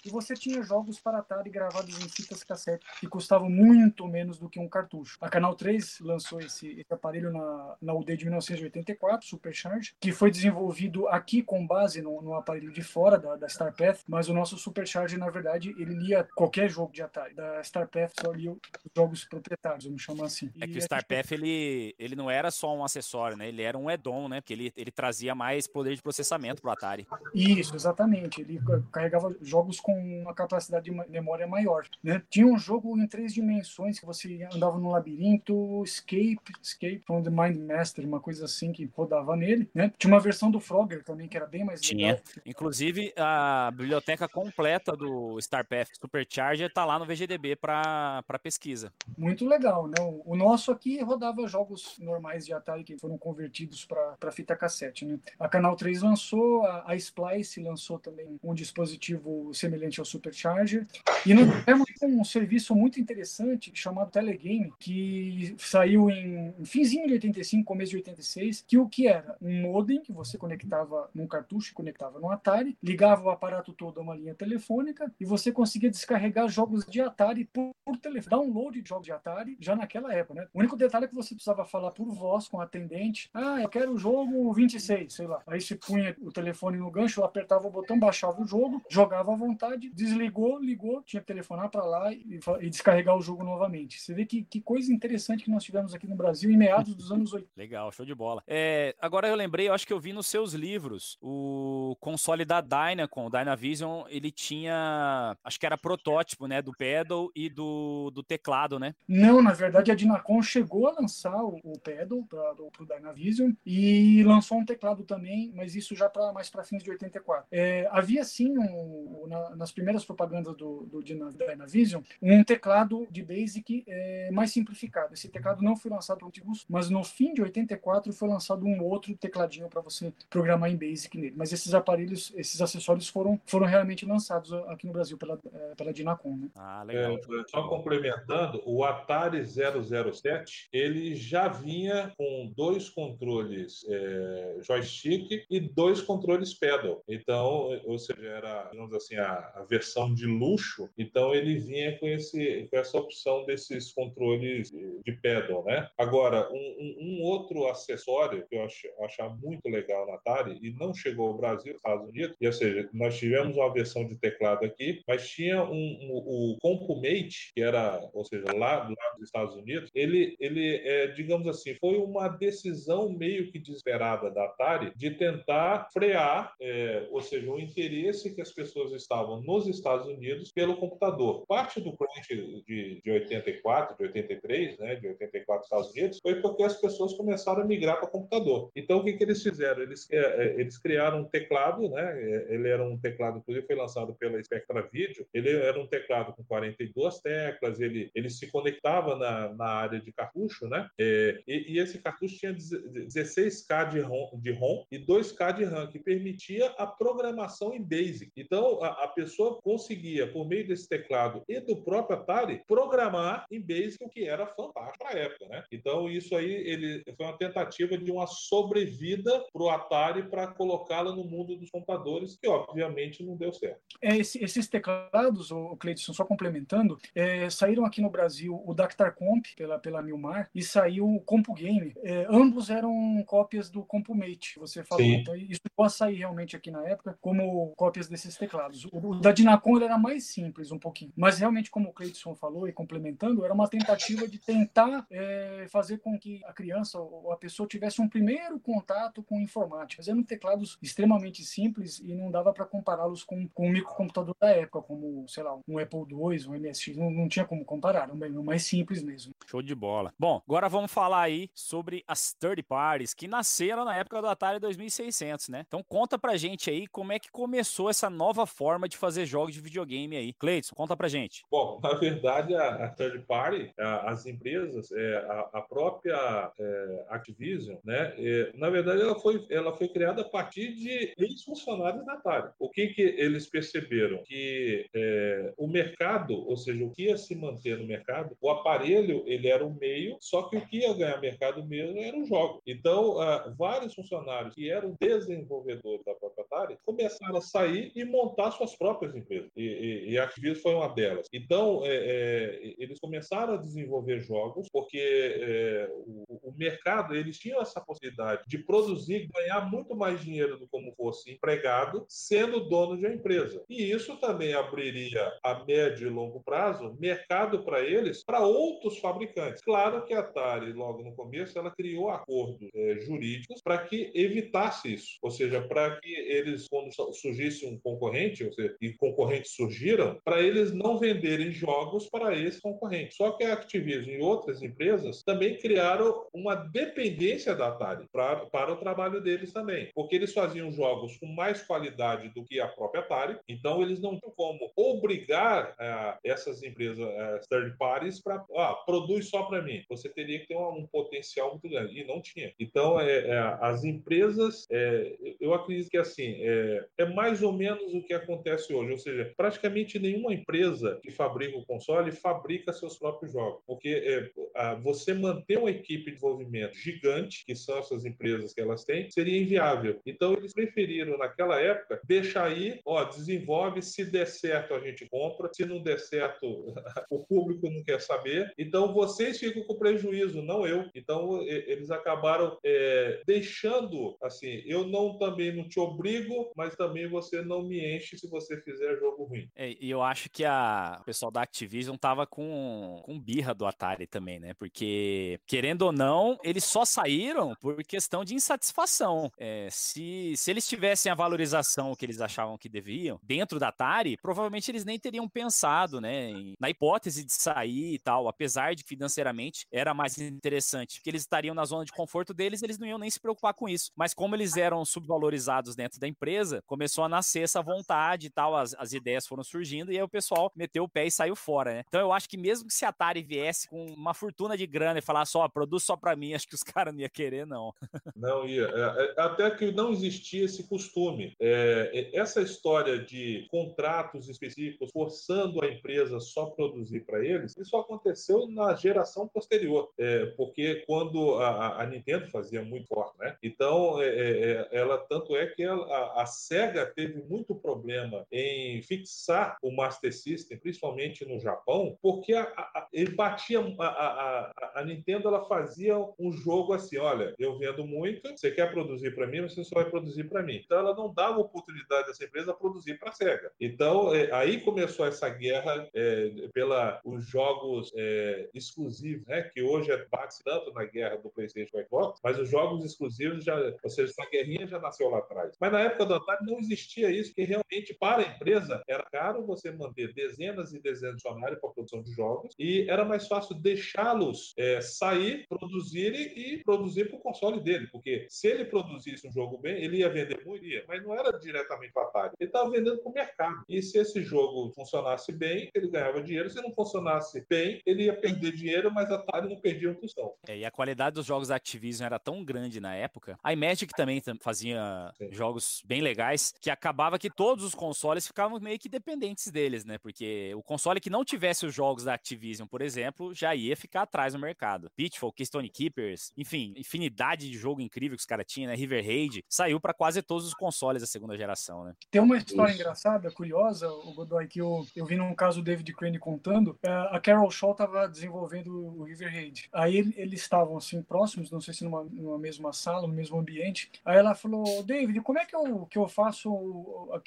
[0.04, 4.48] e você tinha jogos para Atari gravados em fitas cassete que custavam muito menos do
[4.48, 5.16] que um cartucho.
[5.20, 10.30] A Canal 3 lançou esse, esse aparelho na, na UD de 1984, Supercharge, que foi
[10.30, 14.56] desenvolvido aqui com base no, no aparelho de fora da, da StarPath, mas o nosso
[14.56, 17.34] Supercharge, na verdade, ele lia qualquer jogo de Atari.
[17.34, 18.58] Da StarPath só lia os
[18.94, 20.50] jogos proprietários, vamos chamar assim.
[20.60, 23.48] É que o StarPath, ele, ele não era só um acessório, né?
[23.48, 24.40] Ele era um add-on, né?
[24.40, 27.06] Porque ele, ele trazia mais poder de processamento para o Atari.
[27.34, 28.40] Isso, exatamente.
[28.40, 28.60] Ele
[28.92, 31.86] carregava jogos com uma capacidade de memória maior.
[32.02, 32.22] Né?
[32.30, 37.30] Tinha um jogo em três dimensões que você andava no labirinto, Escape, Escape from the
[37.30, 39.68] Mind Master, uma coisa assim que rodava nele.
[39.74, 39.92] Né?
[39.98, 42.12] Tinha uma versão do Frogger também que era bem mais Tinha.
[42.12, 42.24] Legal.
[42.44, 48.92] Inclusive, a biblioteca completa do StarPath Supercharger está lá no VGDB para pesquisa.
[49.16, 49.94] Muito legal, né?
[50.24, 55.18] O nosso aqui rodava jogos normais de Atari que foram convertidos para fita cassete, né?
[55.38, 60.86] A Canal 3 lançou, a, a Splice lançou também um dispositivo semelhante ao Supercharger.
[61.24, 67.64] E nós temos um serviço muito interessante chamado Telegame, que saiu em finzinho de 85,
[67.64, 69.36] começo de 86, que o que era?
[69.40, 74.02] Um modem que você conectava num cartucho, conectava no Atari, ligava o aparato todo a
[74.02, 78.30] uma linha telefônica e você conseguia descarregar jogos de Atari por, por telefone.
[78.30, 80.48] Download de jogos de Atari já naquela época, né?
[80.54, 83.30] O único detalhe é que você precisava falar por voz com o atendente.
[83.34, 85.42] Ah, eu quero o jogo 26, sei lá.
[85.46, 89.36] Aí você punha o telefone no gancho, apertava o botão, baixava o jogo, jogava à
[89.36, 94.00] vontade desligou, ligou, tinha que telefonar para lá e, e, descarregar o jogo novamente.
[94.00, 97.10] Você vê que, que coisa interessante que nós tivemos aqui no Brasil em meados dos
[97.10, 97.50] anos 80.
[97.56, 98.42] Legal, show de bola.
[98.46, 102.60] É, agora eu lembrei, eu acho que eu vi nos seus livros, o console da
[102.60, 108.22] Dynacon, o Dynavision, ele tinha, acho que era protótipo, né, do pedal e do, do
[108.22, 108.94] teclado, né?
[109.08, 114.22] Não, na verdade a Dynacon chegou a lançar o, o pedal para o Dynavision e
[114.24, 117.46] lançou um teclado também, mas isso já para mais para fins de 84.
[117.50, 123.84] É, havia sim um, na, nas primeiras propagandas do, do Dynavision, um teclado de Basic
[123.86, 125.14] é, mais simplificado.
[125.14, 128.82] Esse teclado não foi lançado pelo Antigus, mas no fim de 84 foi lançado um
[128.82, 131.34] outro tecladinho para você programar em Basic nele.
[131.36, 135.92] Mas esses aparelhos, esses acessórios foram, foram realmente lançados aqui no Brasil pela, é, pela
[135.92, 136.36] Dinacom.
[136.36, 136.48] Né?
[136.54, 137.16] Ah, legal.
[137.16, 145.60] É, só complementando, o Atari 007 ele já vinha com dois controles é, joystick e
[145.60, 147.02] dois controles pedal.
[147.08, 150.88] Então, ou seja, era, digamos assim, a, a versão de luxo.
[150.98, 155.88] Então, ele vinha com, esse, com essa opção desses controles de pedal, né?
[155.96, 160.72] Agora, um, um, um outro acessório que eu acho, achar muito legal na Atari e
[160.72, 164.64] não chegou ao Brasil, Estados Unidos, e, ou seja, nós tivemos uma versão de teclado
[164.64, 169.54] aqui, mas tinha um, um o CompuMate, que era, ou seja, lá, lá dos Estados
[169.54, 175.10] Unidos, ele, ele é, digamos assim, foi uma decisão meio que desesperada da Atari de
[175.10, 180.76] tentar frear, é, ou seja, o interesse que as pessoas estavam nos Estados Unidos pelo
[180.76, 181.44] computador.
[181.46, 186.62] Parte do crunch de, de 84, de 83, né, de 84 Estados Unidos, foi porque
[186.62, 188.70] as pessoas começaram a migrar para computador.
[188.74, 189.82] Então, o que, que eles fizeram?
[189.82, 193.76] Eles, é, é eles criaram um teclado, né, é, ele era um teclado, inclusive foi
[193.76, 199.16] lançado pela Spectra Video, ele era um teclado com 42 teclas, ele, ele se conectava
[199.16, 204.38] na, na área de cartucho, né, é, e, e, esse cartucho tinha 16K de ROM,
[204.40, 208.32] de ROM e 2K de RAM, que permitia a programação em BASIC.
[208.36, 209.25] Então, a, a pessoa
[209.62, 214.46] conseguia, por meio desse teclado e do próprio Atari, programar em Basic, o que era
[214.46, 215.64] fantástico para a época, né?
[215.72, 221.14] Então, isso aí ele foi uma tentativa de uma sobrevida para o Atari para colocá-la
[221.14, 223.80] no mundo dos computadores, que obviamente não deu certo.
[224.02, 229.14] É, esse, esses teclados, o Cleiton, só complementando, é, saíram aqui no Brasil o Dactar
[229.14, 231.92] Comp pela, pela Milmar e saiu o Compu Game.
[232.02, 235.04] É, ambos eram cópias do CompuMate, você falou.
[235.04, 235.14] Sim.
[235.14, 238.86] Então, isso a sair realmente aqui na época como cópias desses teclados.
[238.92, 242.72] O da Dinacon era mais simples um pouquinho, mas realmente, como o Cleiton falou e
[242.72, 247.68] complementando, era uma tentativa de tentar é, fazer com que a criança ou a pessoa
[247.68, 250.02] tivesse um primeiro contato com informática.
[250.06, 254.82] Eram teclados extremamente simples e não dava para compará-los com, com o microcomputador da época,
[254.82, 258.44] como, sei lá, um Apple II, um MSX, não, não tinha como comparar, era o
[258.44, 259.32] mais simples mesmo.
[259.46, 260.12] Show de bola.
[260.18, 264.58] Bom, agora vamos falar aí sobre as third parties que nasceram na época do Atari
[264.60, 265.64] 2600, né?
[265.66, 269.54] Então conta pra gente aí como é que começou essa nova forma de fazer jogos
[269.54, 270.32] de videogame aí.
[270.32, 271.44] Cleiton, conta pra gente.
[271.50, 277.06] Bom, na verdade, a, a third party, a, as empresas, é, a, a, própria é,
[277.10, 278.14] Activision, né?
[278.18, 282.50] É, na verdade, ela foi, ela foi criada a partir de ex-funcionários da Atari.
[282.58, 284.22] O que que eles perceberam?
[284.24, 289.22] Que é, o mercado, ou seja, o que ia se manter no mercado, o aparelho,
[289.26, 292.62] ele era o meio, só que o que ia ganhar mercado mesmo era o jogo.
[292.66, 298.50] Então, uh, vários funcionários que eram desenvolvedores da própria Atari começaram a sair e montar
[298.52, 299.50] suas próprias empresas.
[299.56, 301.26] E, e, e a Activision foi uma delas.
[301.32, 307.60] Então, é, é, eles começaram a desenvolver jogos porque é, o, o, mercado, eles tinham
[307.60, 313.06] essa possibilidade de produzir, ganhar muito mais dinheiro do como fosse empregado, sendo dono de
[313.06, 313.62] uma empresa.
[313.68, 319.62] E isso também abriria a médio e longo prazo mercado para eles, para outros fabricantes.
[319.62, 324.92] Claro que a Atari, logo no começo, ela criou acordos é, jurídicos para que evitasse
[324.92, 325.18] isso.
[325.22, 330.40] Ou seja, para que eles, quando surgisse um concorrente, ou seja, e concorrentes surgiram, para
[330.40, 333.14] eles não venderem jogos para esse concorrente.
[333.14, 338.72] Só que a Activision e outras empresas também criaram uma dependência da Atari pra, para
[338.72, 343.02] o trabalho deles também, porque eles faziam jogos com mais qualidade do que a própria
[343.02, 348.74] Atari, então eles não tinham como obrigar uh, essas empresas uh, third parties para ah,
[348.86, 349.82] produz só para mim.
[349.88, 352.52] Você teria que ter um, um, potencial muito grande e não tinha.
[352.58, 357.94] Então é, é as empresas, é, eu acredito que assim é, é mais ou menos
[357.94, 362.98] o que acontece hoje, ou seja, praticamente nenhuma empresa que fabrica o console fabrica seus
[362.98, 368.52] próprios jogos, porque é, você manter uma equipe de desenvolvimento gigante, que são essas empresas
[368.52, 370.00] que elas têm, seria inviável.
[370.06, 375.50] Então eles preferiram naquela época deixar aí, ó, desenvolve, se der certo a gente compra,
[375.52, 376.46] se não der certo
[377.10, 378.52] o público não quer saber.
[378.58, 380.88] Então vocês ficam com prejuízo, não eu.
[380.94, 387.42] Então eles acabaram é, deixando assim, eu não também não te obrigo, mas também você
[387.42, 389.48] não me enche se você fizer jogo ruim.
[389.54, 393.66] É, e eu acho que a o pessoal da Activision tava com, com birra do
[393.66, 394.54] Atari também, né?
[394.54, 399.30] Porque, querendo ou não, eles só saíram por questão de insatisfação.
[399.38, 404.16] É, se, se eles tivessem a valorização que eles achavam que deviam, dentro da Atari,
[404.20, 406.30] provavelmente eles nem teriam pensado, né?
[406.30, 411.22] Em, na hipótese de sair e tal, apesar de financeiramente era mais interessante, porque eles
[411.22, 413.90] estariam na zona de conforto deles, eles não iam nem se preocupar com isso.
[413.96, 418.45] Mas como eles eram subvalorizados dentro da empresa, começou a nascer essa vontade e tal
[418.46, 421.34] tal, as, as ideias foram surgindo e aí o pessoal meteu o pé e saiu
[421.34, 421.84] fora, né?
[421.88, 424.98] Então eu acho que mesmo que se a Atari viesse com uma fortuna de grana
[424.98, 427.74] e falasse, só, produz só para mim, acho que os caras não iam querer, não.
[428.14, 428.64] Não ia.
[428.64, 431.34] É, é, até que não existia esse costume.
[431.40, 438.46] É, essa história de contratos específicos forçando a empresa só produzir para eles, isso aconteceu
[438.48, 443.36] na geração posterior, é, porque quando a, a, Nintendo fazia muito forte, né?
[443.42, 448.82] Então, é, é, ela tanto é que ela, a, a Sega teve muito problema em
[448.82, 455.28] fixar o Master System, principalmente no Japão, porque a, a, ele batia a, a, Nintendo
[455.28, 459.64] ela fazia um jogo assim, olha, eu vendo muito, você quer produzir para mim, você
[459.64, 460.60] só vai produzir para mim.
[460.64, 463.50] Então ela não dava oportunidade dessa empresa produzir para a Sega.
[463.60, 469.42] Então é, aí começou essa guerra é, pela os jogos é, exclusivos, né?
[469.42, 473.44] Que hoje é bate tanto na guerra do PlayStation e Xbox, mas os jogos exclusivos
[473.44, 475.56] já, ou seja, essa guerrinha já nasceu lá atrás.
[475.60, 479.70] Mas na época do Atari não existia isso, que realmente para empresa era caro você
[479.70, 483.54] manter dezenas e dezenas de funcionários para a produção de jogos e era mais fácil
[483.54, 489.32] deixá-los é, sair, produzirem e produzir para o console dele, porque se ele produzisse um
[489.32, 492.34] jogo bem, ele ia vender muito, ia, mas não era diretamente para Atari.
[492.38, 493.64] Ele estava vendendo para o mercado.
[493.68, 496.50] E se esse jogo funcionasse bem, ele ganhava dinheiro.
[496.50, 500.34] Se não funcionasse bem, ele ia perder dinheiro, mas a Atari não perdia um tostão.
[500.46, 503.38] É, e a qualidade dos jogos da Activision era tão grande na época.
[503.42, 505.32] A Imagic também fazia Sim.
[505.32, 509.98] jogos bem legais, que acabava que todos os consoles ficavam meio que dependentes deles, né?
[509.98, 514.02] Porque o console que não tivesse os jogos da Activision, por exemplo, já ia ficar
[514.02, 514.88] atrás no mercado.
[514.94, 518.76] Pitfall, Keystone Keepers, enfim, infinidade de jogo incrível que os caras tinham, né?
[518.76, 521.94] River Raid, saiu para quase todos os consoles da segunda geração, né?
[522.10, 522.80] Tem uma história Isso.
[522.80, 526.78] engraçada, curiosa, o Godoy, que eu, eu vi num caso o David Crane contando.
[526.82, 529.68] É, a Carol Shaw estava desenvolvendo o River Raid.
[529.72, 533.90] Aí eles estavam assim próximos, não sei se numa, numa mesma sala, no mesmo ambiente.
[534.04, 536.52] Aí ela falou: David, como é que eu, que eu faço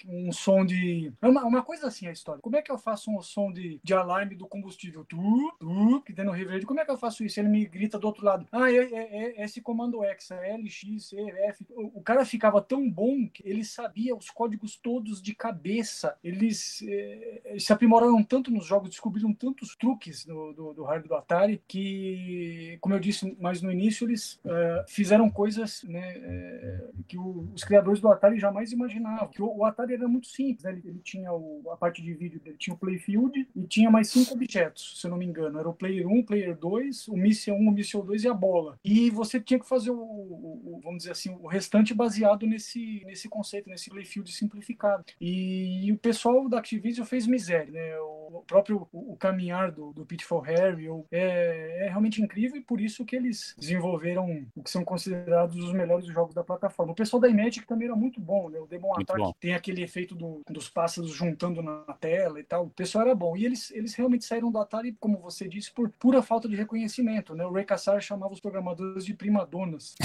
[0.08, 1.14] um som de.
[1.22, 2.42] É uma, uma coisa assim a história.
[2.42, 5.04] Como é que eu faço um som de, de alarme do combustível?
[5.06, 5.18] Tu,
[5.60, 6.66] tu, que tem no Raid.
[6.66, 7.40] Como é que eu faço isso?
[7.40, 10.70] Ele me grita do outro lado: Ah, é, é, é esse comando X, é L,
[10.70, 11.66] X, C, F.
[11.72, 16.16] O, o cara ficava tão bom que ele sabia os códigos todos de cabeça.
[16.24, 21.16] Eles eh, se aprimoraram tanto nos jogos, descobriram tantos truques do, do, do hardware do
[21.16, 27.50] Atari que, como eu disse mais no início, eles eh, fizeram coisas né, que o,
[27.54, 29.28] os criadores do Atari jamais imaginavam.
[29.30, 30.72] Que o, o Atari era muito simples, né?
[30.72, 34.34] ele, ele, tinha o, a parte de vídeo tinha o Playfield e tinha mais cinco
[34.34, 35.60] objetos, se eu não me engano.
[35.60, 38.34] Era o Player 1, o Player 2, o Missile 1, o Missile 2 e a
[38.34, 38.80] bola.
[38.84, 43.28] E você tinha que fazer o, o, vamos dizer assim, o restante baseado nesse, nesse
[43.30, 45.04] conceito, nesse Playfield simplificado.
[45.20, 48.00] E, e o pessoal da Activision fez miséria, né?
[48.00, 53.06] O, próprio o, caminhar do, do Pitfall Harry é, é realmente incrível e por isso
[53.06, 56.92] que eles desenvolveram o que são considerados os melhores jogos da plataforma.
[56.92, 58.60] O pessoal da Imagic também era muito bom, né?
[58.60, 59.34] O Demon muito Attack bom.
[59.40, 62.66] tem aquele efeito do, dos pássaros juntando na tela e tal.
[62.66, 63.36] O pessoal era bom.
[63.36, 67.36] E eles, eles realmente saíram do Atari, como você disse, por pura falta de reconhecimento,
[67.36, 67.46] né?
[67.46, 69.96] O Ray Kassar chamava os programadores de primadonas.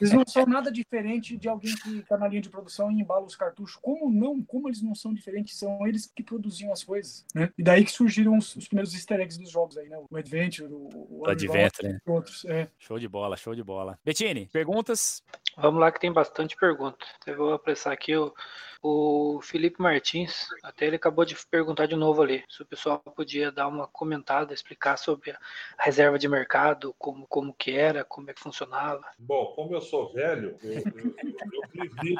[0.00, 3.24] eles não são nada diferente de alguém que está na linha de produção e embala
[3.24, 3.76] os cartuchos.
[3.76, 4.42] Como não?
[4.42, 5.58] Como eles não são diferentes?
[5.58, 7.50] São eles que produziam as coisas, né?
[7.56, 9.98] E daí que surgiram os, os primeiros easter eggs dos jogos aí, né?
[10.10, 11.98] O Adventure, o, o Adventure, né?
[12.06, 12.44] outros.
[12.44, 12.68] É.
[12.78, 13.98] Show de bola, show de bola.
[14.04, 15.22] Bettini, perguntas?
[15.56, 17.04] Vamos lá que tem bastante pergunta.
[17.26, 18.32] Eu vou apressar aqui o,
[18.82, 23.52] o Felipe Martins, até ele acabou de perguntar de novo ali, se o pessoal podia
[23.52, 25.38] dar uma comentada, explicar sobre a
[25.78, 29.04] reserva de mercado, como, como que era, como é que funcionava.
[29.20, 31.14] Bom, como eu sou velho, eu, eu,
[31.52, 32.16] eu vivi.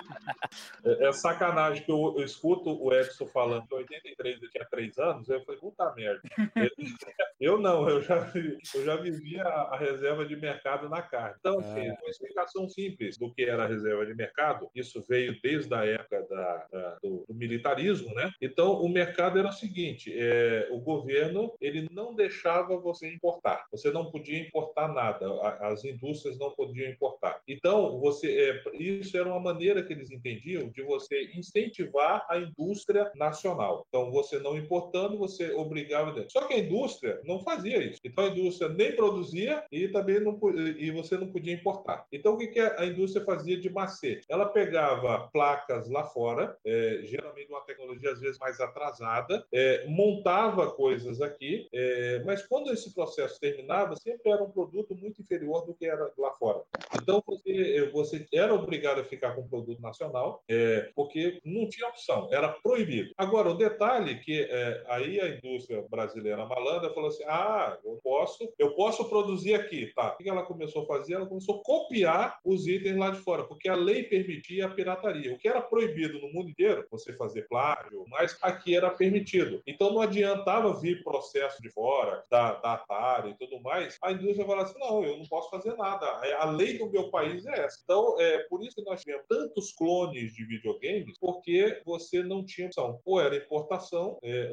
[0.85, 4.65] É, é, sacanagem que eu, eu, escuto o Edson falando que em 83 eu tinha
[4.65, 6.23] 3 anos, eu falei, puta merda.
[7.43, 8.31] Eu não, eu já,
[8.73, 11.35] eu já vivia a reserva de mercado na carne.
[11.41, 11.93] Então, assim, é.
[12.01, 16.25] uma explicação simples do que era a reserva de mercado, isso veio desde a época
[16.31, 18.31] da, da, do, do, militarismo, né?
[18.41, 23.67] Então, o mercado era o seguinte, é, o governo, ele não deixava você importar.
[23.71, 25.27] Você não podia importar nada,
[25.61, 27.41] as indústrias não podiam importar.
[27.47, 33.11] Então, você, é, isso era uma maneira que eles entendiam de você incentivar a indústria
[33.15, 33.85] nacional.
[33.89, 36.13] Então, você não importando, você obrigava...
[36.29, 38.01] Só que a indústria não fazia isso.
[38.05, 40.39] Então a indústria nem produzia e também não
[40.77, 42.07] e você não podia importar.
[42.13, 44.27] Então o que, que a indústria fazia de macete?
[44.29, 50.71] Ela pegava placas lá fora, é, geralmente uma tecnologia às vezes mais atrasada, é, montava
[50.73, 55.75] coisas aqui, é, mas quando esse processo terminava, sempre era um produto muito inferior do
[55.75, 56.63] que era lá fora.
[57.01, 61.89] Então você, você era obrigado a ficar com o produto nacional, é, porque não tinha
[61.89, 63.13] opção, era proibido.
[63.17, 68.53] Agora o detalhe que é, aí a indústria brasileira malandra falou assim ah, eu posso,
[68.59, 70.13] eu posso produzir aqui, tá?
[70.13, 71.15] O que ela começou a fazer?
[71.15, 75.35] Ela começou a copiar os itens lá de fora, porque a lei permitia a pirataria.
[75.35, 79.63] O que era proibido no mundo inteiro você fazer plágio, mas aqui era permitido.
[79.67, 84.47] Então não adiantava vir processo de fora, da, da Atari e tudo mais, a indústria
[84.47, 86.07] falava assim, não, eu não posso fazer nada,
[86.39, 87.81] a lei do meu país é essa.
[87.83, 92.67] Então, é por isso que nós tivemos tantos clones de videogames, porque você não tinha
[92.67, 93.01] opção.
[93.05, 94.51] Ou era importação, é,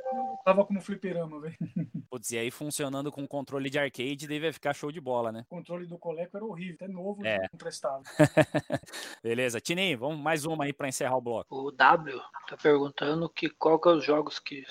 [0.45, 1.57] tava como fliperama, velho.
[2.09, 5.45] Putz, e aí funcionando com controle de arcade, deve ficar show de bola, né?
[5.49, 7.37] O controle do Coleco era horrível, até novo, é.
[7.51, 8.01] não prestava.
[9.21, 11.55] Beleza, Tininho, vamos mais uma aí para encerrar o bloco.
[11.55, 14.63] O W tá perguntando que qual que é os jogos que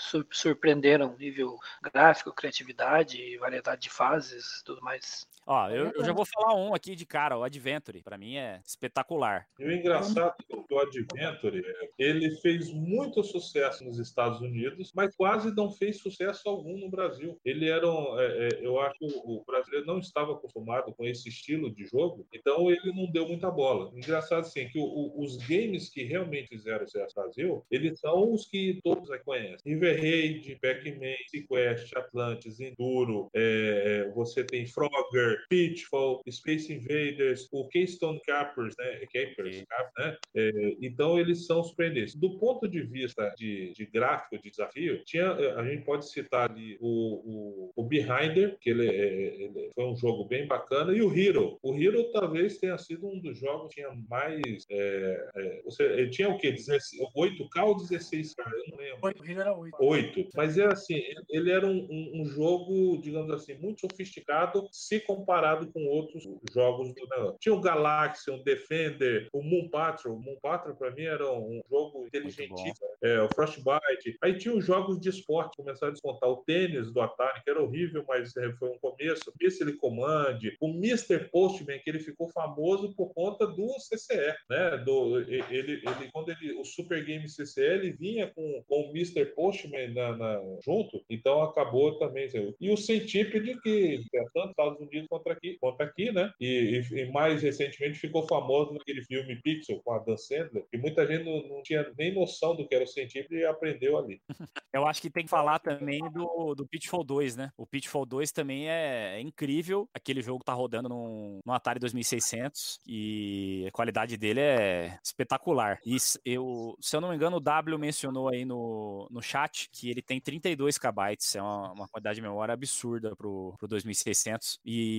[0.69, 5.27] surpreenderam nível gráfico, criatividade, variedade de fases, tudo mais.
[5.51, 8.03] Ó, eu, eu, já vou falar um aqui de cara, o Adventure.
[8.03, 9.49] Para mim é espetacular.
[9.59, 11.63] E o engraçado é que o Adventure,
[11.99, 17.41] ele fez muito sucesso nos Estados Unidos, mas quase não fez sucesso algum no Brasil.
[17.43, 21.75] Ele era, um, é, é, eu acho, o brasileiro não estava acostumado com esse estilo
[21.75, 23.91] de jogo, então ele não deu muita bola.
[23.97, 28.35] Engraçado assim que o, o, os games que realmente fizeram sucesso no Brasil, eles são
[28.35, 29.73] os que todos conhecem.
[29.73, 37.69] River Raid, Pac-Man, Sequest, Atlantis, Enduro, é, é, você tem Frogger, Pitfall, Space Invaders, o
[37.69, 39.01] Keystone Cappers, né?
[39.13, 39.65] Capers,
[39.97, 40.17] né?
[40.35, 40.51] É,
[40.83, 42.15] então eles são surpreendentes.
[42.15, 46.77] Do ponto de vista de, de, gráfico, de desafio, tinha, a gente pode citar ali
[46.81, 51.17] o, o, o Behinder, que ele, é, ele, foi um jogo bem bacana, e o
[51.17, 51.59] Hero.
[51.63, 54.65] O Hero talvez tenha sido um dos jogos que tinha mais.
[54.71, 56.53] É, é você, tinha o quê?
[56.53, 58.35] 16, 8K ou 16K?
[58.39, 59.21] Eu não lembro.
[59.21, 59.77] O Hero era 8.
[59.81, 60.29] 8.
[60.35, 61.01] Mas é assim,
[61.31, 66.25] ele era um, um, um jogo, digamos assim, muito sofisticado se comparado comparado com outros
[66.51, 67.37] jogos do negócio.
[67.39, 70.17] Tinha o Galaxy, o Defender, o Moon Patrol.
[70.17, 72.89] O Moon Patrol, para mim, era um jogo inteligentíssimo.
[73.03, 74.17] É, o Frostbite.
[74.23, 76.31] Aí tinha os jogos de esporte, começaram a descontar.
[76.31, 79.33] O tênis do Atari, que era horrível, mas é, foi um começo.
[79.39, 80.39] Missile Command.
[80.61, 81.29] O Mr.
[81.31, 84.79] Postman, que ele ficou famoso por conta do CCE, né?
[84.79, 89.27] Do, ele, ele, quando ele, o Super Game CCE, ele vinha com, com o Mr.
[89.27, 92.29] Postman na, na, junto, então acabou também.
[92.61, 96.33] E o Centipede, que é tanto Estados Unidos contra aqui, contra aqui né?
[96.41, 100.79] E, e, e, mais recentemente ficou famoso naquele filme Pixel com a Dan Sandler, que
[100.79, 104.21] muita gente não, não tinha nem noção do que era o científico e aprendeu ali.
[104.73, 107.51] Eu acho que tem que falar também do, do Pitfall 2, né?
[107.57, 109.89] O Pitfall 2 também é, é incrível.
[109.95, 115.81] Aquele jogo tá rodando no, no Atari 2600 e a qualidade dele é espetacular.
[115.85, 119.91] E eu, se eu não me engano, o W mencionou aí no, no chat que
[119.91, 124.61] ele tem 32 KB, é uma, uma qualidade de memória absurda pro, pro 2600.
[124.65, 124.98] E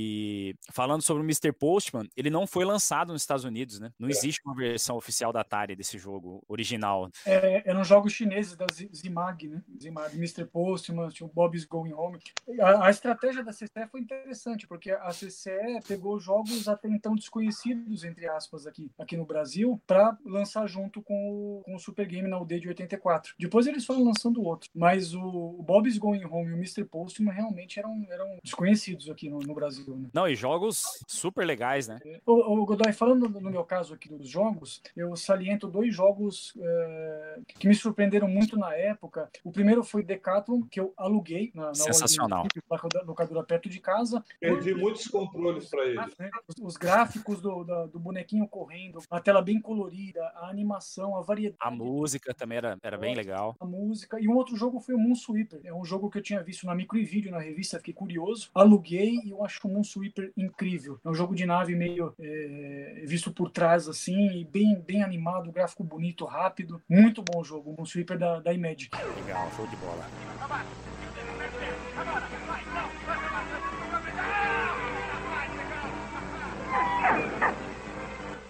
[0.71, 1.51] falando sobre o Mr.
[1.51, 3.91] Postman, ele não foi lançado nos Estados Unidos, né?
[3.97, 4.11] Não é.
[4.11, 7.09] existe uma versão oficial da Atari desse jogo original.
[7.25, 8.65] É, eram jogos chineses da
[8.95, 9.61] Zimag, né?
[9.81, 10.45] Zimag, Mr.
[10.45, 12.19] Postman, tinha o Bob's Going Home.
[12.59, 18.03] A, a, estratégia da CCE foi interessante, porque a CCE pegou jogos até então desconhecidos,
[18.03, 22.27] entre aspas, aqui, aqui no Brasil, para lançar junto com o, com o Super Game
[22.27, 23.35] na UD de 84.
[23.39, 24.69] Depois eles foram lançando outro.
[24.73, 26.83] Mas o, o Bob's Going Home e o Mr.
[26.85, 29.88] Postman realmente eram, eram desconhecidos aqui no, no Brasil.
[29.95, 30.09] Né?
[30.13, 31.99] Não, e jogos super legais, né?
[32.25, 37.39] O, o Godoy, falando no meu caso aqui dos jogos, eu saliento dois jogos é,
[37.47, 39.29] que me surpreenderam muito na época.
[39.43, 42.45] O primeiro foi Decathlon, que eu aluguei na, na Sensacional.
[42.69, 44.23] na locadora perto de casa.
[44.39, 45.99] Perdi muitos controles para ele.
[46.17, 46.29] Né?
[46.47, 51.21] Os, os, gráficos do, da, do bonequinho correndo, a tela bem colorida, a animação, a
[51.21, 51.57] variedade.
[51.59, 53.55] A música também era, era bem legal.
[53.59, 54.19] A música.
[54.19, 55.61] E um outro jogo foi o Moon Sweeper.
[55.63, 58.49] É um jogo que eu tinha visto na micro e vídeo na revista, fiquei curioso.
[58.53, 60.99] Aluguei e eu acho o Moon Sweeper incrível.
[61.03, 65.51] É um jogo de nave meio é, visto por trás, assim, e bem, bem animado,
[65.51, 66.81] gráfico bonito, rápido.
[66.87, 68.95] Muito bom jogo, um sweeper da, da Imagic.
[69.15, 70.05] Legal, show de bola.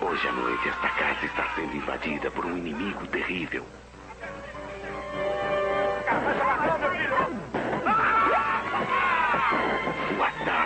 [0.02, 3.64] Hoje à noite esta casa está sendo invadida por um inimigo terrível.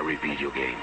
[0.03, 0.77] O Atari Video Game.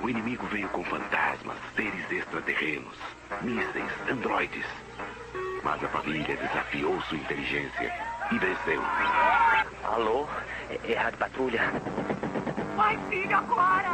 [0.00, 2.96] O inimigo veio com fantasmas, seres extraterrenos,
[3.42, 4.64] mísseis, androides.
[5.62, 7.92] Mas a família desafiou sua inteligência
[8.32, 8.82] e venceu.
[9.84, 10.26] Alô?
[10.70, 11.60] É, é Rádio Patrulha.
[12.74, 13.90] Vai, filho, agora!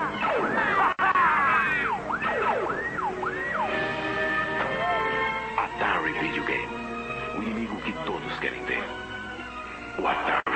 [5.56, 6.69] Atari Video Game.
[7.90, 8.84] Que todos querem ter.
[9.98, 10.49] O Atari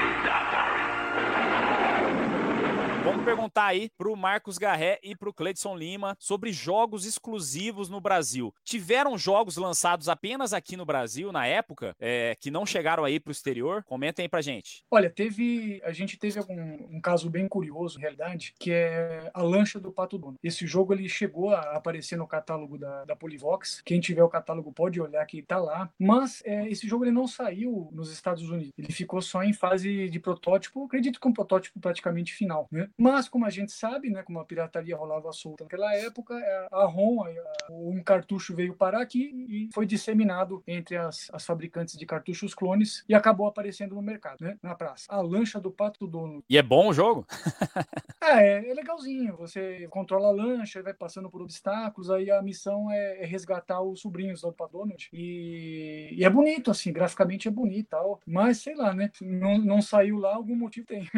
[3.05, 8.51] Vamos perguntar aí pro Marcos Garré e pro Cleidson Lima sobre jogos exclusivos no Brasil.
[8.64, 13.31] Tiveram jogos lançados apenas aqui no Brasil na época, é, que não chegaram aí pro
[13.31, 13.85] exterior?
[13.85, 14.82] Comentem aí pra gente.
[14.90, 15.82] Olha, teve.
[15.85, 20.16] A gente teve um caso bem curioso, na realidade, que é a lancha do Pato
[20.16, 20.39] Dono.
[20.43, 23.82] Esse jogo ele chegou a aparecer no catálogo da, da Polivox.
[23.85, 25.90] Quem tiver o catálogo pode olhar que tá lá.
[25.98, 28.72] Mas é, esse jogo ele não saiu nos Estados Unidos.
[28.78, 30.86] Ele ficou só em fase de protótipo.
[30.86, 32.89] Acredito que um protótipo praticamente final, né?
[32.97, 36.85] Mas, como a gente sabe, né, como a pirataria rolava solta naquela época, é, a
[36.85, 37.25] ROM,
[37.71, 43.05] um cartucho veio parar aqui e foi disseminado entre as, as fabricantes de cartuchos clones
[43.09, 45.07] e acabou aparecendo no mercado, né, na praça.
[45.09, 46.45] A lancha do Pato Dono.
[46.49, 47.27] E é bom o jogo?
[48.23, 49.37] é, é legalzinho.
[49.37, 54.01] Você controla a lancha, vai passando por obstáculos, aí a missão é, é resgatar os
[54.01, 55.09] sobrinhos do Pato Donald.
[55.12, 58.21] E, e, é bonito, assim, graficamente é bonito tal.
[58.27, 59.11] Mas, sei lá, né?
[59.21, 61.09] Não, não saiu lá, algum motivo tem.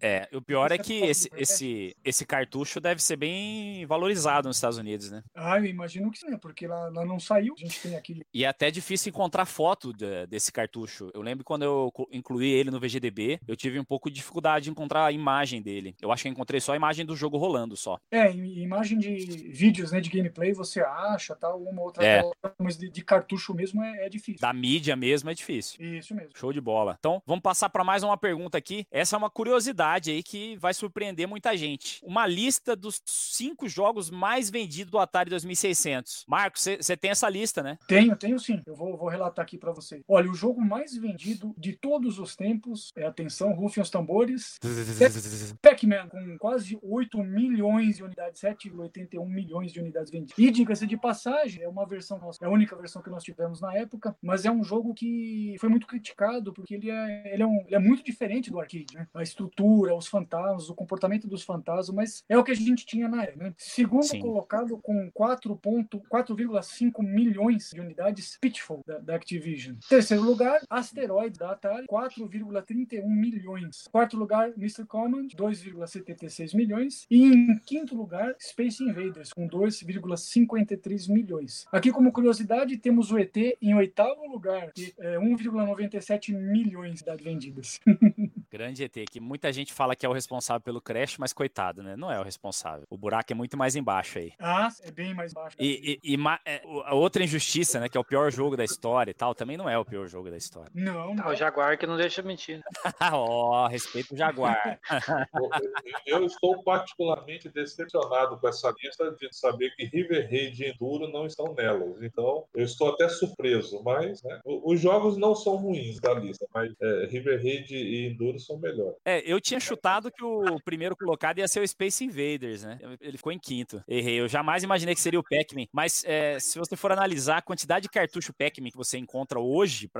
[0.00, 4.78] É, o pior é que esse, esse, esse cartucho deve ser bem valorizado nos Estados
[4.78, 5.22] Unidos, né?
[5.34, 8.22] Ah, eu imagino que sim, porque lá, lá não saiu, a gente tem aqui.
[8.32, 11.10] E é até difícil encontrar foto de, desse cartucho.
[11.14, 14.70] Eu lembro quando eu incluí ele no VGDB, eu tive um pouco de dificuldade de
[14.70, 15.94] encontrar a imagem dele.
[16.00, 17.98] Eu acho que eu encontrei só a imagem do jogo rolando só.
[18.10, 19.14] É, imagem de
[19.50, 22.22] vídeos, né, de gameplay você acha, tal, uma outra, É.
[22.58, 24.40] mas de, de cartucho mesmo é, é difícil.
[24.40, 25.80] Da mídia mesmo é difícil.
[25.80, 26.30] Isso mesmo.
[26.34, 26.96] Show de bola.
[26.98, 28.86] Então, vamos passar para mais uma pergunta aqui.
[28.90, 30.95] Essa é uma curiosidade aí que vai surpreender
[31.26, 32.00] muita gente.
[32.04, 36.24] Uma lista dos cinco jogos mais vendidos do Atari 2600.
[36.26, 37.78] Marcos, você tem essa lista, né?
[37.86, 38.62] Tenho, tenho sim.
[38.66, 40.02] Eu vou, vou relatar aqui pra você.
[40.08, 44.58] Olha, o jogo mais vendido de todos os tempos, é atenção, rufem os tambores,
[45.62, 50.38] Pac-Man, com quase 8 milhões de unidades, 7,81 milhões de unidades vendidas.
[50.38, 53.60] E diga-se de passagem, é uma versão, nossa, é a única versão que nós tivemos
[53.60, 57.46] na época, mas é um jogo que foi muito criticado, porque ele é, ele é,
[57.46, 59.06] um- ele é muito diferente do arcade, né?
[59.14, 63.08] A estrutura, os fantasmas, o comportamento dos fantasmas, mas é o que a gente tinha
[63.08, 63.54] na época, né?
[63.58, 64.20] Segundo Sim.
[64.20, 69.76] colocado com 4,4 4,5 milhões de unidades, Pitfall, da, da Activision.
[69.88, 73.88] Terceiro lugar, Asteroid, da Atari, 4,31 milhões.
[73.90, 74.84] Quarto lugar, Mr.
[74.84, 77.06] Command, 2,76 milhões.
[77.10, 81.66] E em quinto lugar, Space Invaders, com 2,53 milhões.
[81.72, 87.80] Aqui, como curiosidade, temos o ET em oitavo lugar, é 1,97 milhões de unidades vendidas.
[88.56, 91.94] Grande ET, que muita gente fala que é o responsável pelo crash, mas coitado, né?
[91.94, 92.84] Não é o responsável.
[92.88, 94.32] O buraco é muito mais embaixo aí.
[94.40, 95.54] Ah, é bem mais baixo.
[95.60, 97.86] E, e- e ma- é, o- a outra injustiça, né?
[97.90, 100.30] Que é o pior jogo da história e tal, também não é o pior jogo
[100.30, 100.70] da história.
[100.74, 102.56] Não, Ah, o Jaguar que não deixa mentir.
[102.56, 102.62] né?
[103.12, 104.80] Ó, respeito o Jaguar.
[106.06, 111.26] Eu estou particularmente decepcionado com essa lista de saber que River Raid e Enduro não
[111.26, 112.00] estão nelas.
[112.02, 116.72] Então, eu estou até surpreso, mas né, os jogos não são ruins da lista, mas
[116.80, 118.96] é, River Raid e Enduro são melhores.
[119.04, 122.78] É, eu tinha chutado que o primeiro colocado ia ser o Space Invaders, né?
[123.00, 123.82] Ele ficou em quinto.
[123.88, 124.20] Errei.
[124.20, 125.66] Eu jamais imaginei que seria o Pac-Man.
[125.72, 129.90] Mas é, se você for analisar a quantidade de cartucho Pac-Man que você encontra hoje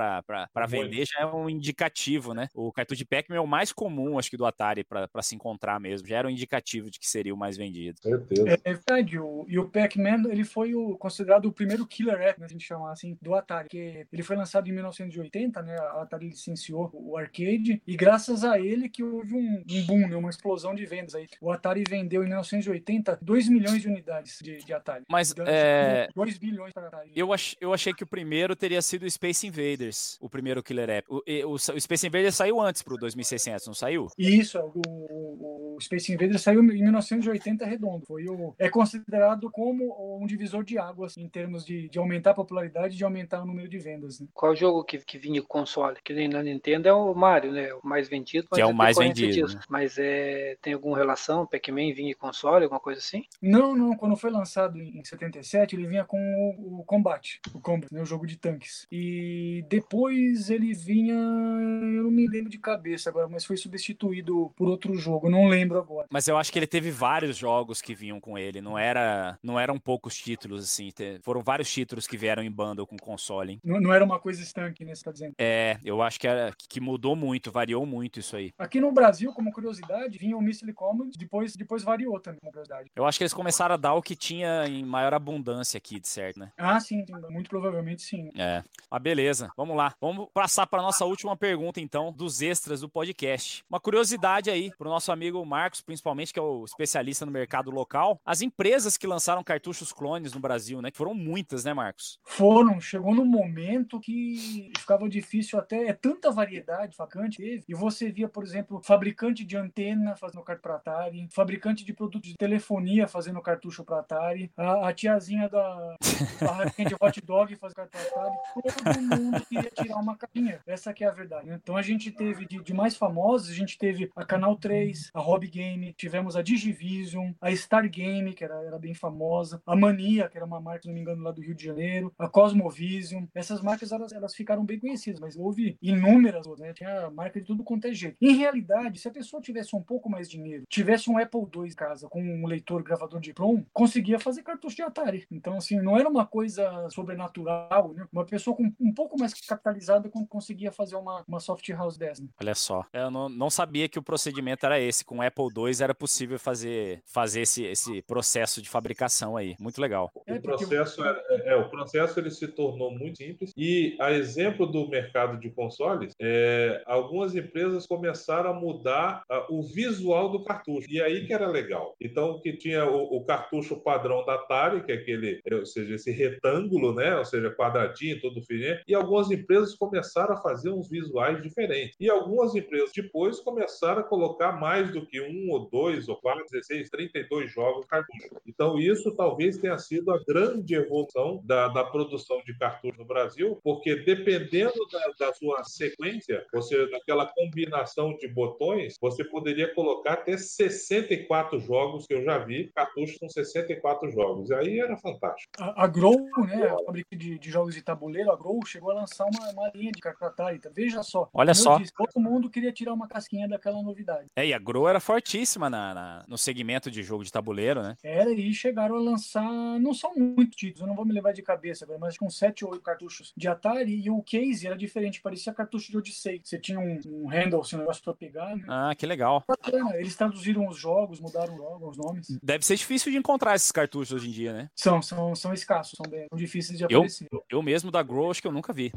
[0.67, 0.69] Muito.
[0.69, 2.47] vender, já é um indicativo, né?
[2.53, 5.35] O cartucho de Pac-Man é o mais comum, acho que, do Atari pra, pra se
[5.35, 6.07] encontrar mesmo.
[6.07, 7.99] Já era um indicativo de que seria o mais vendido.
[8.01, 8.59] Certeza.
[8.63, 12.45] É verdade, o, e o Pac-Man ele foi o, considerado o primeiro killer app, né,
[12.45, 16.29] a gente chama assim, do Atari, que ele foi lançado em 1980, né, a Atari
[16.29, 20.73] licenciou o arcade, e graças a ele que houve um, um boom, né, uma explosão
[20.75, 21.27] de vendas aí.
[21.41, 25.03] O Atari vendeu em 1980 2 milhões de unidades de, de Atari.
[25.09, 27.11] Mas Então, é, 2 bilhões para Atari.
[27.15, 30.89] eu, ach, eu achei que o primeiro teria sido o Space Invaders, o primeiro Killer
[30.89, 31.07] App.
[31.09, 34.07] O, o, o Space Invaders saiu antes pro 2600, não saiu?
[34.17, 38.05] Isso, o, o- o Space Invaders saiu em 1980 redondo.
[38.07, 42.33] Foi o, é considerado como um divisor de águas em termos de, de aumentar a
[42.33, 44.19] popularidade e de aumentar o número de vendas.
[44.19, 44.27] Né?
[44.33, 45.97] Qual jogo que, que vinha com console?
[46.03, 47.73] Que nem na Nintendo é o Mario, né?
[47.73, 48.47] O mais vendido.
[48.53, 49.57] Que é o mais decorrente vendido, disso.
[49.57, 49.63] né?
[49.69, 51.45] Mas é, tem alguma relação?
[51.45, 53.25] Pac-Man vinha em console, alguma coisa assim?
[53.41, 53.95] Não, não.
[53.95, 58.05] Quando foi lançado em 77, ele vinha com o, o Combat, o Combat, né, o
[58.05, 58.87] jogo de tanques.
[58.91, 64.67] E depois ele vinha, eu não me lembro de cabeça agora, mas foi substituído por
[64.67, 66.07] outro jogo, não lembro agora.
[66.11, 68.61] Mas eu acho que ele teve vários jogos que vinham com ele.
[68.61, 70.89] Não era, não eram poucos títulos assim.
[70.91, 73.53] te- foram vários títulos que vieram em bundle com console.
[73.53, 73.61] hein?
[73.63, 75.33] Não, não era uma coisa estanque, né, você tá dizendo.
[75.37, 78.53] É, eu acho que, era, que mudou muito, variou muito isso aí.
[78.57, 82.91] Aqui no Brasil, como curiosidade, vinha o Missile Command, depois, depois variou também, como curiosidade.
[82.95, 86.07] Eu acho que eles começaram a dar o que tinha em maior abundância aqui, de
[86.07, 86.51] certo, né?
[86.57, 88.29] Ah, sim, sim, muito provavelmente sim.
[88.37, 88.63] É.
[88.91, 89.51] Ah, beleza.
[89.57, 89.93] Vamos lá.
[89.99, 93.63] Vamos passar para nossa última pergunta, então, dos extras do podcast.
[93.69, 98.19] Uma curiosidade aí pro nosso amigo Marcos, principalmente, que é o especialista no mercado local,
[98.25, 100.91] as empresas que lançaram cartuchos clones no Brasil, né?
[100.91, 102.19] Que foram muitas, né, Marcos?
[102.23, 102.79] Foram.
[102.79, 105.87] Chegou num momento que ficava difícil até.
[105.87, 107.63] É tanta variedade facante teve.
[107.67, 112.31] E você via, por exemplo, fabricante de antena fazendo cartucho para Atari, fabricante de produtos
[112.31, 115.95] de telefonia fazendo cartucho para Atari, a, a, tiazinha da
[116.41, 118.37] barraquinha de hot dog fazendo cartucho para Atari.
[118.53, 120.59] Todo mundo queria tirar uma capinha.
[120.65, 121.49] Essa que é a verdade.
[121.49, 125.19] Então a gente teve de, de mais famosos, a gente teve a Canal 3, a
[125.19, 130.27] Hobby Game, tivemos a Digivision, a Star Game, que era, era bem famosa, a Mania,
[130.29, 133.25] que era uma marca, se não me engano, lá do Rio de Janeiro, a Cosmovision.
[133.33, 136.73] Essas marcas elas, elas ficaram bem conhecidas, mas houve inúmeras, né?
[136.73, 138.17] Tinha marca de tudo quanto é jeito.
[138.21, 141.67] Em realidade, se a pessoa tivesse um pouco mais de dinheiro, tivesse um Apple II
[141.67, 145.25] em casa com um leitor gravador de ROM, conseguia fazer cartucho de Atari.
[145.31, 148.07] Então, assim, não era uma coisa sobrenatural, né?
[148.11, 152.23] Uma pessoa com um pouco mais capitalizada conseguia fazer uma, uma soft house dessa.
[152.39, 155.05] Olha só, eu não, não sabia que o procedimento era esse.
[155.05, 159.55] Com Apple II era possível fazer, fazer esse, esse processo de fabricação aí.
[159.59, 160.11] Muito legal.
[160.25, 164.65] É, o processo, é, é, o processo ele se tornou muito simples e a exemplo
[164.65, 170.87] do mercado de consoles, é, algumas empresas começaram a mudar uh, o visual do cartucho.
[170.89, 171.95] E aí que era legal.
[171.99, 176.11] Então, que tinha o, o, cartucho padrão da Atari, que é aquele, ou seja, esse
[176.11, 177.15] retângulo, né?
[177.17, 178.79] Ou seja, quadradinho, todo fininho.
[178.87, 181.95] E algumas empresas começaram a fazer uns visuais diferentes.
[181.99, 186.45] E algumas empresas depois começaram a colocar mais do que um ou dois ou quatro,
[186.51, 188.35] 16, 32 jogos cartucho.
[188.45, 193.59] Então, isso talvez tenha sido a grande evolução da, da produção de cartucho no Brasil,
[193.63, 200.13] porque dependendo da, da sua sequência, ou seja, daquela combinação de botões, você poderia colocar
[200.13, 204.49] até 64 jogos que eu já vi, cartuchos com 64 jogos.
[204.49, 205.51] E aí era fantástico.
[205.59, 208.95] A, a Grow, né, a fábrica de, de, jogos de tabuleiro, a Grow chegou a
[208.95, 210.57] lançar uma, uma linha de Atari.
[210.57, 211.29] Então, veja só.
[211.33, 211.77] Olha só.
[211.77, 214.27] Disse, todo mundo queria tirar uma casquinha daquela novidade.
[214.35, 217.95] É, e a Grow era fortíssima na, na, no segmento de jogo de tabuleiro, né?
[218.03, 221.41] Era, e chegaram a lançar, não são muitos títulos, eu não vou me levar de
[221.41, 225.21] cabeça agora, mas com 7 ou 8 cartuchos de Atari, e o case era diferente,
[225.21, 226.41] parecia cartucho de Odyssey.
[226.43, 228.65] Você tinha um, um handle, assim, um negócio pra pegar, né?
[228.67, 229.45] Ah, que legal.
[229.93, 231.55] Eles traduziram os jogos, mudaram
[231.87, 232.37] os nomes.
[232.43, 234.69] Deve ser difícil de encontrar esses cartuchos hoje em dia, né?
[234.75, 237.29] São, são, são escassos, são bem são difíceis de aparecer.
[237.31, 238.91] Eu, eu mesmo da Grow, acho que eu nunca vi.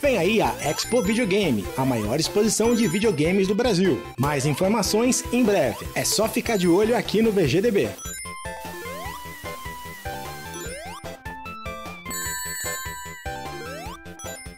[0.00, 4.00] Vem aí a Expo Videogame, a maior exposição de videogames do Brasil.
[4.16, 5.86] Mais informações em breve.
[5.94, 7.88] É só ficar de olho aqui no VGDB.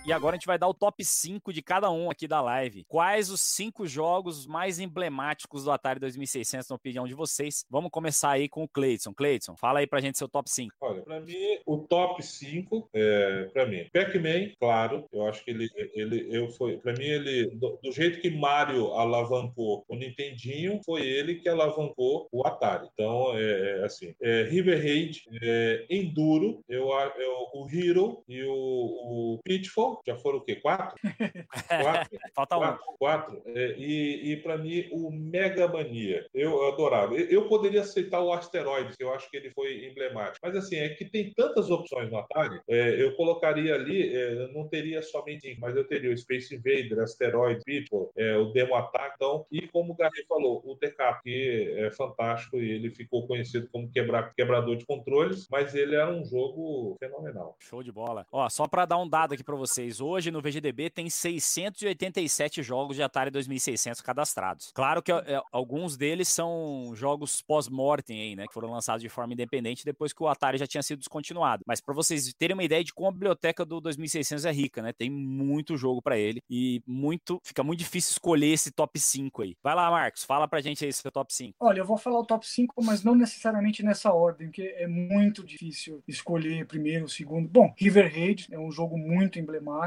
[0.09, 2.83] E agora a gente vai dar o top 5 de cada um aqui da live.
[2.89, 7.67] Quais os cinco jogos mais emblemáticos do Atari 2600 na opinião de vocês?
[7.69, 9.13] Vamos começar aí com o Cleiton.
[9.13, 10.75] Cleiton, fala aí pra gente seu top 5.
[10.81, 11.37] Olha, pra mim,
[11.67, 16.79] o top 5, é, pra mim, Pac-Man, claro, eu acho que ele, ele eu foi,
[16.79, 22.27] pra mim, ele, do, do, jeito que Mario alavancou o Nintendinho, foi ele que alavancou
[22.33, 22.89] o Atari.
[22.95, 29.35] Então, é, é assim, é, River Raid, é, Enduro, eu, eu, o Hero e o,
[29.35, 30.57] o Pitfall, já foram o quê?
[30.57, 30.97] Quatro?
[31.83, 32.19] Quatro?
[32.35, 32.61] Falta um.
[32.61, 32.97] Quatro.
[32.99, 33.43] quatro.
[33.47, 36.27] É, e e para mim, o Mega Mania.
[36.35, 37.15] Eu adorava.
[37.15, 40.39] Eu poderia aceitar o Asteroids, que eu acho que ele foi emblemático.
[40.43, 44.69] Mas assim, é que tem tantas opções no Atari, é, eu colocaria ali, é, não
[44.69, 49.47] teria somente mas eu teria o Space Invader, Asteroid, Pitfall, é, o Demo Attack, então,
[49.51, 53.91] e como o Gary falou, o TK, que é fantástico e ele ficou conhecido como
[53.91, 57.57] quebra, quebrador de controles, mas ele era um jogo fenomenal.
[57.61, 58.27] Show de bola.
[58.31, 60.01] Ó, só para dar um dado aqui para vocês, vocês.
[60.01, 64.71] Hoje no VGDB tem 687 jogos de Atari 2600 cadastrados.
[64.75, 69.33] Claro que é, alguns deles são jogos pós-mortem aí, né, que foram lançados de forma
[69.33, 71.63] independente depois que o Atari já tinha sido descontinuado.
[71.67, 74.93] Mas para vocês terem uma ideia de como a biblioteca do 2600 é rica, né?
[74.93, 79.57] Tem muito jogo para ele e muito, fica muito difícil escolher esse top 5 aí.
[79.63, 81.55] Vai lá, Marcos, fala pra gente aí seu top 5.
[81.61, 85.45] Olha, eu vou falar o top 5, mas não necessariamente nessa ordem, porque é muito
[85.45, 87.49] difícil escolher primeiro, segundo.
[87.49, 89.78] Bom, River Raid é um jogo muito emblemático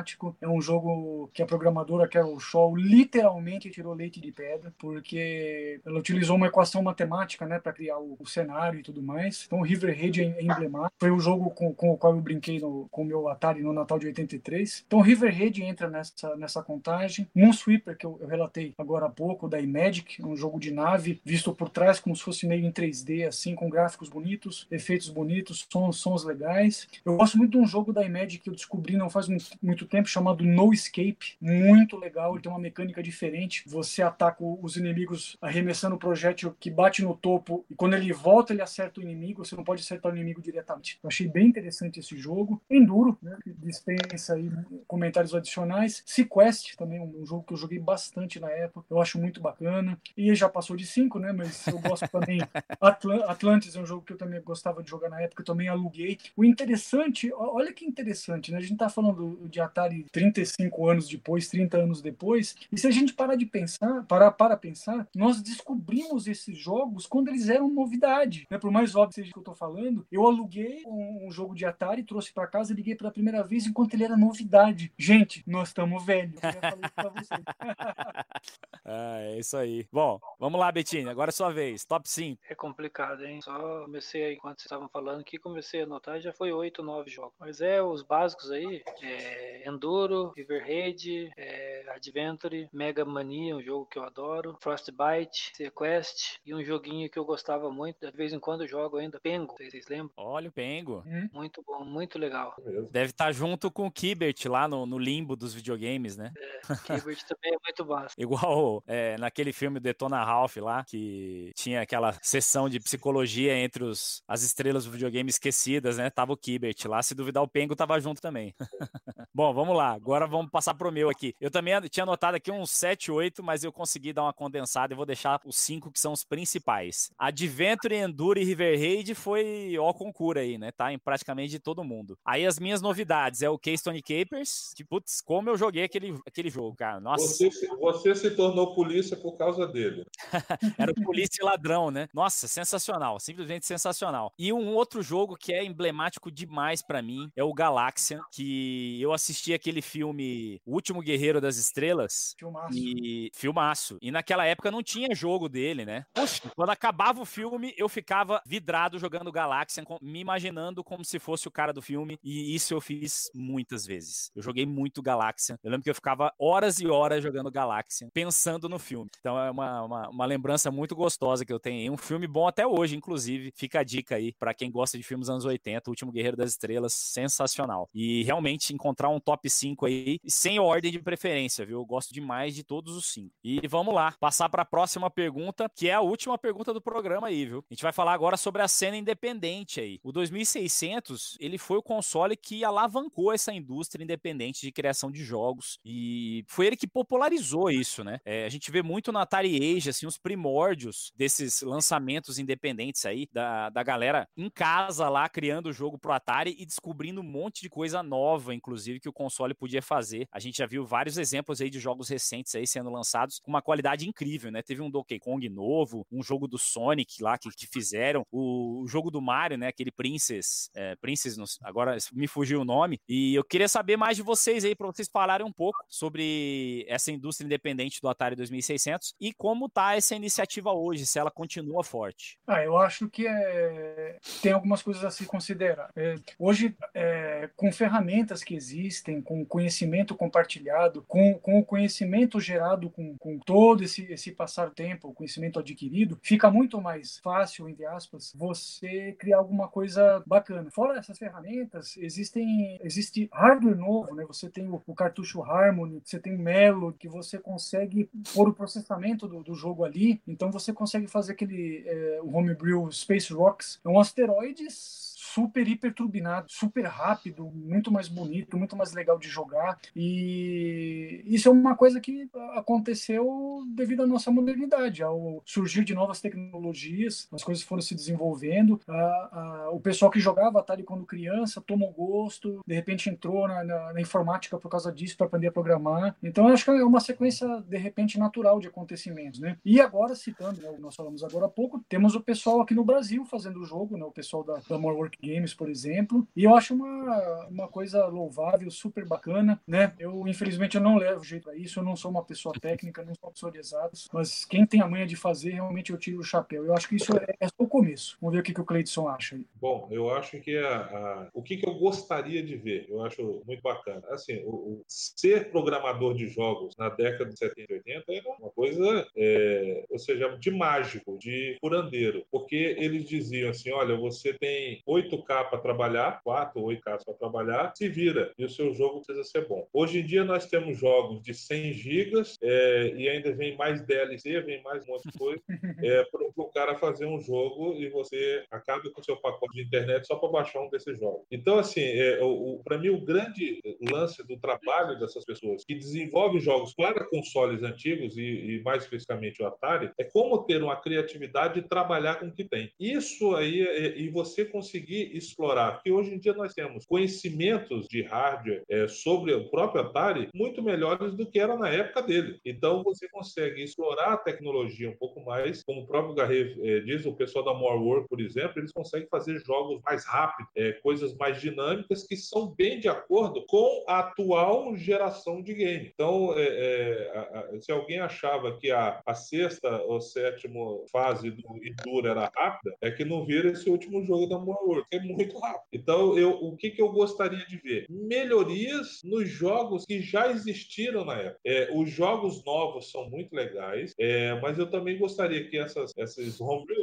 [0.41, 5.99] é um jogo que a programadora Carol Shaw literalmente tirou leite de pedra, porque ela
[5.99, 9.43] utilizou uma equação matemática né, para criar o, o, cenário e tudo mais.
[9.45, 10.95] Então, o River Raid é, é emblemático.
[10.99, 13.73] Foi o jogo com, com, o qual eu brinquei no, com o meu Atari no
[13.73, 14.83] Natal de 83.
[14.87, 17.27] Então, River Raid entra nessa, nessa contagem.
[17.35, 21.53] Moonsweeper, que eu, eu relatei agora há pouco, da Imagic, um jogo de nave visto
[21.53, 25.97] por trás como se fosse meio em 3D, assim, com gráficos bonitos, efeitos bonitos, sons,
[25.97, 26.87] sons legais.
[27.05, 29.85] Eu gosto muito de um jogo da Imagic que eu descobri não faz muito, muito
[29.85, 31.37] tempo, chamado No Escape.
[31.39, 33.63] Muito legal, ele tem uma mecânica diferente.
[33.65, 38.51] Você ataca os inimigos arremessando o projétil que bate no topo e quando ele volta,
[38.51, 39.45] ele acerta o inimigo.
[39.45, 40.99] Você não pode acertar o inimigo diretamente.
[41.01, 42.61] Eu achei bem interessante esse jogo.
[42.69, 44.51] Enduro, né, que dispensa aí
[44.87, 46.03] comentários adicionais.
[46.05, 48.85] Sequest, também um, jogo que eu joguei bastante na época.
[48.89, 49.97] Eu acho muito bacana.
[50.17, 51.31] E já passou de 5, né?
[51.31, 52.41] Mas eu gosto também.
[52.81, 55.69] Atl Atlantis é um jogo que eu também gostava de jogar na época, eu também
[55.69, 56.17] aluguei.
[56.35, 58.57] O interessante, olha que interessante, né?
[58.57, 62.91] A gente tá falando de Atari 35 anos depois, 30 anos depois, e se a
[62.91, 68.47] gente parar de pensar, parar para pensar, nós descobrimos esses jogos quando eles eram novidade,
[68.49, 68.57] né?
[68.57, 72.03] Por mais óbvio seja que eu tô falando, eu aluguei um, um jogo de Atari,
[72.03, 74.91] trouxe para casa, liguei pela primeira vez enquanto ele era novidade.
[74.97, 76.41] Gente, nós estamos velhos.
[76.41, 77.41] Eu já falei pra vocês.
[78.85, 79.87] ah, é isso aí.
[79.91, 81.09] Bom, vamos lá, Betinho.
[81.09, 81.85] Agora é sua vez.
[81.85, 82.41] Top 5.
[82.49, 83.41] É complicado, hein?
[83.41, 87.09] Só comecei aí, enquanto vocês estavam falando aqui, comecei a anotar, já foi 8, 9
[87.09, 87.33] jogos.
[87.39, 93.85] Mas é os básicos aí: é Enduro, River Raid, é Adventure, Mega Mania, um jogo
[93.85, 98.39] que eu adoro, Frostbite, Sequest e um joguinho que eu gostava muito, de vez em
[98.39, 99.55] quando eu jogo ainda, Pengo.
[99.57, 100.11] Vocês lembram?
[100.17, 101.03] Olha o Pengo.
[101.05, 101.29] Hum?
[101.33, 102.55] Muito bom, muito legal.
[102.89, 106.31] Deve estar junto com o Kibert lá no, no limbo dos videogames, né?
[106.37, 108.15] É, Kibert também é muito massa.
[108.17, 114.23] Igual é, naquele filme Detona Ralph lá, que tinha aquela sessão de psicologia entre os,
[114.27, 116.09] as estrelas do videogame esquecidas, né?
[116.09, 118.53] Tava o Kibert lá, se duvidar o Pengo tava junto também.
[119.41, 121.33] Bom, vamos lá, agora vamos passar pro meu aqui.
[121.41, 124.95] Eu também tinha anotado aqui uns 7, 8, mas eu consegui dar uma condensada e
[124.95, 127.09] vou deixar os 5 que são os principais.
[127.17, 130.71] Adventure, Enduro e River Raid foi ó concura aí, né?
[130.71, 132.15] Tá em praticamente de todo mundo.
[132.23, 136.51] Aí as minhas novidades é o Keystone Capers, que putz, como eu joguei aquele, aquele
[136.51, 136.99] jogo, cara.
[136.99, 137.25] Nossa.
[137.25, 137.49] Você,
[137.79, 140.05] você se tornou polícia por causa dele.
[140.77, 142.07] Era o polícia ladrão, né?
[142.13, 144.31] Nossa, sensacional, simplesmente sensacional.
[144.37, 149.11] E um outro jogo que é emblemático demais para mim é o Galaxian, que eu
[149.11, 152.35] assisti aquele filme O Último Guerreiro das Estrelas.
[152.37, 152.77] Filmaço.
[152.77, 153.97] E filmaço.
[154.01, 156.05] E naquela época não tinha jogo dele, né?
[156.13, 161.47] Poxa, quando acabava o filme, eu ficava vidrado jogando Galaxian, me imaginando como se fosse
[161.47, 164.31] o cara do filme, e isso eu fiz muitas vezes.
[164.35, 165.57] Eu joguei muito Galaxian.
[165.63, 169.09] Eu lembro que eu ficava horas e horas jogando Galaxian, pensando no filme.
[169.19, 171.93] Então é uma, uma, uma lembrança muito gostosa que eu tenho.
[171.93, 173.51] Um filme bom até hoje, inclusive.
[173.55, 176.51] Fica a dica aí para quem gosta de filmes anos 80, O Último Guerreiro das
[176.51, 177.89] Estrelas, sensacional.
[177.93, 181.79] E realmente encontrar um top 5 aí, sem ordem de preferência, viu?
[181.79, 183.33] Eu gosto demais de todos os cinco.
[183.43, 187.27] E vamos lá, passar para a próxima pergunta, que é a última pergunta do programa
[187.27, 187.63] aí, viu?
[187.69, 189.99] A gente vai falar agora sobre a cena independente aí.
[190.03, 195.79] O 2600, ele foi o console que alavancou essa indústria independente de criação de jogos
[195.85, 198.19] e foi ele que popularizou isso, né?
[198.25, 203.27] É, a gente vê muito na Atari Age, assim, os primórdios desses lançamentos independentes aí,
[203.31, 207.61] da, da galera em casa lá, criando o jogo pro Atari e descobrindo um monte
[207.61, 210.27] de coisa nova, inclusive, que o console podia fazer.
[210.31, 213.61] A gente já viu vários exemplos aí de jogos recentes aí sendo lançados com uma
[213.61, 214.61] qualidade incrível, né?
[214.61, 218.87] Teve um Donkey Kong novo, um jogo do Sonic lá que, que fizeram, o, o
[218.87, 219.67] jogo do Mario, né?
[219.67, 222.99] Aquele Princess, é, Princess, agora me fugiu o nome.
[223.07, 227.11] E eu queria saber mais de vocês aí, para vocês falarem um pouco sobre essa
[227.11, 232.37] indústria independente do Atari 2600 e como tá essa iniciativa hoje, se ela continua forte.
[232.47, 234.17] Ah, eu acho que é...
[234.41, 235.89] tem algumas coisas a se considerar.
[235.95, 242.89] É, hoje, é, com ferramentas que existem, com conhecimento compartilhado, com, com o conhecimento gerado
[242.89, 247.85] com, com todo esse, esse passar tempo, o conhecimento adquirido, fica muito mais fácil, entre
[247.85, 250.69] aspas, você criar alguma coisa bacana.
[250.71, 254.25] Fora essas ferramentas, existem existe hardware novo, né?
[254.25, 258.53] Você tem o, o cartucho Harmony, você tem o Melo, que você consegue pôr o
[258.53, 263.79] processamento do, do jogo ali, então você consegue fazer aquele é, o homebrew Space Rocks,
[263.83, 269.27] é um asteroides super hiper turbinado, super rápido, muito mais bonito, muito mais legal de
[269.27, 269.79] jogar.
[269.95, 276.21] E isso é uma coisa que aconteceu devido à nossa modernidade, ao surgir de novas
[276.21, 278.79] tecnologias, as coisas foram se desenvolvendo.
[278.87, 283.63] A, a, o pessoal que jogava Atari quando criança tomou gosto, de repente entrou na,
[283.63, 286.15] na, na informática por causa disso, para aprender a programar.
[286.21, 289.39] Então, acho que é uma sequência, de repente, natural de acontecimentos.
[289.39, 289.57] Né?
[289.63, 293.25] E agora, citando, né, nós falamos agora há pouco, temos o pessoal aqui no Brasil
[293.25, 296.55] fazendo o jogo, né, o pessoal da, da More Work Games, por exemplo, e eu
[296.55, 299.93] acho uma, uma coisa louvável, super bacana, né?
[299.99, 303.13] Eu, infelizmente, eu não levo jeito a isso, eu não sou uma pessoa técnica, não
[303.15, 306.19] sou uma pessoa de exatos, mas quem tem a manha de fazer, realmente eu tiro
[306.19, 306.65] o chapéu.
[306.65, 308.17] Eu acho que isso é, é só o começo.
[308.19, 309.45] Vamos ver o que, que o Cleidson acha aí.
[309.55, 313.41] Bom, eu acho que a, a, o que, que eu gostaria de ver, eu acho
[313.45, 314.01] muito bacana.
[314.09, 318.49] Assim, o, o ser programador de jogos na década de 70 e 80 era uma
[318.49, 324.81] coisa, é, ou seja, de mágico, de curandeiro, porque eles diziam assim: olha, você tem
[324.85, 329.01] oito 8K para trabalhar, 4 ou 8K para trabalhar, se vira e o seu jogo
[329.01, 329.67] precisa ser bom.
[329.73, 334.41] Hoje em dia nós temos jogos de 100 GB é, e ainda vem mais DLC,
[334.41, 335.41] vem mais um monte de coisa
[335.83, 339.63] é, para o cara fazer um jogo e você acaba com o seu pacote de
[339.63, 341.25] internet só para baixar um desses jogos.
[341.31, 342.19] Então, assim, é,
[342.63, 343.61] para mim, o grande
[343.91, 349.41] lance do trabalho dessas pessoas que desenvolvem jogos para consoles antigos e, e mais especificamente
[349.41, 352.71] o Atari é como ter uma criatividade e trabalhar com o que tem.
[352.79, 358.01] Isso aí, é, e você conseguir explorar, porque hoje em dia nós temos conhecimentos de
[358.03, 362.39] hardware é, sobre o próprio Atari muito melhores do que era na época dele.
[362.45, 367.05] Então, você consegue explorar a tecnologia um pouco mais, como o próprio Garret é, diz,
[367.05, 371.15] o pessoal da More Work, por exemplo, eles conseguem fazer jogos mais rápidos, é, coisas
[371.15, 375.91] mais dinâmicas que são bem de acordo com a atual geração de game.
[375.93, 380.59] Então, é, é a, a, se alguém achava que a, a sexta ou sétima
[380.91, 384.87] fase do Enduro era rápida, é que não vira esse último jogo da More Work,
[384.89, 385.67] que é muito rápido.
[385.73, 387.85] Então, eu, o que, que eu gostaria de ver?
[387.89, 391.39] Melhorias nos jogos que já existiram na época.
[391.45, 396.39] É, os jogos novos são muito legais, é, mas eu também gostaria que essas, esses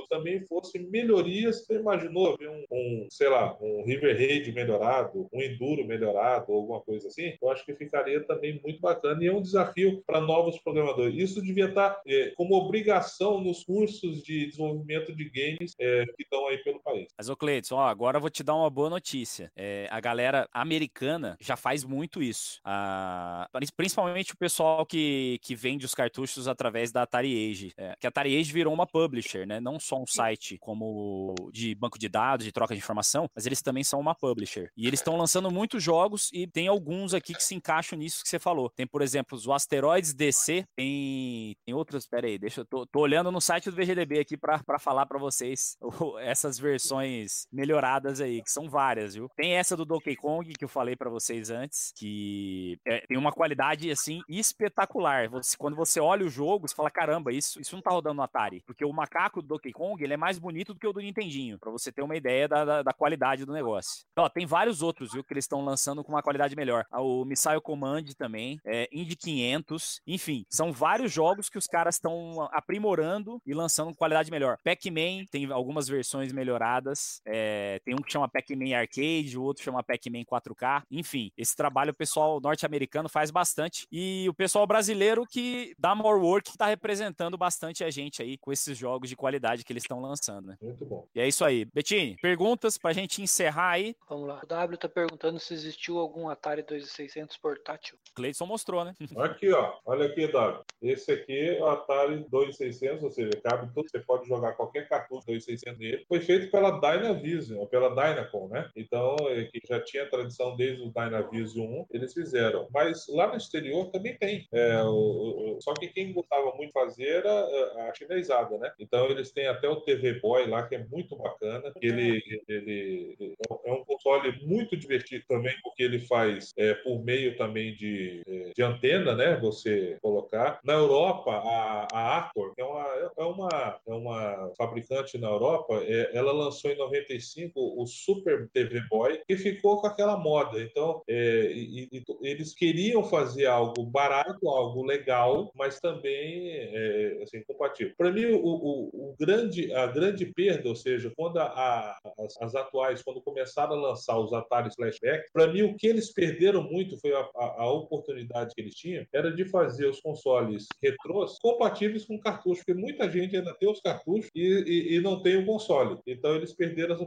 [0.08, 1.64] também fossem melhorias.
[1.64, 6.80] Você imaginou ver um, um, sei lá, um River Raid melhorado, um Enduro melhorado, alguma
[6.80, 7.36] coisa assim?
[7.40, 11.14] Eu acho que ficaria também muito bacana e é um desafio para novos programadores.
[11.14, 16.46] Isso devia estar é, como obrigação nos cursos de desenvolvimento de games é, que estão
[16.48, 17.08] aí pelo país.
[17.16, 19.50] Mas, ô Cleiton, ó, agora eu vou te dar uma boa notícia.
[19.56, 22.60] É, a galera americana já faz muito isso.
[22.64, 27.72] A, principalmente o pessoal que, que vende os cartuchos através da Atari Age.
[27.76, 29.58] É, que a Atari Age virou uma publisher, né?
[29.58, 33.60] Não só um site como de banco de dados, de troca de informação, mas eles
[33.60, 34.70] também são uma publisher.
[34.76, 38.28] E eles estão lançando muitos jogos e tem alguns aqui que se encaixam nisso que
[38.28, 38.70] você falou.
[38.76, 43.00] Tem, por exemplo, os Asteroids DC, tem, tem outros, pera aí, deixa eu, tô, tô
[43.00, 45.76] olhando no site do VGDB aqui para falar para vocês
[46.22, 47.87] essas versões melhoradas
[48.20, 49.30] aí, que são várias, viu?
[49.36, 53.32] Tem essa do Donkey Kong que eu falei para vocês antes, que é, tem uma
[53.32, 55.28] qualidade assim espetacular.
[55.28, 58.22] Você, quando você olha o jogo, você fala: caramba, isso, isso não tá rodando no
[58.22, 58.62] Atari.
[58.66, 61.58] Porque o macaco do Donkey Kong ele é mais bonito do que o do Nintendinho,
[61.58, 64.04] para você ter uma ideia da, da, da, qualidade do negócio.
[64.16, 66.84] Ó, tem vários outros, viu, que eles estão lançando com uma qualidade melhor.
[66.90, 71.96] Ah, o Missile Command também, é, Indy 500, enfim, são vários jogos que os caras
[71.96, 74.58] estão aprimorando e lançando com qualidade melhor.
[74.64, 79.82] Pac-Man tem algumas versões melhoradas, é, tem um que chama Pac-Man Arcade, o outro chama
[79.82, 85.74] Pac-Man 4K, enfim, esse trabalho o pessoal norte-americano faz bastante e o pessoal brasileiro que
[85.78, 89.72] dá more work está representando bastante a gente aí com esses jogos de qualidade que
[89.72, 90.56] eles estão lançando, né?
[90.60, 91.06] Muito bom.
[91.14, 91.64] E é isso aí.
[91.74, 93.94] Bettini, perguntas pra gente encerrar aí?
[94.08, 94.40] Vamos lá.
[94.42, 97.98] O W tá perguntando se existiu algum Atari 2600 portátil.
[98.14, 98.94] Cleiton mostrou, né?
[99.18, 99.74] Aqui, ó.
[99.84, 100.64] Olha aqui, W.
[100.82, 103.88] Esse aqui é o Atari 2600, ou seja, cabe tudo.
[103.88, 106.04] Você pode jogar qualquer cartucho 2600 nele.
[106.08, 108.70] Foi feito pela Dynavision, pela Dynacon, né?
[108.76, 112.68] Então, é que já tinha tradição desde o Dynavision 1, eles fizeram.
[112.72, 114.46] Mas lá no exterior também tem.
[114.52, 118.72] É, o, o, só que quem gostava muito de fazer era é, a chinesada, né?
[118.78, 121.72] Então, eles têm até o TV Boy lá, que é muito bacana.
[121.80, 127.74] Ele, ele, é um console muito divertido também, porque ele faz é, por meio também
[127.74, 129.36] de, é, de antena, né?
[129.36, 130.60] Você colocar.
[130.64, 136.10] Na Europa, a, a Arcor, é uma, é uma, é uma fabricante na Europa, é,
[136.16, 140.60] ela lançou em 95 o Super TV Boy, que ficou com aquela moda.
[140.60, 147.42] Então, é, e, e, eles queriam fazer algo barato, algo legal, mas também é, assim,
[147.44, 147.94] compatível.
[147.96, 152.40] Para mim, o, o, o, grande, a grande perda, ou seja, quando a, a, as,
[152.40, 156.62] as, atuais, quando começaram a lançar os Atari Flashback, para mim o que eles perderam
[156.62, 162.04] muito foi a, a, oportunidade que eles tinham, era de fazer os consoles retrôs compatíveis
[162.04, 165.46] com cartucho, porque muita gente ainda tem os cartuchos e, e, e não tem o
[165.46, 165.98] console.
[166.06, 167.00] Então eles perderam as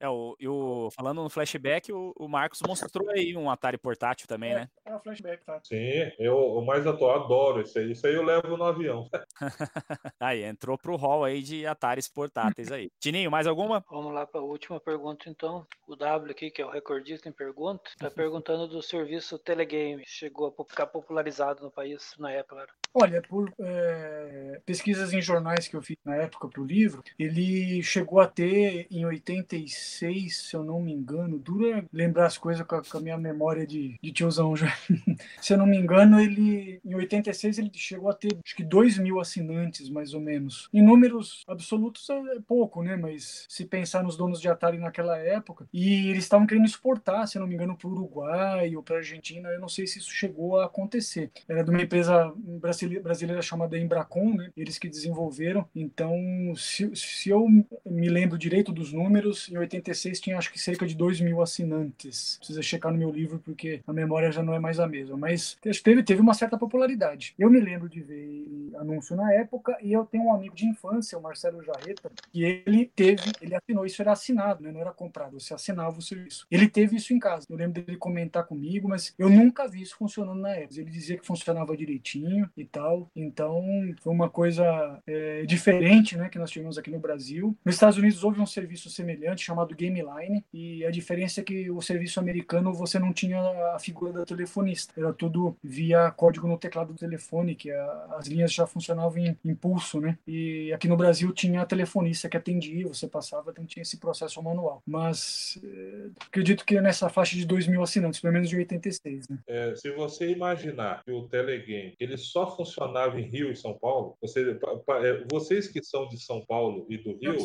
[0.00, 4.52] É, o, o falando no flashback, o, o, Marcos mostrou aí um Atari portátil também,
[4.52, 4.68] é, né?
[4.84, 5.60] É o flashback, tá?
[5.64, 7.92] Sim, eu o mais atual adoro isso aí.
[7.92, 9.08] Isso aí eu levo no avião.
[10.20, 12.90] aí, entrou pro hall aí de Ataris portáteis aí.
[13.00, 13.84] Tininho, mais alguma?
[13.90, 15.66] Vamos lá para a última pergunta, então.
[15.86, 20.02] O W aqui, que é o recordista em pergunta, está perguntando do serviço Telegame.
[20.06, 22.66] Chegou a ficar popularizado no país na época.
[22.94, 27.82] Olha, por é, pesquisas em jornais que eu fiz na época para o livro, ele
[27.82, 29.04] chegou a ter em
[29.46, 33.16] 86, se eu não me engano, dura lembrar as coisas com a, com a minha
[33.16, 34.76] memória de, de tiozão já.
[35.40, 38.98] se eu não me engano, ele em 86 ele chegou a ter acho que 2
[38.98, 40.68] mil assinantes, mais ou menos.
[40.72, 42.96] Em números absolutos é pouco, né?
[42.96, 47.38] Mas se pensar nos donos de Atari naquela época, e eles estavam querendo exportar, se
[47.38, 49.98] eu não me engano, para o Uruguai ou para a Argentina, eu não sei se
[49.98, 51.30] isso chegou a acontecer.
[51.48, 54.50] Era de uma empresa brasileira brasileira chamada Embracon, né?
[54.56, 55.66] eles que desenvolveram.
[55.74, 56.14] Então,
[56.56, 57.46] se, se eu
[57.84, 61.42] me lembro direito dos números, Unidos, em 86, tinha acho que cerca de 2 mil
[61.42, 62.36] assinantes.
[62.38, 65.16] Precisa checar no meu livro, porque a memória já não é mais a mesma.
[65.16, 67.34] Mas teve, teve uma certa popularidade.
[67.38, 71.18] Eu me lembro de ver anúncio na época, e eu tenho um amigo de infância,
[71.18, 74.72] o Marcelo Jarreta, que ele teve, ele assinou, isso era assinado, né?
[74.72, 76.46] não era comprado, você assinava o serviço.
[76.50, 77.46] Ele teve isso em casa.
[77.48, 80.80] Eu lembro dele comentar comigo, mas eu nunca vi isso funcionando na época.
[80.80, 83.10] Ele dizia que funcionava direitinho e tal.
[83.14, 83.64] Então,
[84.00, 87.56] foi uma coisa é, diferente, né, que nós tivemos aqui no Brasil.
[87.64, 91.70] Nos Estados Unidos houve um serviço semelhante chamado Game Line e a diferença é que
[91.70, 93.40] o serviço americano você não tinha
[93.74, 94.92] a figura da telefonista.
[94.96, 99.36] Era tudo via código no teclado do telefone, que a, as linhas já funcionavam em
[99.44, 100.18] impulso, né?
[100.26, 104.42] E aqui no Brasil tinha a telefonista que atendia, você passava, então tinha esse processo
[104.42, 104.82] manual.
[104.86, 109.38] Mas é, acredito que nessa faixa de 2 mil assinantes, pelo menos de 86, né?
[109.46, 114.16] É, se você imaginar que o Telegame ele só funcionava em Rio e São Paulo,
[114.20, 117.36] você, pra, pra, é, vocês que são de São Paulo e do Rio,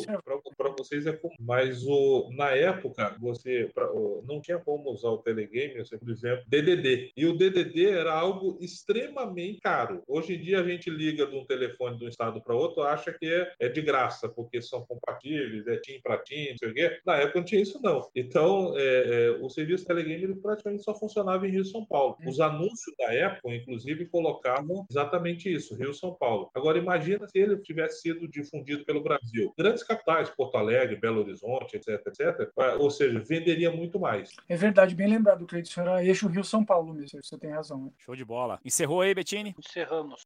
[0.56, 1.34] para vocês é comum.
[1.40, 3.88] Mas o, na época, você pra,
[4.24, 7.12] não tinha como usar o Telegame, você, por exemplo, DDD.
[7.16, 10.02] E o DDD era algo extremamente caro.
[10.06, 13.12] Hoje em dia a gente liga de um telefone de um estado para outro, acha
[13.12, 16.74] que é, é, de graça, porque são compatíveis, é TIM para TIM, não sei o
[16.74, 17.00] quê.
[17.06, 18.08] Na época não tinha isso, não.
[18.14, 22.16] Então, é, é, o serviço Telegame ele praticamente só funcionava em Rio e São Paulo.
[22.26, 26.50] Os anúncios da época, inclusive, colocavam exatamente isso, Rio e São Paulo.
[26.54, 29.52] Agora, imagina se ele tivesse sido difundido pelo Brasil.
[29.56, 32.50] Grandes capitais, Porto Alegre, Belo Horizonte, etc, etc.
[32.78, 34.30] Ou seja, venderia muito mais.
[34.48, 35.80] É verdade, bem lembrado, Cleiton.
[35.80, 37.18] Era eixo Rio-São Paulo mesmo.
[37.22, 37.86] Você tem razão.
[37.86, 37.90] Né?
[37.98, 38.60] Show de bola.
[38.64, 39.54] Encerrou aí, Bettini?
[39.58, 40.22] Encerramos.